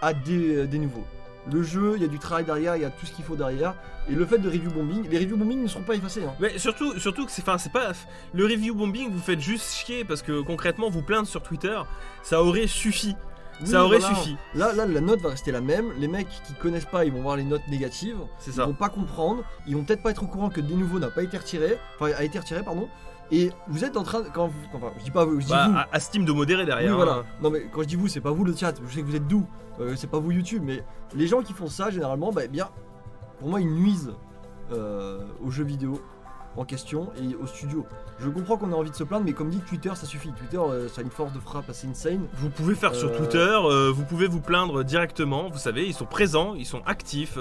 à 0.00 0.12
des, 0.14 0.56
euh, 0.56 0.66
des 0.66 0.78
nouveaux. 0.78 1.04
Le 1.50 1.62
jeu, 1.64 1.94
il 1.96 2.02
y 2.02 2.04
a 2.04 2.08
du 2.08 2.20
travail 2.20 2.44
derrière, 2.44 2.76
il 2.76 2.82
y 2.82 2.84
a 2.84 2.90
tout 2.90 3.04
ce 3.04 3.12
qu'il 3.12 3.24
faut 3.24 3.34
derrière. 3.34 3.74
Et 4.08 4.14
le 4.14 4.24
fait 4.24 4.38
de 4.38 4.48
review 4.48 4.70
bombing, 4.70 5.08
les 5.08 5.18
review 5.18 5.36
bombing 5.36 5.60
ne 5.62 5.66
seront 5.66 5.82
pas 5.82 5.94
effacés. 5.96 6.22
hein. 6.24 6.34
Mais 6.38 6.56
surtout, 6.58 6.96
surtout 7.00 7.26
que 7.26 7.32
c'est, 7.32 7.42
enfin, 7.42 7.58
c'est 7.58 7.72
pas 7.72 7.90
le 8.32 8.44
review 8.44 8.74
bombing. 8.76 9.10
Vous 9.10 9.18
faites 9.18 9.40
juste 9.40 9.72
chier 9.72 10.04
parce 10.04 10.22
que 10.22 10.40
concrètement, 10.40 10.88
vous 10.88 11.02
plaindre 11.02 11.26
sur 11.26 11.42
Twitter, 11.42 11.76
ça 12.22 12.42
aurait 12.44 12.68
suffi. 12.68 13.16
Ça 13.66 13.84
aurait 13.84 13.98
voilà. 13.98 14.14
suffi. 14.14 14.36
Là, 14.54 14.72
là, 14.72 14.86
la 14.86 15.00
note 15.00 15.20
va 15.20 15.30
rester 15.30 15.52
la 15.52 15.60
même. 15.60 15.92
Les 15.98 16.08
mecs 16.08 16.28
qui 16.46 16.54
connaissent 16.54 16.84
pas, 16.86 17.04
ils 17.04 17.12
vont 17.12 17.22
voir 17.22 17.36
les 17.36 17.44
notes 17.44 17.66
négatives. 17.68 18.18
C'est 18.38 18.50
Ils 18.50 18.54
ça. 18.54 18.66
vont 18.66 18.74
pas 18.74 18.88
comprendre. 18.88 19.42
Ils 19.66 19.76
vont 19.76 19.84
peut-être 19.84 20.02
pas 20.02 20.10
être 20.10 20.22
au 20.22 20.26
courant 20.26 20.48
que 20.50 20.60
des 20.60 20.74
nouveaux 20.74 20.98
n'a 20.98 21.10
pas 21.10 21.22
été 21.22 21.36
retiré. 21.38 21.78
Enfin, 21.98 22.12
a 22.16 22.22
été 22.24 22.38
retiré, 22.38 22.62
pardon. 22.62 22.88
Et 23.30 23.50
vous 23.68 23.84
êtes 23.84 23.96
en 23.96 24.02
train, 24.02 24.20
de- 24.20 24.28
quand 24.28 24.48
vous, 24.48 24.58
enfin, 24.74 24.92
je 24.98 25.04
dis 25.04 25.10
pas 25.10 25.24
vous, 25.24 25.40
je 25.40 25.46
dis 25.46 25.52
Bah, 25.52 25.68
vous. 25.68 25.76
à, 25.76 25.88
à 25.90 26.00
Steam 26.00 26.24
de 26.26 26.32
modérer 26.32 26.62
Oui, 26.62 26.66
derrière. 26.66 26.96
voilà. 26.96 27.12
hein. 27.12 27.24
Non, 27.40 27.50
mais 27.50 27.66
quand 27.72 27.82
je 27.82 27.88
dis 27.88 27.96
vous, 27.96 28.08
c'est 28.08 28.20
pas 28.20 28.30
vous 28.30 28.44
le 28.44 28.54
chat. 28.54 28.74
Je 28.86 28.94
sais 28.94 29.00
que 29.00 29.06
vous 29.06 29.16
êtes 29.16 29.26
doux. 29.28 29.46
Euh, 29.80 29.94
c'est 29.96 30.10
pas 30.10 30.18
vous 30.18 30.32
YouTube, 30.32 30.62
mais 30.64 30.84
les 31.14 31.26
gens 31.26 31.40
qui 31.42 31.52
font 31.54 31.68
ça, 31.68 31.90
généralement, 31.90 32.30
bah, 32.30 32.42
eh 32.44 32.48
bien, 32.48 32.68
pour 33.38 33.48
moi, 33.48 33.60
ils 33.60 33.72
nuisent 33.72 34.12
euh, 34.72 35.20
aux 35.44 35.50
jeux 35.50 35.64
vidéo 35.64 36.00
en 36.56 36.64
question 36.64 37.10
et 37.20 37.34
au 37.34 37.46
studio. 37.46 37.86
Je 38.20 38.28
comprends 38.28 38.56
qu'on 38.56 38.72
a 38.72 38.76
envie 38.76 38.90
de 38.90 38.94
se 38.94 39.04
plaindre, 39.04 39.24
mais 39.24 39.32
comme 39.32 39.50
dit 39.50 39.58
Twitter, 39.60 39.90
ça 39.94 40.06
suffit. 40.06 40.30
Twitter, 40.32 40.58
euh, 40.58 40.88
ça 40.88 41.00
a 41.00 41.04
une 41.04 41.10
force 41.10 41.32
de 41.32 41.40
frappe 41.40 41.68
assez 41.70 41.86
insane. 41.88 42.26
Vous 42.34 42.50
pouvez 42.50 42.74
faire 42.74 42.94
sur 42.94 43.08
Euh, 43.08 43.16
Twitter, 43.18 43.38
euh, 43.38 43.90
vous 43.92 44.04
pouvez 44.04 44.26
vous 44.28 44.40
plaindre 44.40 44.84
directement, 44.84 45.48
vous 45.50 45.58
savez, 45.58 45.86
ils 45.86 45.94
sont 45.94 46.04
présents, 46.06 46.54
ils 46.54 46.66
sont 46.66 46.82
actifs. 46.86 47.36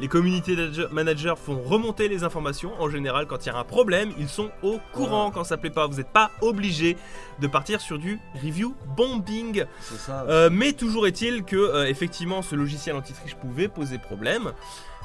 les 0.00 0.08
community 0.08 0.56
manage- 0.56 0.88
managers 0.90 1.34
font 1.36 1.60
remonter 1.62 2.08
les 2.08 2.24
informations. 2.24 2.72
En 2.80 2.88
général, 2.88 3.26
quand 3.26 3.44
il 3.44 3.50
y 3.50 3.52
a 3.52 3.58
un 3.58 3.64
problème, 3.64 4.10
ils 4.18 4.28
sont 4.28 4.50
au 4.62 4.78
courant 4.92 5.30
quand 5.30 5.44
ça 5.44 5.56
plaît 5.58 5.70
pas. 5.70 5.86
Vous 5.86 5.98
n'êtes 5.98 6.08
pas 6.12 6.30
obligé 6.40 6.96
de 7.40 7.46
partir 7.46 7.80
sur 7.80 7.98
du 7.98 8.18
review 8.42 8.74
bombing. 8.96 9.64
Ça. 9.80 10.48
Mais 10.50 10.72
toujours 10.72 11.06
est-il 11.06 11.44
que, 11.44 11.86
effectivement, 11.86 12.40
ce 12.42 12.56
logiciel 12.56 12.96
anti-triche 12.96 13.36
pouvait 13.36 13.68
poser 13.68 13.98
problème. 13.98 14.52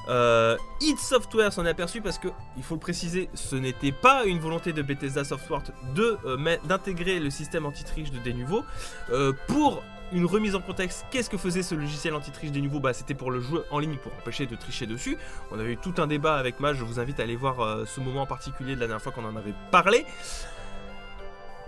Euh, 0.09 0.57
Software 0.97 1.51
s'en 1.53 1.65
est 1.65 1.69
aperçu 1.69 2.01
parce 2.01 2.17
que, 2.17 2.29
il 2.55 2.63
faut 2.63 2.75
le 2.75 2.79
préciser, 2.79 3.29
ce 3.33 3.55
n'était 3.55 3.91
pas 3.91 4.25
une 4.25 4.39
volonté 4.39 4.73
de 4.73 4.81
Bethesda 4.81 5.23
Software 5.23 5.61
euh, 5.97 6.57
d'intégrer 6.65 7.19
le 7.19 7.29
système 7.29 7.65
anti-triche 7.65 8.11
de 8.11 8.19
Denuvo. 8.19 8.63
Euh, 9.11 9.33
pour 9.47 9.83
une 10.13 10.25
remise 10.25 10.55
en 10.55 10.61
contexte, 10.61 11.05
qu'est-ce 11.11 11.29
que 11.29 11.37
faisait 11.37 11.63
ce 11.63 11.75
logiciel 11.75 12.13
anti-triche 12.15 12.51
Denuvo? 12.51 12.79
Bah, 12.79 12.93
C'était 12.93 13.13
pour 13.13 13.31
le 13.31 13.41
jouer 13.41 13.61
en 13.71 13.79
ligne 13.79 13.97
pour 13.97 14.13
empêcher 14.13 14.45
de 14.45 14.55
tricher 14.55 14.85
dessus. 14.85 15.17
On 15.51 15.59
avait 15.59 15.73
eu 15.73 15.77
tout 15.77 15.93
un 15.97 16.07
débat 16.07 16.35
avec 16.35 16.59
Maj, 16.59 16.77
je 16.77 16.83
vous 16.83 16.99
invite 16.99 17.19
à 17.19 17.23
aller 17.23 17.35
voir 17.35 17.59
euh, 17.59 17.85
ce 17.85 17.99
moment 17.99 18.21
en 18.21 18.25
particulier 18.25 18.75
de 18.75 18.79
la 18.79 18.87
dernière 18.87 19.01
fois 19.01 19.11
qu'on 19.11 19.25
en 19.25 19.35
avait 19.35 19.53
parlé. 19.71 20.05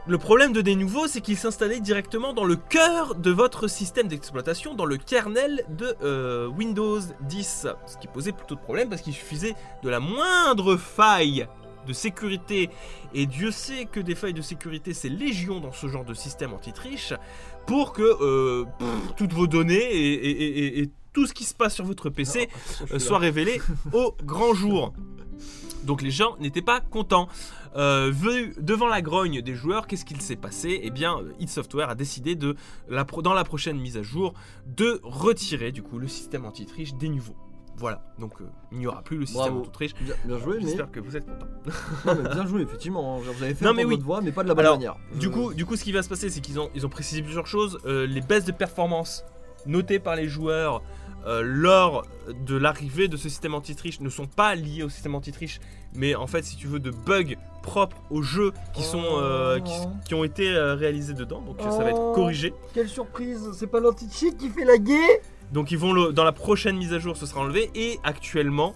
Le 0.09 0.17
problème 0.17 0.53
de 0.53 0.61
des 0.61 0.75
nouveaux, 0.75 1.07
c'est 1.07 1.21
qu'il 1.21 1.37
s'installait 1.37 1.79
directement 1.79 2.33
dans 2.33 2.43
le 2.43 2.55
cœur 2.55 3.13
de 3.13 3.29
votre 3.29 3.67
système 3.67 4.07
d'exploitation, 4.07 4.73
dans 4.73 4.85
le 4.85 4.97
kernel 4.97 5.63
de 5.69 5.95
euh, 6.01 6.47
Windows 6.47 6.99
10. 7.21 7.67
Ce 7.85 7.97
qui 7.97 8.07
posait 8.07 8.31
plutôt 8.31 8.55
de 8.55 8.59
problème 8.59 8.89
parce 8.89 9.03
qu'il 9.03 9.13
suffisait 9.13 9.53
de 9.83 9.89
la 9.89 9.99
moindre 9.99 10.77
faille 10.77 11.47
de 11.87 11.93
sécurité, 11.93 12.69
et 13.13 13.25
Dieu 13.27 13.51
sait 13.51 13.85
que 13.85 13.99
des 13.99 14.13
failles 14.15 14.33
de 14.33 14.41
sécurité 14.41 14.93
c'est 14.93 15.09
légion 15.09 15.59
dans 15.59 15.71
ce 15.71 15.87
genre 15.87 16.03
de 16.05 16.13
système 16.13 16.53
anti-triche, 16.53 17.13
pour 17.67 17.93
que 17.93 18.01
euh, 18.01 18.65
pff, 18.79 19.15
toutes 19.15 19.33
vos 19.33 19.47
données 19.47 19.75
et, 19.75 20.13
et- 20.13 20.29
et- 20.43 20.57
et- 20.57 20.81
et 20.83 20.89
tout 21.13 21.25
ce 21.27 21.33
qui 21.33 21.43
se 21.45 21.53
passe 21.53 21.75
sur 21.75 21.85
votre 21.85 22.09
PC 22.09 22.49
euh, 22.91 22.97
soit 22.99 23.17
révélé 23.19 23.61
au 23.93 24.15
grand 24.23 24.53
jour. 24.53 24.93
Donc 25.83 26.01
les 26.01 26.11
gens 26.11 26.35
n'étaient 26.39 26.61
pas 26.61 26.81
contents. 26.81 27.29
Euh, 27.75 28.09
vu 28.11 28.53
devant 28.59 28.87
la 28.87 29.01
grogne 29.01 29.41
des 29.41 29.53
joueurs, 29.55 29.85
qu'est-ce 29.87 30.05
qu'il 30.05 30.21
s'est 30.21 30.35
passé? 30.35 30.79
Eh 30.83 30.89
bien, 30.89 31.17
euh, 31.19 31.31
id 31.39 31.49
Software 31.49 31.89
a 31.89 31.95
décidé 31.95 32.35
de, 32.35 32.55
la 32.87 33.05
pro- 33.05 33.21
dans 33.21 33.33
la 33.33 33.43
prochaine 33.43 33.77
mise 33.79 33.95
à 33.97 34.01
jour, 34.03 34.33
de 34.65 34.99
retirer 35.03 35.71
du 35.71 35.83
coup 35.83 35.99
le 35.99 36.07
système 36.07 36.45
anti-triche 36.45 36.93
des 36.95 37.09
niveaux. 37.09 37.35
Voilà, 37.77 38.03
donc 38.19 38.41
euh, 38.41 38.45
il 38.73 38.79
n'y 38.79 38.87
aura 38.87 39.01
plus 39.03 39.17
le 39.17 39.25
système 39.25 39.55
anti-triche. 39.57 39.93
Bien, 40.01 40.15
bien 40.25 40.37
joué, 40.39 40.57
mais... 40.57 40.63
J'espère 40.65 40.91
que 40.91 40.99
vous 40.99 41.15
êtes 41.15 41.25
contents. 41.25 41.47
Non, 42.05 42.15
mais 42.21 42.29
bien 42.29 42.45
joué, 42.45 42.61
effectivement. 42.63 43.15
hein. 43.17 43.21
Vous 43.23 43.43
avez 43.43 43.53
fait 43.55 43.63
Non, 43.63 43.73
mais 43.73 43.83
peu 43.83 43.89
oui. 43.89 43.95
votre 43.95 44.05
voix, 44.05 44.19
mais 44.21 44.31
pas 44.31 44.43
de 44.43 44.47
la 44.49 44.53
bonne 44.55 44.65
Alors, 44.65 44.77
manière. 44.77 44.95
Du 45.15 45.27
Je- 45.27 45.31
coup, 45.31 45.53
du 45.53 45.65
coup, 45.65 45.75
ce 45.77 45.83
qui 45.85 45.91
va 45.93 46.01
se 46.03 46.09
passer, 46.09 46.29
c'est 46.29 46.41
qu'ils 46.41 46.59
ont, 46.59 46.69
ils 46.75 46.85
ont 46.85 46.89
précisé 46.89 47.21
plusieurs 47.21 47.47
choses. 47.47 47.79
Euh, 47.85 48.05
les 48.07 48.21
baisses 48.21 48.45
de 48.45 48.51
performance 48.51 49.23
notées 49.65 49.99
par 49.99 50.15
les 50.15 50.27
joueurs 50.27 50.81
euh, 51.27 51.41
lors 51.45 52.05
de 52.45 52.55
l'arrivée 52.57 53.07
de 53.07 53.15
ce 53.17 53.29
système 53.29 53.53
anti-triche 53.53 53.99
ne 54.01 54.09
sont 54.09 54.25
pas 54.27 54.55
liées 54.55 54.83
au 54.83 54.89
système 54.89 55.15
anti-triche, 55.15 55.59
mais 55.93 56.15
en 56.15 56.27
fait, 56.27 56.43
si 56.43 56.55
tu 56.55 56.67
veux, 56.67 56.79
de 56.79 56.91
bugs 56.91 57.35
propres 57.61 57.97
au 58.09 58.21
jeu 58.21 58.53
qui, 58.73 58.83
sont, 58.83 59.03
euh, 59.03 59.59
qui, 59.59 59.73
qui 60.05 60.13
ont 60.15 60.23
été 60.23 60.49
euh, 60.49 60.75
réalisés 60.75 61.13
dedans. 61.13 61.41
Donc 61.41 61.57
ça 61.61 61.83
va 61.83 61.89
être 61.89 61.99
Oh. 61.99 62.13
corrigé. 62.15 62.53
Quelle 62.73 62.87
surprise 62.87 63.49
C'est 63.53 63.67
pas 63.67 63.79
l'anti-cheat 63.79 64.37
qui 64.37 64.49
fait 64.49 64.65
la 64.65 64.77
guerre? 64.77 65.17
Donc 65.51 65.71
ils 65.71 65.77
vont 65.77 65.91
le, 65.93 66.13
dans 66.13 66.23
la 66.23 66.31
prochaine 66.31 66.77
mise 66.77 66.93
à 66.93 66.99
jour, 66.99 67.17
ce 67.17 67.25
sera 67.25 67.41
enlevé. 67.41 67.69
Et 67.75 67.99
actuellement, 68.03 68.73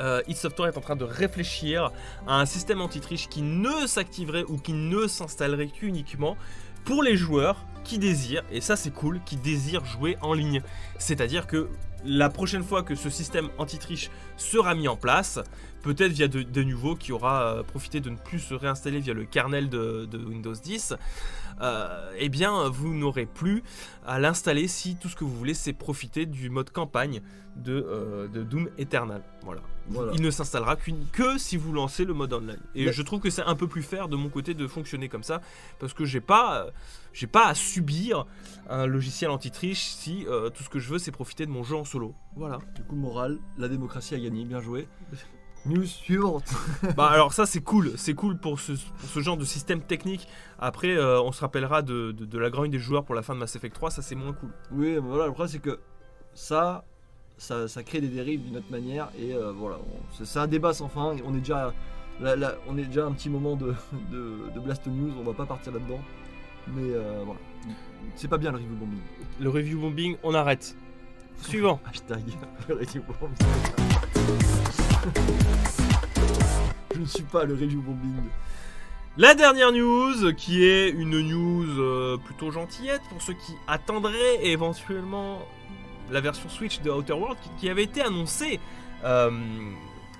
euh, 0.00 0.20
Software 0.34 0.68
est 0.68 0.76
en 0.76 0.80
train 0.80 0.96
de 0.96 1.04
réfléchir 1.04 1.90
à 2.26 2.40
un 2.40 2.44
système 2.46 2.80
anti-triche 2.80 3.28
qui 3.28 3.42
ne 3.42 3.86
s'activerait 3.86 4.44
ou 4.48 4.58
qui 4.58 4.72
ne 4.72 5.06
s'installerait 5.06 5.68
qu'uniquement 5.68 6.36
pour 6.84 7.02
les 7.02 7.16
joueurs 7.16 7.64
qui 7.84 7.98
désirent, 7.98 8.42
et 8.50 8.60
ça 8.60 8.74
c'est 8.76 8.90
cool, 8.90 9.20
qui 9.24 9.36
désirent 9.36 9.84
jouer 9.84 10.16
en 10.20 10.34
ligne. 10.34 10.60
C'est-à-dire 10.98 11.46
que 11.46 11.68
la 12.04 12.28
prochaine 12.28 12.62
fois 12.62 12.82
que 12.82 12.94
ce 12.94 13.10
système 13.10 13.48
anti-triche 13.58 14.10
sera 14.36 14.74
mis 14.74 14.88
en 14.88 14.96
place, 14.96 15.40
peut-être 15.82 16.12
via 16.12 16.28
de, 16.28 16.42
de 16.42 16.62
nouveau 16.62 16.94
qui 16.94 17.12
aura 17.12 17.42
euh, 17.42 17.62
profité 17.62 18.00
de 18.00 18.10
ne 18.10 18.16
plus 18.16 18.40
se 18.40 18.54
réinstaller 18.54 19.00
via 19.00 19.14
le 19.14 19.24
kernel 19.24 19.68
de, 19.68 20.06
de 20.10 20.18
Windows 20.18 20.52
10, 20.52 20.94
euh, 21.60 22.12
eh 22.18 22.28
bien 22.28 22.68
vous 22.68 22.94
n'aurez 22.94 23.26
plus 23.26 23.62
à 24.06 24.18
l'installer 24.18 24.68
si 24.68 24.96
tout 24.96 25.08
ce 25.08 25.16
que 25.16 25.24
vous 25.24 25.34
voulez 25.36 25.54
c'est 25.54 25.72
profiter 25.72 26.26
du 26.26 26.50
mode 26.50 26.70
campagne 26.70 27.22
de, 27.56 27.72
euh, 27.88 28.28
de 28.28 28.42
Doom 28.42 28.68
Eternal. 28.78 29.22
Voilà. 29.42 29.62
Voilà. 29.88 30.12
Il 30.14 30.20
ne 30.20 30.30
s'installera 30.30 30.76
que 31.12 31.38
si 31.38 31.56
vous 31.56 31.72
lancez 31.72 32.04
le 32.04 32.12
mode 32.12 32.32
online. 32.32 32.58
Et 32.74 32.86
Mais- 32.86 32.92
je 32.92 33.02
trouve 33.02 33.20
que 33.20 33.30
c'est 33.30 33.42
un 33.42 33.54
peu 33.54 33.68
plus 33.68 33.82
fair 33.82 34.08
de 34.08 34.16
mon 34.16 34.28
côté 34.28 34.52
de 34.52 34.66
fonctionner 34.66 35.08
comme 35.08 35.22
ça 35.22 35.40
parce 35.78 35.92
que 35.94 36.04
j'ai 36.04 36.20
pas 36.20 36.64
euh, 36.66 36.70
j'ai 37.12 37.28
pas 37.28 37.46
à 37.46 37.54
subir 37.54 38.26
un 38.68 38.86
logiciel 38.86 39.30
anti-triche 39.30 39.86
si 39.86 40.26
euh, 40.26 40.50
tout 40.50 40.62
ce 40.64 40.68
que 40.68 40.78
je 40.80 40.90
veux 40.90 40.98
c'est 40.98 41.12
profiter 41.12 41.46
de 41.46 41.50
mon 41.52 41.62
jeu 41.62 41.76
en 41.76 41.84
solo. 41.84 42.14
Voilà. 42.34 42.58
Du 42.74 42.82
coup, 42.82 42.96
moral, 42.96 43.38
la 43.56 43.68
démocratie 43.68 44.14
a 44.14 44.18
gagné, 44.18 44.44
bien 44.44 44.60
joué. 44.60 44.88
News 45.66 45.84
suivante. 45.86 46.44
Bah 46.96 47.08
alors 47.08 47.32
ça 47.32 47.46
c'est 47.46 47.60
cool, 47.60 47.92
c'est 47.96 48.14
cool 48.14 48.36
pour 48.38 48.60
ce, 48.60 48.72
pour 48.72 49.08
ce 49.08 49.20
genre 49.20 49.36
de 49.36 49.44
système 49.44 49.80
technique. 49.80 50.26
Après 50.58 50.96
euh, 50.96 51.20
on 51.20 51.32
se 51.32 51.40
rappellera 51.40 51.82
de, 51.82 52.12
de- 52.12 52.24
de 52.24 52.38
la 52.38 52.50
grogne 52.50 52.70
des 52.70 52.78
joueurs 52.78 53.04
pour 53.04 53.14
la 53.14 53.22
fin 53.22 53.34
de 53.34 53.40
Mass 53.40 53.56
Effect 53.56 53.74
3, 53.74 53.90
ça 53.90 54.02
c'est 54.02 54.14
moins 54.14 54.32
cool. 54.32 54.50
Oui, 54.72 54.92
mais 54.94 54.98
voilà, 54.98 55.26
le 55.26 55.32
problème 55.32 55.50
c'est 55.52 55.58
que 55.58 55.78
ça, 56.34 56.84
ça, 57.38 57.68
ça 57.68 57.82
crée 57.82 58.00
des 58.00 58.08
dérives 58.08 58.42
d'une 58.44 58.56
autre 58.58 58.70
manière 58.70 59.08
et 59.18 59.32
euh, 59.34 59.52
voilà, 59.52 59.76
c'est 60.22 60.38
un 60.38 60.46
débat 60.46 60.72
sans 60.72 60.88
fin. 60.88 61.16
On 61.24 61.34
est 61.34 61.38
déjà, 61.40 61.72
là, 62.20 62.36
là, 62.36 62.54
on 62.68 62.76
est 62.78 62.84
déjà 62.84 63.04
à 63.04 63.08
un 63.08 63.12
petit 63.12 63.30
moment 63.30 63.56
de, 63.56 63.74
de, 64.12 64.50
de 64.54 64.60
Blast 64.60 64.86
News, 64.86 65.12
on 65.18 65.24
va 65.24 65.32
pas 65.34 65.46
partir 65.46 65.72
là-dedans, 65.72 66.00
mais 66.68 66.82
euh, 66.92 67.22
voilà, 67.24 67.40
c'est 68.14 68.28
pas 68.28 68.38
bien 68.38 68.52
le 68.52 68.58
review 68.58 68.76
bombing. 68.76 69.00
Le 69.40 69.50
review 69.50 69.80
bombing, 69.80 70.16
on 70.22 70.34
arrête. 70.34 70.76
Suivant. 71.42 71.80
Hashtag 71.86 72.22
le 72.68 72.74
review 72.76 73.02
bombing. 73.20 73.36
Je 76.94 77.00
ne 77.00 77.06
suis 77.06 77.22
pas 77.22 77.44
le 77.44 77.54
review 77.54 77.80
bombing. 77.80 78.14
La 79.18 79.34
dernière 79.34 79.72
news, 79.72 80.34
qui 80.36 80.64
est 80.64 80.90
une 80.90 81.20
news 81.20 81.80
euh, 81.80 82.16
plutôt 82.18 82.50
gentillette 82.50 83.00
pour 83.08 83.22
ceux 83.22 83.32
qui 83.32 83.54
attendraient 83.66 84.44
éventuellement 84.44 85.40
la 86.10 86.20
version 86.20 86.48
Switch 86.48 86.80
de 86.82 86.90
Outer 86.90 87.14
World, 87.14 87.38
qui, 87.58 87.70
avait 87.70 87.84
été 87.84 88.02
annoncée 88.02 88.60
euh, 89.04 89.30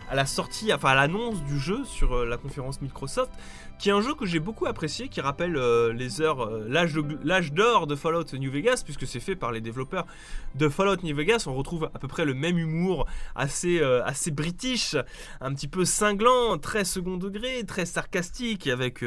à 0.09 0.15
la 0.15 0.27
sortie, 0.27 0.73
enfin 0.73 0.91
à 0.91 0.95
l'annonce 0.95 1.43
du 1.43 1.59
jeu 1.59 1.85
sur 1.85 2.15
euh, 2.15 2.27
la 2.27 2.37
conférence 2.37 2.81
Microsoft, 2.81 3.33
qui 3.79 3.89
est 3.89 3.93
un 3.93 4.01
jeu 4.01 4.15
que 4.15 4.25
j'ai 4.25 4.39
beaucoup 4.39 4.67
apprécié, 4.67 5.09
qui 5.09 5.21
rappelle 5.21 5.57
euh, 5.57 5.93
les 5.93 6.21
heures, 6.21 6.45
euh, 6.45 6.67
l'âge 6.69 7.53
d'or 7.53 7.87
de 7.87 7.95
Fallout 7.95 8.25
New 8.35 8.51
Vegas, 8.51 8.83
puisque 8.85 9.07
c'est 9.07 9.21
fait 9.21 9.37
par 9.37 9.53
les 9.53 9.61
développeurs 9.61 10.07
de 10.55 10.69
Fallout 10.69 11.03
New 11.03 11.15
Vegas. 11.15 11.45
On 11.47 11.55
retrouve 11.55 11.91
à 11.93 11.99
peu 11.99 12.09
près 12.09 12.25
le 12.25 12.35
même 12.35 12.59
humour, 12.59 13.07
assez, 13.35 13.83
assez 13.83 14.31
british, 14.31 14.97
un 15.41 15.55
petit 15.55 15.69
peu 15.69 15.85
cinglant, 15.85 16.59
très 16.59 16.85
second 16.85 17.17
degré, 17.17 17.65
très 17.65 17.87
sarcastique, 17.87 18.67
avec 18.67 19.05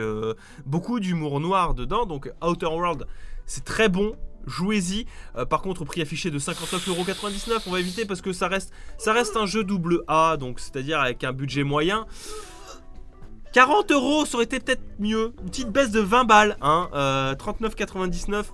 beaucoup 0.65 0.99
d'humour 0.99 1.39
noir 1.39 1.73
dedans. 1.73 2.05
Donc 2.05 2.31
Outer 2.43 2.67
World, 2.67 3.07
c'est 3.45 3.63
très 3.63 3.89
bon. 3.89 4.15
Jouez-y. 4.47 5.05
Euh, 5.35 5.45
par 5.45 5.61
contre, 5.61 5.81
au 5.81 5.85
prix 5.85 6.01
affiché 6.01 6.31
de 6.31 6.39
59,99€, 6.39 7.61
on 7.67 7.71
va 7.71 7.79
éviter 7.79 8.05
parce 8.05 8.21
que 8.21 8.33
ça 8.33 8.47
reste, 8.47 8.71
ça 8.97 9.13
reste 9.13 9.37
un 9.37 9.45
jeu 9.45 9.63
double 9.63 10.03
A, 10.07 10.37
donc 10.37 10.59
c'est-à-dire 10.59 10.99
avec 10.99 11.23
un 11.23 11.33
budget 11.33 11.63
moyen. 11.63 12.05
40 13.53 13.91
euros, 13.91 14.25
ça 14.25 14.35
aurait 14.35 14.45
été 14.45 14.59
peut-être 14.59 14.83
mieux. 14.99 15.33
Une 15.41 15.49
petite 15.49 15.69
baisse 15.69 15.91
de 15.91 15.99
20 15.99 16.25
balles, 16.25 16.57
hein. 16.61 16.89
Euh, 16.93 17.35
39,99, 17.35 18.45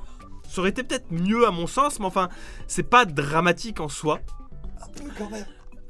ça 0.47 0.59
aurait 0.59 0.69
été 0.69 0.83
peut-être 0.83 1.11
mieux 1.11 1.45
à 1.45 1.51
mon 1.51 1.67
sens, 1.67 1.99
mais 1.99 2.05
enfin, 2.05 2.29
c'est 2.67 2.83
pas 2.83 3.05
dramatique 3.05 3.79
en 3.79 3.89
soi. 3.89 4.19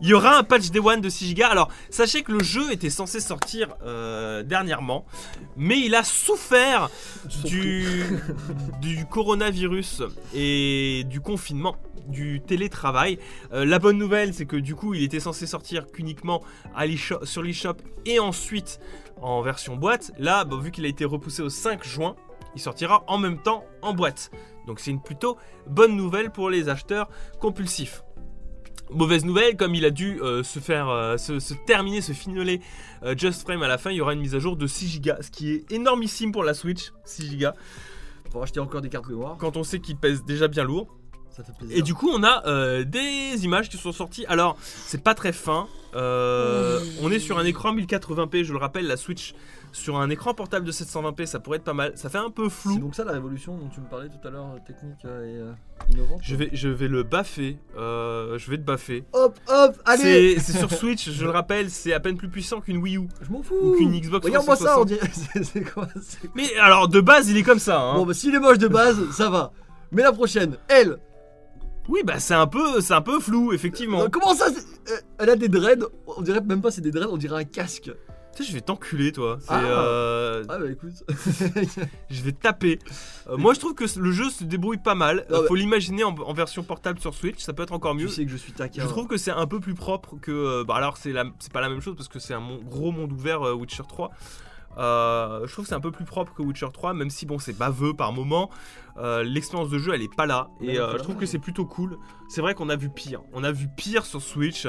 Il 0.00 0.08
y 0.08 0.14
aura 0.14 0.38
un 0.38 0.42
patch 0.42 0.70
Day 0.70 0.78
One 0.78 1.00
de 1.00 1.08
6 1.08 1.34
Go. 1.34 1.44
Alors, 1.44 1.68
sachez 1.90 2.22
que 2.22 2.32
le 2.32 2.42
jeu 2.42 2.72
était 2.72 2.90
censé 2.90 3.20
sortir 3.20 3.74
euh, 3.84 4.42
dernièrement, 4.42 5.04
mais 5.56 5.80
il 5.80 5.94
a 5.94 6.04
souffert 6.04 6.90
du, 7.44 8.04
du 8.80 9.06
coronavirus 9.06 10.02
et 10.34 11.04
du 11.06 11.20
confinement, 11.20 11.76
du 12.06 12.40
télétravail. 12.40 13.18
Euh, 13.52 13.64
la 13.64 13.78
bonne 13.78 13.98
nouvelle, 13.98 14.34
c'est 14.34 14.46
que 14.46 14.56
du 14.56 14.74
coup, 14.74 14.94
il 14.94 15.02
était 15.02 15.20
censé 15.20 15.46
sortir 15.46 15.86
qu'uniquement 15.90 16.42
sur 17.24 17.42
l'eShop 17.42 17.76
et 18.06 18.18
ensuite 18.18 18.80
en 19.20 19.42
version 19.42 19.76
boîte. 19.76 20.12
Là, 20.18 20.44
bah, 20.44 20.56
vu 20.62 20.70
qu'il 20.70 20.84
a 20.84 20.88
été 20.88 21.04
repoussé 21.04 21.42
au 21.42 21.48
5 21.48 21.84
juin, 21.84 22.16
il 22.54 22.60
sortira 22.60 23.04
en 23.06 23.18
même 23.18 23.38
temps 23.38 23.64
en 23.82 23.94
boîte. 23.94 24.30
Donc 24.66 24.80
c'est 24.80 24.90
une 24.90 25.00
plutôt 25.00 25.38
bonne 25.66 25.96
nouvelle 25.96 26.30
pour 26.30 26.50
les 26.50 26.68
acheteurs 26.68 27.08
compulsifs. 27.40 28.02
Mauvaise 28.90 29.24
nouvelle, 29.24 29.56
comme 29.56 29.74
il 29.74 29.84
a 29.84 29.90
dû 29.90 30.20
euh, 30.22 30.42
se 30.42 30.58
faire 30.58 30.88
euh, 30.88 31.16
se, 31.16 31.38
se 31.40 31.54
terminer, 31.66 32.00
se 32.00 32.12
finoler 32.12 32.60
euh, 33.02 33.14
Just 33.16 33.42
Frame 33.42 33.62
à 33.62 33.68
la 33.68 33.78
fin, 33.78 33.90
il 33.90 33.96
y 33.96 34.00
aura 34.00 34.14
une 34.14 34.20
mise 34.20 34.34
à 34.34 34.38
jour 34.38 34.56
de 34.56 34.66
6 34.66 35.00
Go, 35.00 35.12
ce 35.20 35.30
qui 35.30 35.50
est 35.52 35.72
énormissime 35.72 36.32
pour 36.32 36.44
la 36.44 36.54
Switch, 36.54 36.92
6 37.04 37.36
Go, 37.36 37.48
Pour 38.30 38.42
acheter 38.42 38.60
encore 38.60 38.80
des 38.80 38.88
cartes 38.88 39.08
mémoire, 39.08 39.36
quand 39.38 39.56
on 39.56 39.64
sait 39.64 39.80
qu'il 39.80 39.96
pèse 39.96 40.24
déjà 40.24 40.48
bien 40.48 40.64
lourd. 40.64 40.88
ça 41.30 41.42
fait 41.44 41.52
plaisir. 41.56 41.76
Et 41.76 41.82
du 41.82 41.94
coup, 41.94 42.10
on 42.12 42.22
a 42.22 42.46
euh, 42.46 42.84
des 42.84 43.44
images 43.44 43.68
qui 43.68 43.76
sont 43.76 43.92
sorties. 43.92 44.24
Alors, 44.26 44.56
c'est 44.60 45.02
pas 45.02 45.14
très 45.14 45.32
fin. 45.32 45.68
Euh, 45.94 46.80
on 47.02 47.10
est 47.10 47.18
sur 47.18 47.38
un 47.38 47.44
écran 47.44 47.74
1080p, 47.74 48.44
je 48.44 48.52
le 48.52 48.58
rappelle, 48.58 48.86
la 48.86 48.96
Switch 48.96 49.34
sur 49.78 49.96
un 49.98 50.10
écran 50.10 50.34
portable 50.34 50.66
de 50.66 50.72
720p, 50.72 51.26
ça 51.26 51.40
pourrait 51.40 51.56
être 51.58 51.64
pas 51.64 51.72
mal. 51.74 51.92
Ça 51.96 52.08
fait 52.08 52.18
un 52.18 52.30
peu 52.30 52.44
C'est 52.44 52.50
flou. 52.50 52.78
donc 52.78 52.94
ça 52.94 53.04
la 53.04 53.12
révolution 53.12 53.56
dont 53.56 53.68
tu 53.68 53.80
me 53.80 53.86
parlais 53.86 54.08
tout 54.08 54.26
à 54.26 54.30
l'heure, 54.30 54.52
euh, 54.54 54.58
technique 54.66 55.04
euh, 55.04 55.24
et 55.24 55.36
euh, 55.38 55.52
innovante 55.92 56.20
Je 56.22 56.36
vais, 56.36 56.50
je 56.52 56.68
vais 56.68 56.88
le 56.88 57.02
baffer. 57.02 57.58
Euh, 57.76 58.36
je 58.38 58.50
vais 58.50 58.56
te 58.58 58.62
baffer. 58.62 59.04
Hop, 59.12 59.38
hop, 59.48 59.76
allez 59.86 60.38
C'est 60.38 60.52
c'est 60.52 60.58
sur 60.58 60.70
Switch, 60.78 61.10
je 61.10 61.24
le 61.24 61.30
rappelle, 61.30 61.70
c'est 61.70 61.92
à 61.92 62.00
peine 62.00 62.16
plus 62.16 62.28
puissant 62.28 62.60
qu'une 62.60 62.78
Wii 62.78 62.96
U 62.98 63.08
Je 63.22 63.30
m'en 63.30 63.42
fous 63.42 63.54
ou 63.60 63.76
qu'une 63.76 63.98
Xbox 63.98 64.24
Regarde-moi 64.26 64.56
ça, 64.56 64.78
on 64.80 64.84
360. 64.84 64.86
dirait. 64.86 65.10
c'est- 65.12 65.44
C'est 65.52 65.72
quoi 65.72 65.88
c'est- 66.02 66.28
Mais 66.34 66.54
alors, 66.58 66.88
de 66.88 67.00
base, 67.00 67.28
il 67.30 67.36
est 67.36 67.42
comme 67.42 67.58
ça. 67.58 67.80
hein. 67.80 67.94
Bon, 67.94 68.04
bah 68.06 68.14
s'il 68.14 68.34
est 68.34 68.40
moche 68.40 68.58
de 68.58 68.68
base, 68.68 69.10
ça 69.12 69.30
va. 69.30 69.52
Mais 69.92 70.02
la 70.02 70.12
prochaine, 70.12 70.56
elle 70.68 70.98
Oui, 71.88 72.02
bah 72.04 72.18
c'est 72.20 72.34
un 72.34 72.46
peu, 72.46 72.80
c'est 72.82 72.92
un 72.94 73.00
peu 73.00 73.18
flou, 73.20 73.52
effectivement. 73.54 74.02
euh, 74.02 74.08
Comment 74.10 74.34
ça 74.34 74.46
c'est- 74.52 74.92
euh, 74.92 74.96
Elle 75.18 75.30
a 75.30 75.36
des 75.36 75.48
dreads, 75.48 75.86
on 76.06 76.20
dirait 76.20 76.40
même 76.42 76.60
pas 76.60 76.70
c'est 76.70 76.82
des 76.82 76.90
dreads, 76.90 77.08
on 77.10 77.16
dirait 77.16 77.40
un 77.40 77.44
casque. 77.44 77.90
Tu 78.38 78.44
sais, 78.44 78.50
je 78.50 78.54
vais 78.54 78.60
t'enculer, 78.60 79.10
toi. 79.12 79.38
C'est, 79.40 79.46
Ah. 79.50 79.62
euh, 79.64 80.44
Ah 80.48 80.58
bah 80.58 80.70
écoute. 80.70 80.92
Je 82.10 82.22
vais 82.22 82.32
taper. 82.32 82.78
Euh, 83.28 83.36
moi, 83.36 83.52
je 83.52 83.58
trouve 83.58 83.74
que 83.74 83.84
le 83.98 84.12
jeu 84.12 84.30
se 84.30 84.44
débrouille 84.44 84.78
pas 84.78 84.94
mal. 84.94 85.26
Faut 85.48 85.54
l'imaginer 85.56 86.04
en, 86.04 86.14
en 86.14 86.32
version 86.34 86.62
portable 86.62 87.00
sur 87.00 87.14
Switch, 87.14 87.40
ça 87.40 87.52
peut 87.52 87.64
être 87.64 87.72
encore 87.72 87.94
mieux. 87.94 88.06
tu 88.06 88.12
sais 88.12 88.24
que 88.24 88.30
je 88.30 88.36
suis 88.36 88.52
taquin. 88.52 88.82
Je 88.82 88.88
trouve 88.88 89.06
que 89.08 89.16
c'est 89.16 89.32
un 89.32 89.46
peu 89.46 89.58
plus 89.60 89.74
propre 89.74 90.16
que. 90.22 90.30
euh, 90.30 90.64
bah 90.64 90.74
alors, 90.76 90.96
c'est 90.96 91.12
la- 91.12 91.24
c'est 91.40 91.52
pas 91.52 91.60
la 91.60 91.68
même 91.68 91.80
chose 91.80 91.96
parce 91.96 92.08
que 92.08 92.18
c'est 92.20 92.34
un 92.34 92.40
mon- 92.40 92.62
gros 92.62 92.92
monde 92.92 93.12
ouvert 93.12 93.42
euh, 93.46 93.54
Witcher 93.54 93.82
3. 93.88 94.10
Euh, 94.78 95.46
je 95.46 95.52
trouve 95.52 95.64
que 95.64 95.68
c'est 95.68 95.74
un 95.74 95.80
peu 95.80 95.90
plus 95.90 96.04
propre 96.04 96.32
que 96.34 96.42
Witcher 96.42 96.68
3, 96.72 96.94
même 96.94 97.10
si 97.10 97.26
bon, 97.26 97.38
c'est 97.38 97.56
baveux 97.56 97.94
par 97.94 98.12
moment. 98.12 98.50
Euh, 98.96 99.22
L'expérience 99.22 99.70
de 99.70 99.78
jeu, 99.78 99.92
elle 99.94 100.02
est 100.02 100.14
pas 100.14 100.26
là. 100.26 100.48
Et 100.60 100.78
euh, 100.78 100.92
je 100.98 101.02
trouve 101.02 101.16
que 101.16 101.26
c'est 101.26 101.38
plutôt 101.38 101.66
cool. 101.66 101.98
C'est 102.28 102.40
vrai 102.40 102.54
qu'on 102.54 102.68
a 102.68 102.76
vu 102.76 102.88
pire. 102.88 103.22
On 103.32 103.44
a 103.44 103.52
vu 103.52 103.68
pire 103.76 104.04
sur 104.06 104.22
Switch. 104.22 104.66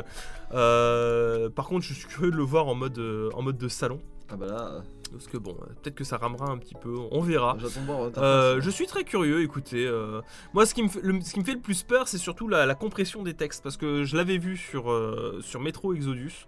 Par 0.51 1.67
contre, 1.67 1.85
je 1.85 1.93
suis 1.93 2.07
curieux 2.07 2.31
de 2.31 2.37
le 2.37 2.43
voir 2.43 2.67
en 2.67 2.75
mode, 2.75 2.99
en 3.33 3.41
mode 3.41 3.57
de 3.57 3.67
salon. 3.67 3.99
Ah 4.31 4.35
bah 4.35 4.45
là, 4.45 4.83
Parce 5.11 5.25
que 5.27 5.37
bon, 5.37 5.55
peut-être 5.81 5.95
que 5.95 6.03
ça 6.03 6.17
ramera 6.17 6.51
un 6.51 6.57
petit 6.59 6.75
peu. 6.75 6.95
On 7.11 7.21
verra. 7.21 7.57
voir. 7.85 8.11
Euh, 8.17 8.61
je 8.61 8.69
suis 8.69 8.85
très 8.85 9.03
curieux, 9.03 9.41
écoutez. 9.41 9.87
euh, 9.87 10.21
moi, 10.53 10.67
ce 10.67 10.75
qui, 10.75 10.83
me 10.83 10.87
fait, 10.87 10.99
le, 11.01 11.19
ce 11.21 11.33
qui 11.33 11.39
me 11.39 11.45
fait 11.45 11.55
le 11.55 11.59
plus 11.61 11.81
peur, 11.81 12.07
c'est 12.07 12.19
surtout 12.19 12.47
la, 12.47 12.67
la 12.67 12.75
compression 12.75 13.23
des 13.23 13.33
textes. 13.33 13.63
Parce 13.63 13.75
que 13.75 14.03
je 14.03 14.15
l'avais 14.15 14.37
vu 14.37 14.55
sur, 14.55 14.91
euh, 14.91 15.39
sur 15.41 15.59
Metro 15.59 15.93
Exodus. 15.95 16.45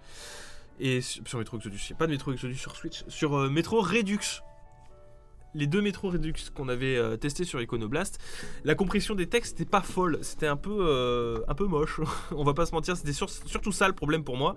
Et 0.79 1.01
sur, 1.01 1.37
Metro 1.37 1.57
Exodus, 1.57 1.77
il 1.89 1.93
n'y 1.93 1.95
a 1.95 1.97
pas 1.97 2.07
de 2.07 2.11
Metro 2.11 2.31
Exodus 2.31 2.55
sur 2.55 2.75
Switch. 2.75 3.03
Sur 3.07 3.35
euh, 3.37 3.49
Metro 3.49 3.81
Redux. 3.81 4.41
Les 5.53 5.67
deux 5.67 5.81
Metro 5.81 6.09
Redux 6.09 6.33
qu'on 6.55 6.69
avait 6.69 6.95
euh, 6.95 7.17
testés 7.17 7.43
sur 7.43 7.61
Iconoblast, 7.61 8.19
la 8.63 8.73
compression 8.73 9.15
des 9.15 9.27
textes 9.27 9.59
n'était 9.59 9.69
pas 9.69 9.81
folle. 9.81 10.19
C'était 10.21 10.47
un 10.47 10.55
peu, 10.55 10.77
euh, 10.79 11.39
moche. 11.67 11.99
On 12.31 12.45
va 12.45 12.53
pas 12.53 12.65
se 12.65 12.71
mentir, 12.71 12.95
c'était 12.95 13.11
sur- 13.11 13.29
surtout 13.29 13.73
ça 13.73 13.87
le 13.89 13.93
problème 13.93 14.23
pour 14.23 14.37
moi. 14.37 14.55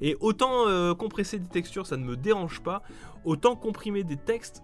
Et 0.00 0.16
autant 0.20 0.68
euh, 0.68 0.94
compresser 0.94 1.40
des 1.40 1.48
textures, 1.48 1.84
ça 1.86 1.96
ne 1.96 2.04
me 2.04 2.16
dérange 2.16 2.60
pas. 2.62 2.82
Autant 3.24 3.56
comprimer 3.56 4.04
des 4.04 4.16
textes, 4.16 4.62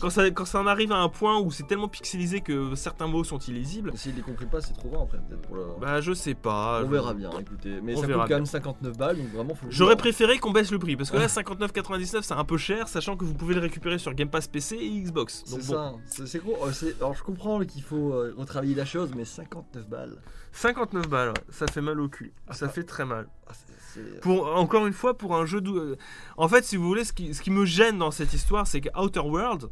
quand 0.00 0.10
ça, 0.10 0.30
quand 0.30 0.44
ça 0.44 0.60
en 0.60 0.66
arrive 0.66 0.92
à 0.92 0.98
un 0.98 1.08
point 1.08 1.38
où 1.40 1.50
c'est 1.50 1.66
tellement 1.66 1.88
pixelisé 1.88 2.40
que 2.40 2.74
certains 2.74 3.06
mots 3.06 3.24
sont 3.24 3.38
illisibles, 3.38 3.90
Et 3.94 3.96
S'il 3.96 4.14
les 4.16 4.22
comprime 4.22 4.48
pas, 4.48 4.60
c'est 4.60 4.72
trop 4.74 4.88
grand 4.88 5.04
après, 5.04 5.18
peut-être 5.18 5.42
pour 5.42 5.56
le. 5.56 5.64
bah 5.80 6.00
je 6.00 6.12
sais 6.12 6.34
pas. 6.34 6.80
on 6.82 6.86
je- 6.86 6.90
verra 6.92 7.14
bien, 7.14 7.30
écoutez. 7.38 7.80
Mais 7.82 7.94
On 7.94 8.00
ça 8.00 8.06
coûte 8.06 8.14
bien. 8.16 8.24
quand 8.24 8.34
même 8.34 8.46
59 8.46 8.96
balles, 8.98 9.16
donc 9.18 9.26
vraiment 9.28 9.54
faut. 9.54 9.66
J'aurais 9.70 9.96
préféré 9.96 10.38
qu'on 10.38 10.52
baisse 10.52 10.70
le 10.70 10.78
prix 10.78 10.96
parce 10.96 11.10
que 11.10 11.16
là 11.16 11.26
59,99 11.28 12.22
c'est 12.22 12.32
un 12.34 12.44
peu 12.44 12.56
cher, 12.58 12.88
sachant 12.88 13.16
que 13.16 13.24
vous 13.24 13.34
pouvez 13.34 13.54
le 13.54 13.60
récupérer 13.60 13.98
sur 13.98 14.14
Game 14.14 14.28
Pass 14.30 14.48
PC 14.48 14.76
et 14.76 14.90
Xbox. 15.00 15.44
Donc 15.50 15.60
C'est 15.62 15.72
bon, 15.74 15.98
ça, 16.06 16.26
c'est 16.26 16.38
gros. 16.42 16.56
c'est- 16.72 16.96
Alors 17.00 17.14
je 17.14 17.22
comprends 17.22 17.60
qu'il 17.64 17.82
faut 17.82 18.12
euh, 18.12 18.34
retravailler 18.36 18.74
la 18.74 18.84
chose, 18.84 19.10
mais 19.16 19.24
59 19.24 19.88
balles. 19.88 20.16
59 20.52 21.08
balles, 21.08 21.34
ça 21.50 21.66
fait 21.66 21.80
mal 21.82 22.00
au 22.00 22.08
cul. 22.08 22.32
Ça 22.50 22.68
fait 22.68 22.84
très 22.84 23.04
mal. 23.04 23.28
Ah, 23.46 23.52
c'est- 23.54 24.00
c'est- 24.00 24.20
Pour, 24.20 24.46
encore 24.56 24.86
une 24.86 24.92
fois, 24.92 25.16
pour 25.16 25.36
un 25.36 25.44
jeu. 25.46 25.60
d'où- 25.60 25.76
euh, 25.78 25.96
En 26.36 26.48
fait, 26.48 26.64
si 26.64 26.76
vous 26.76 26.86
voulez, 26.86 27.04
ce 27.04 27.12
qui, 27.12 27.34
ce 27.34 27.42
qui 27.42 27.50
me 27.50 27.64
gêne 27.64 27.98
dans 27.98 28.10
cette 28.10 28.32
histoire, 28.32 28.66
c'est 28.66 28.80
que 28.80 28.88
Outer 28.98 29.20
World, 29.20 29.70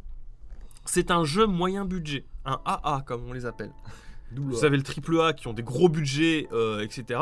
c'est 0.97 1.11
un 1.11 1.23
jeu 1.25 1.45
moyen 1.45 1.85
budget. 1.85 2.25
Un 2.43 2.59
AA, 2.65 3.03
comme 3.05 3.23
on 3.29 3.33
les 3.33 3.45
appelle. 3.45 3.69
Vous 4.35 4.65
avez 4.65 4.77
le 4.77 4.83
triple 4.83 5.21
A 5.21 5.31
qui 5.31 5.47
ont 5.47 5.53
des 5.53 5.61
gros 5.61 5.89
budgets, 5.89 6.47
euh, 6.51 6.81
etc. 6.81 7.19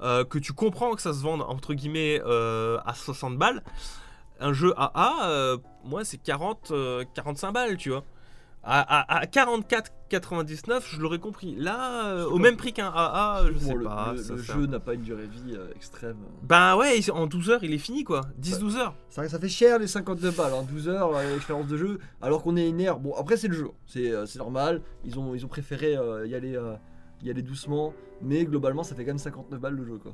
euh, 0.00 0.24
que 0.24 0.38
tu 0.38 0.52
comprends 0.52 0.94
que 0.94 1.02
ça 1.02 1.12
se 1.12 1.20
vende 1.20 1.42
entre 1.42 1.74
guillemets 1.74 2.22
euh, 2.24 2.78
à 2.86 2.94
60 2.94 3.36
balles. 3.36 3.64
Un 4.38 4.52
jeu 4.52 4.72
AA, 4.76 5.56
moi 5.84 6.04
c'est 6.04 6.16
40, 6.18 6.70
euh, 6.70 7.04
45 7.14 7.52
balles, 7.52 7.76
tu 7.76 7.90
vois. 7.90 8.04
À, 8.62 8.80
à, 8.80 9.18
à 9.18 9.26
44,99, 10.10 10.82
je 10.90 11.00
l'aurais 11.00 11.18
compris. 11.18 11.54
Là, 11.56 12.06
euh, 12.08 12.24
au 12.26 12.38
même 12.38 12.56
prix 12.56 12.72
qu'un 12.72 12.88
AA, 12.94 13.42
je 13.52 13.58
sais 13.58 13.74
le, 13.74 13.84
pas. 13.84 14.12
le- 14.12 14.18
ça 14.22 14.34
le 14.34 14.42
jeu 14.42 14.66
n'a 14.66 14.80
pas 14.80 14.94
une 14.94 15.02
durée 15.02 15.26
de 15.26 15.32
vie 15.32 15.54
euh, 15.54 15.68
extrême. 15.76 16.16
Ben 16.42 16.76
ouais, 16.76 16.98
en 17.10 17.26
12 17.26 17.50
heures, 17.50 17.64
il 17.64 17.72
est 17.72 17.78
fini 17.78 18.04
quoi. 18.04 18.22
10-12 18.40 18.76
heures. 18.76 18.94
Ça, 19.08 19.28
ça 19.28 19.38
fait 19.38 19.48
cher 19.48 19.78
les 19.78 19.86
59 19.86 20.36
balles, 20.36 20.52
hein, 20.54 20.64
12 20.70 20.88
heures 20.88 21.14
euh, 21.14 21.32
l'expérience 21.34 21.66
de 21.68 21.76
jeu, 21.76 21.98
alors 22.22 22.42
qu'on 22.42 22.56
est 22.56 22.68
une 22.68 22.78
Bon, 23.00 23.14
après 23.18 23.36
c'est 23.36 23.48
le 23.48 23.54
jeu, 23.56 23.68
c'est 23.86 24.10
euh, 24.12 24.24
normal. 24.36 24.82
Ils 25.04 25.18
ont, 25.18 25.34
ils 25.34 25.44
ont 25.44 25.48
préféré 25.48 25.96
euh, 25.96 26.26
y, 26.26 26.34
aller, 26.34 26.54
euh, 26.56 26.74
y 27.22 27.30
aller 27.30 27.42
doucement, 27.42 27.92
mais 28.22 28.44
globalement 28.44 28.82
ça 28.82 28.94
fait 28.94 29.04
quand 29.04 29.10
même 29.10 29.18
59 29.18 29.60
balles 29.60 29.74
le 29.74 29.84
jeu 29.84 29.98
quoi. 29.98 30.12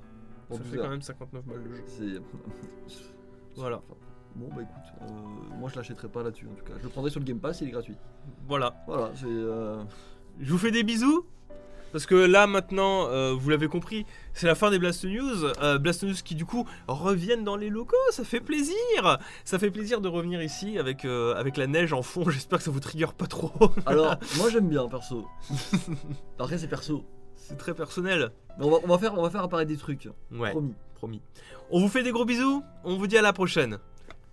pour 0.49 0.57
ça 0.59 0.63
12 0.65 0.73
fait 0.73 0.79
heures. 0.79 0.85
quand 0.85 0.91
même 0.91 1.03
59 1.03 1.45
balles 1.45 1.63
le 1.65 1.77
jeu. 1.77 1.83
C'est. 1.87 2.95
Voilà. 3.57 3.77
Enfin, 3.77 3.95
Bon 4.37 4.49
bah 4.49 4.63
écoute, 4.63 4.93
euh, 5.03 5.59
moi 5.59 5.71
je 5.73 5.77
l'achèterai 5.77 6.09
pas 6.09 6.23
là-dessus 6.23 6.47
en 6.51 6.55
tout 6.55 6.65
cas. 6.65 6.73
Je 6.79 6.83
le 6.85 6.89
prendrai 6.89 7.11
sur 7.11 7.21
le 7.21 7.25
Game 7.27 7.39
Pass, 7.39 7.61
il 7.61 7.69
est 7.69 7.71
gratuit. 7.71 7.97
Voilà. 8.49 8.75
Voilà, 8.87 9.11
c'est. 9.15 9.27
euh, 9.27 9.83
Je 10.41 10.51
vous 10.51 10.59
fais 10.59 10.71
des 10.73 10.83
bisous. 10.83 11.25
Parce 11.93 12.07
que 12.07 12.17
là 12.17 12.49
maintenant, 12.49 13.07
euh, 13.07 13.33
vous 13.39 13.51
l'avez 13.51 13.69
compris, 13.69 14.05
c'est 14.33 14.49
la 14.49 14.57
fin 14.57 14.73
des 14.73 14.81
Blast 14.81 15.05
News. 15.05 15.45
Euh, 15.63 15.79
Blast 15.79 16.03
News 16.03 16.15
qui 16.25 16.35
du 16.35 16.45
coup 16.45 16.67
reviennent 16.89 17.45
dans 17.45 17.55
les 17.55 17.69
locaux, 17.71 17.95
ça 18.11 18.25
fait 18.25 18.41
plaisir. 18.41 19.19
Ça 19.45 19.61
fait 19.61 19.71
plaisir 19.71 20.01
de 20.01 20.09
revenir 20.09 20.43
ici 20.43 20.77
avec, 20.77 21.05
euh, 21.05 21.37
avec 21.37 21.57
la 21.57 21.69
neige 21.69 21.93
en 21.93 22.03
fond. 22.03 22.29
J'espère 22.29 22.59
que 22.59 22.65
ça 22.65 22.73
vous 22.73 22.81
trigger 22.81 23.07
pas 23.17 23.29
trop. 23.29 23.53
Alors, 23.87 24.17
moi 24.39 24.51
j'aime 24.51 24.69
bien 24.69 24.89
perso. 24.89 25.25
Après 26.41 26.59
c'est 26.59 26.67
perso. 26.67 27.05
c'est 27.37 27.57
très 27.57 27.75
personnel. 27.75 28.33
Mais 28.59 28.65
on 28.65 28.71
va, 28.73 28.79
on 28.83 28.89
va 28.89 28.99
faire, 28.99 29.17
on 29.17 29.23
va 29.23 29.31
faire 29.31 29.45
apparaître 29.45 29.69
des 29.71 29.77
trucs. 29.77 30.09
Ouais, 30.33 30.51
Promis. 30.51 30.75
promis. 30.97 31.23
On 31.71 31.79
vous 31.81 31.89
fait 31.89 32.03
des 32.03 32.11
gros 32.11 32.25
bisous. 32.25 32.65
On 32.83 32.97
vous 32.97 33.07
dit 33.07 33.17
à 33.19 33.23
la 33.23 33.33
prochaine. 33.33 33.79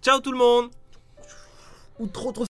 Ciao 0.01 0.19
tout 0.19 0.31
le 0.31 0.37
monde. 0.39 0.71
Ou 1.99 2.07
trop 2.07 2.31
trop 2.31 2.45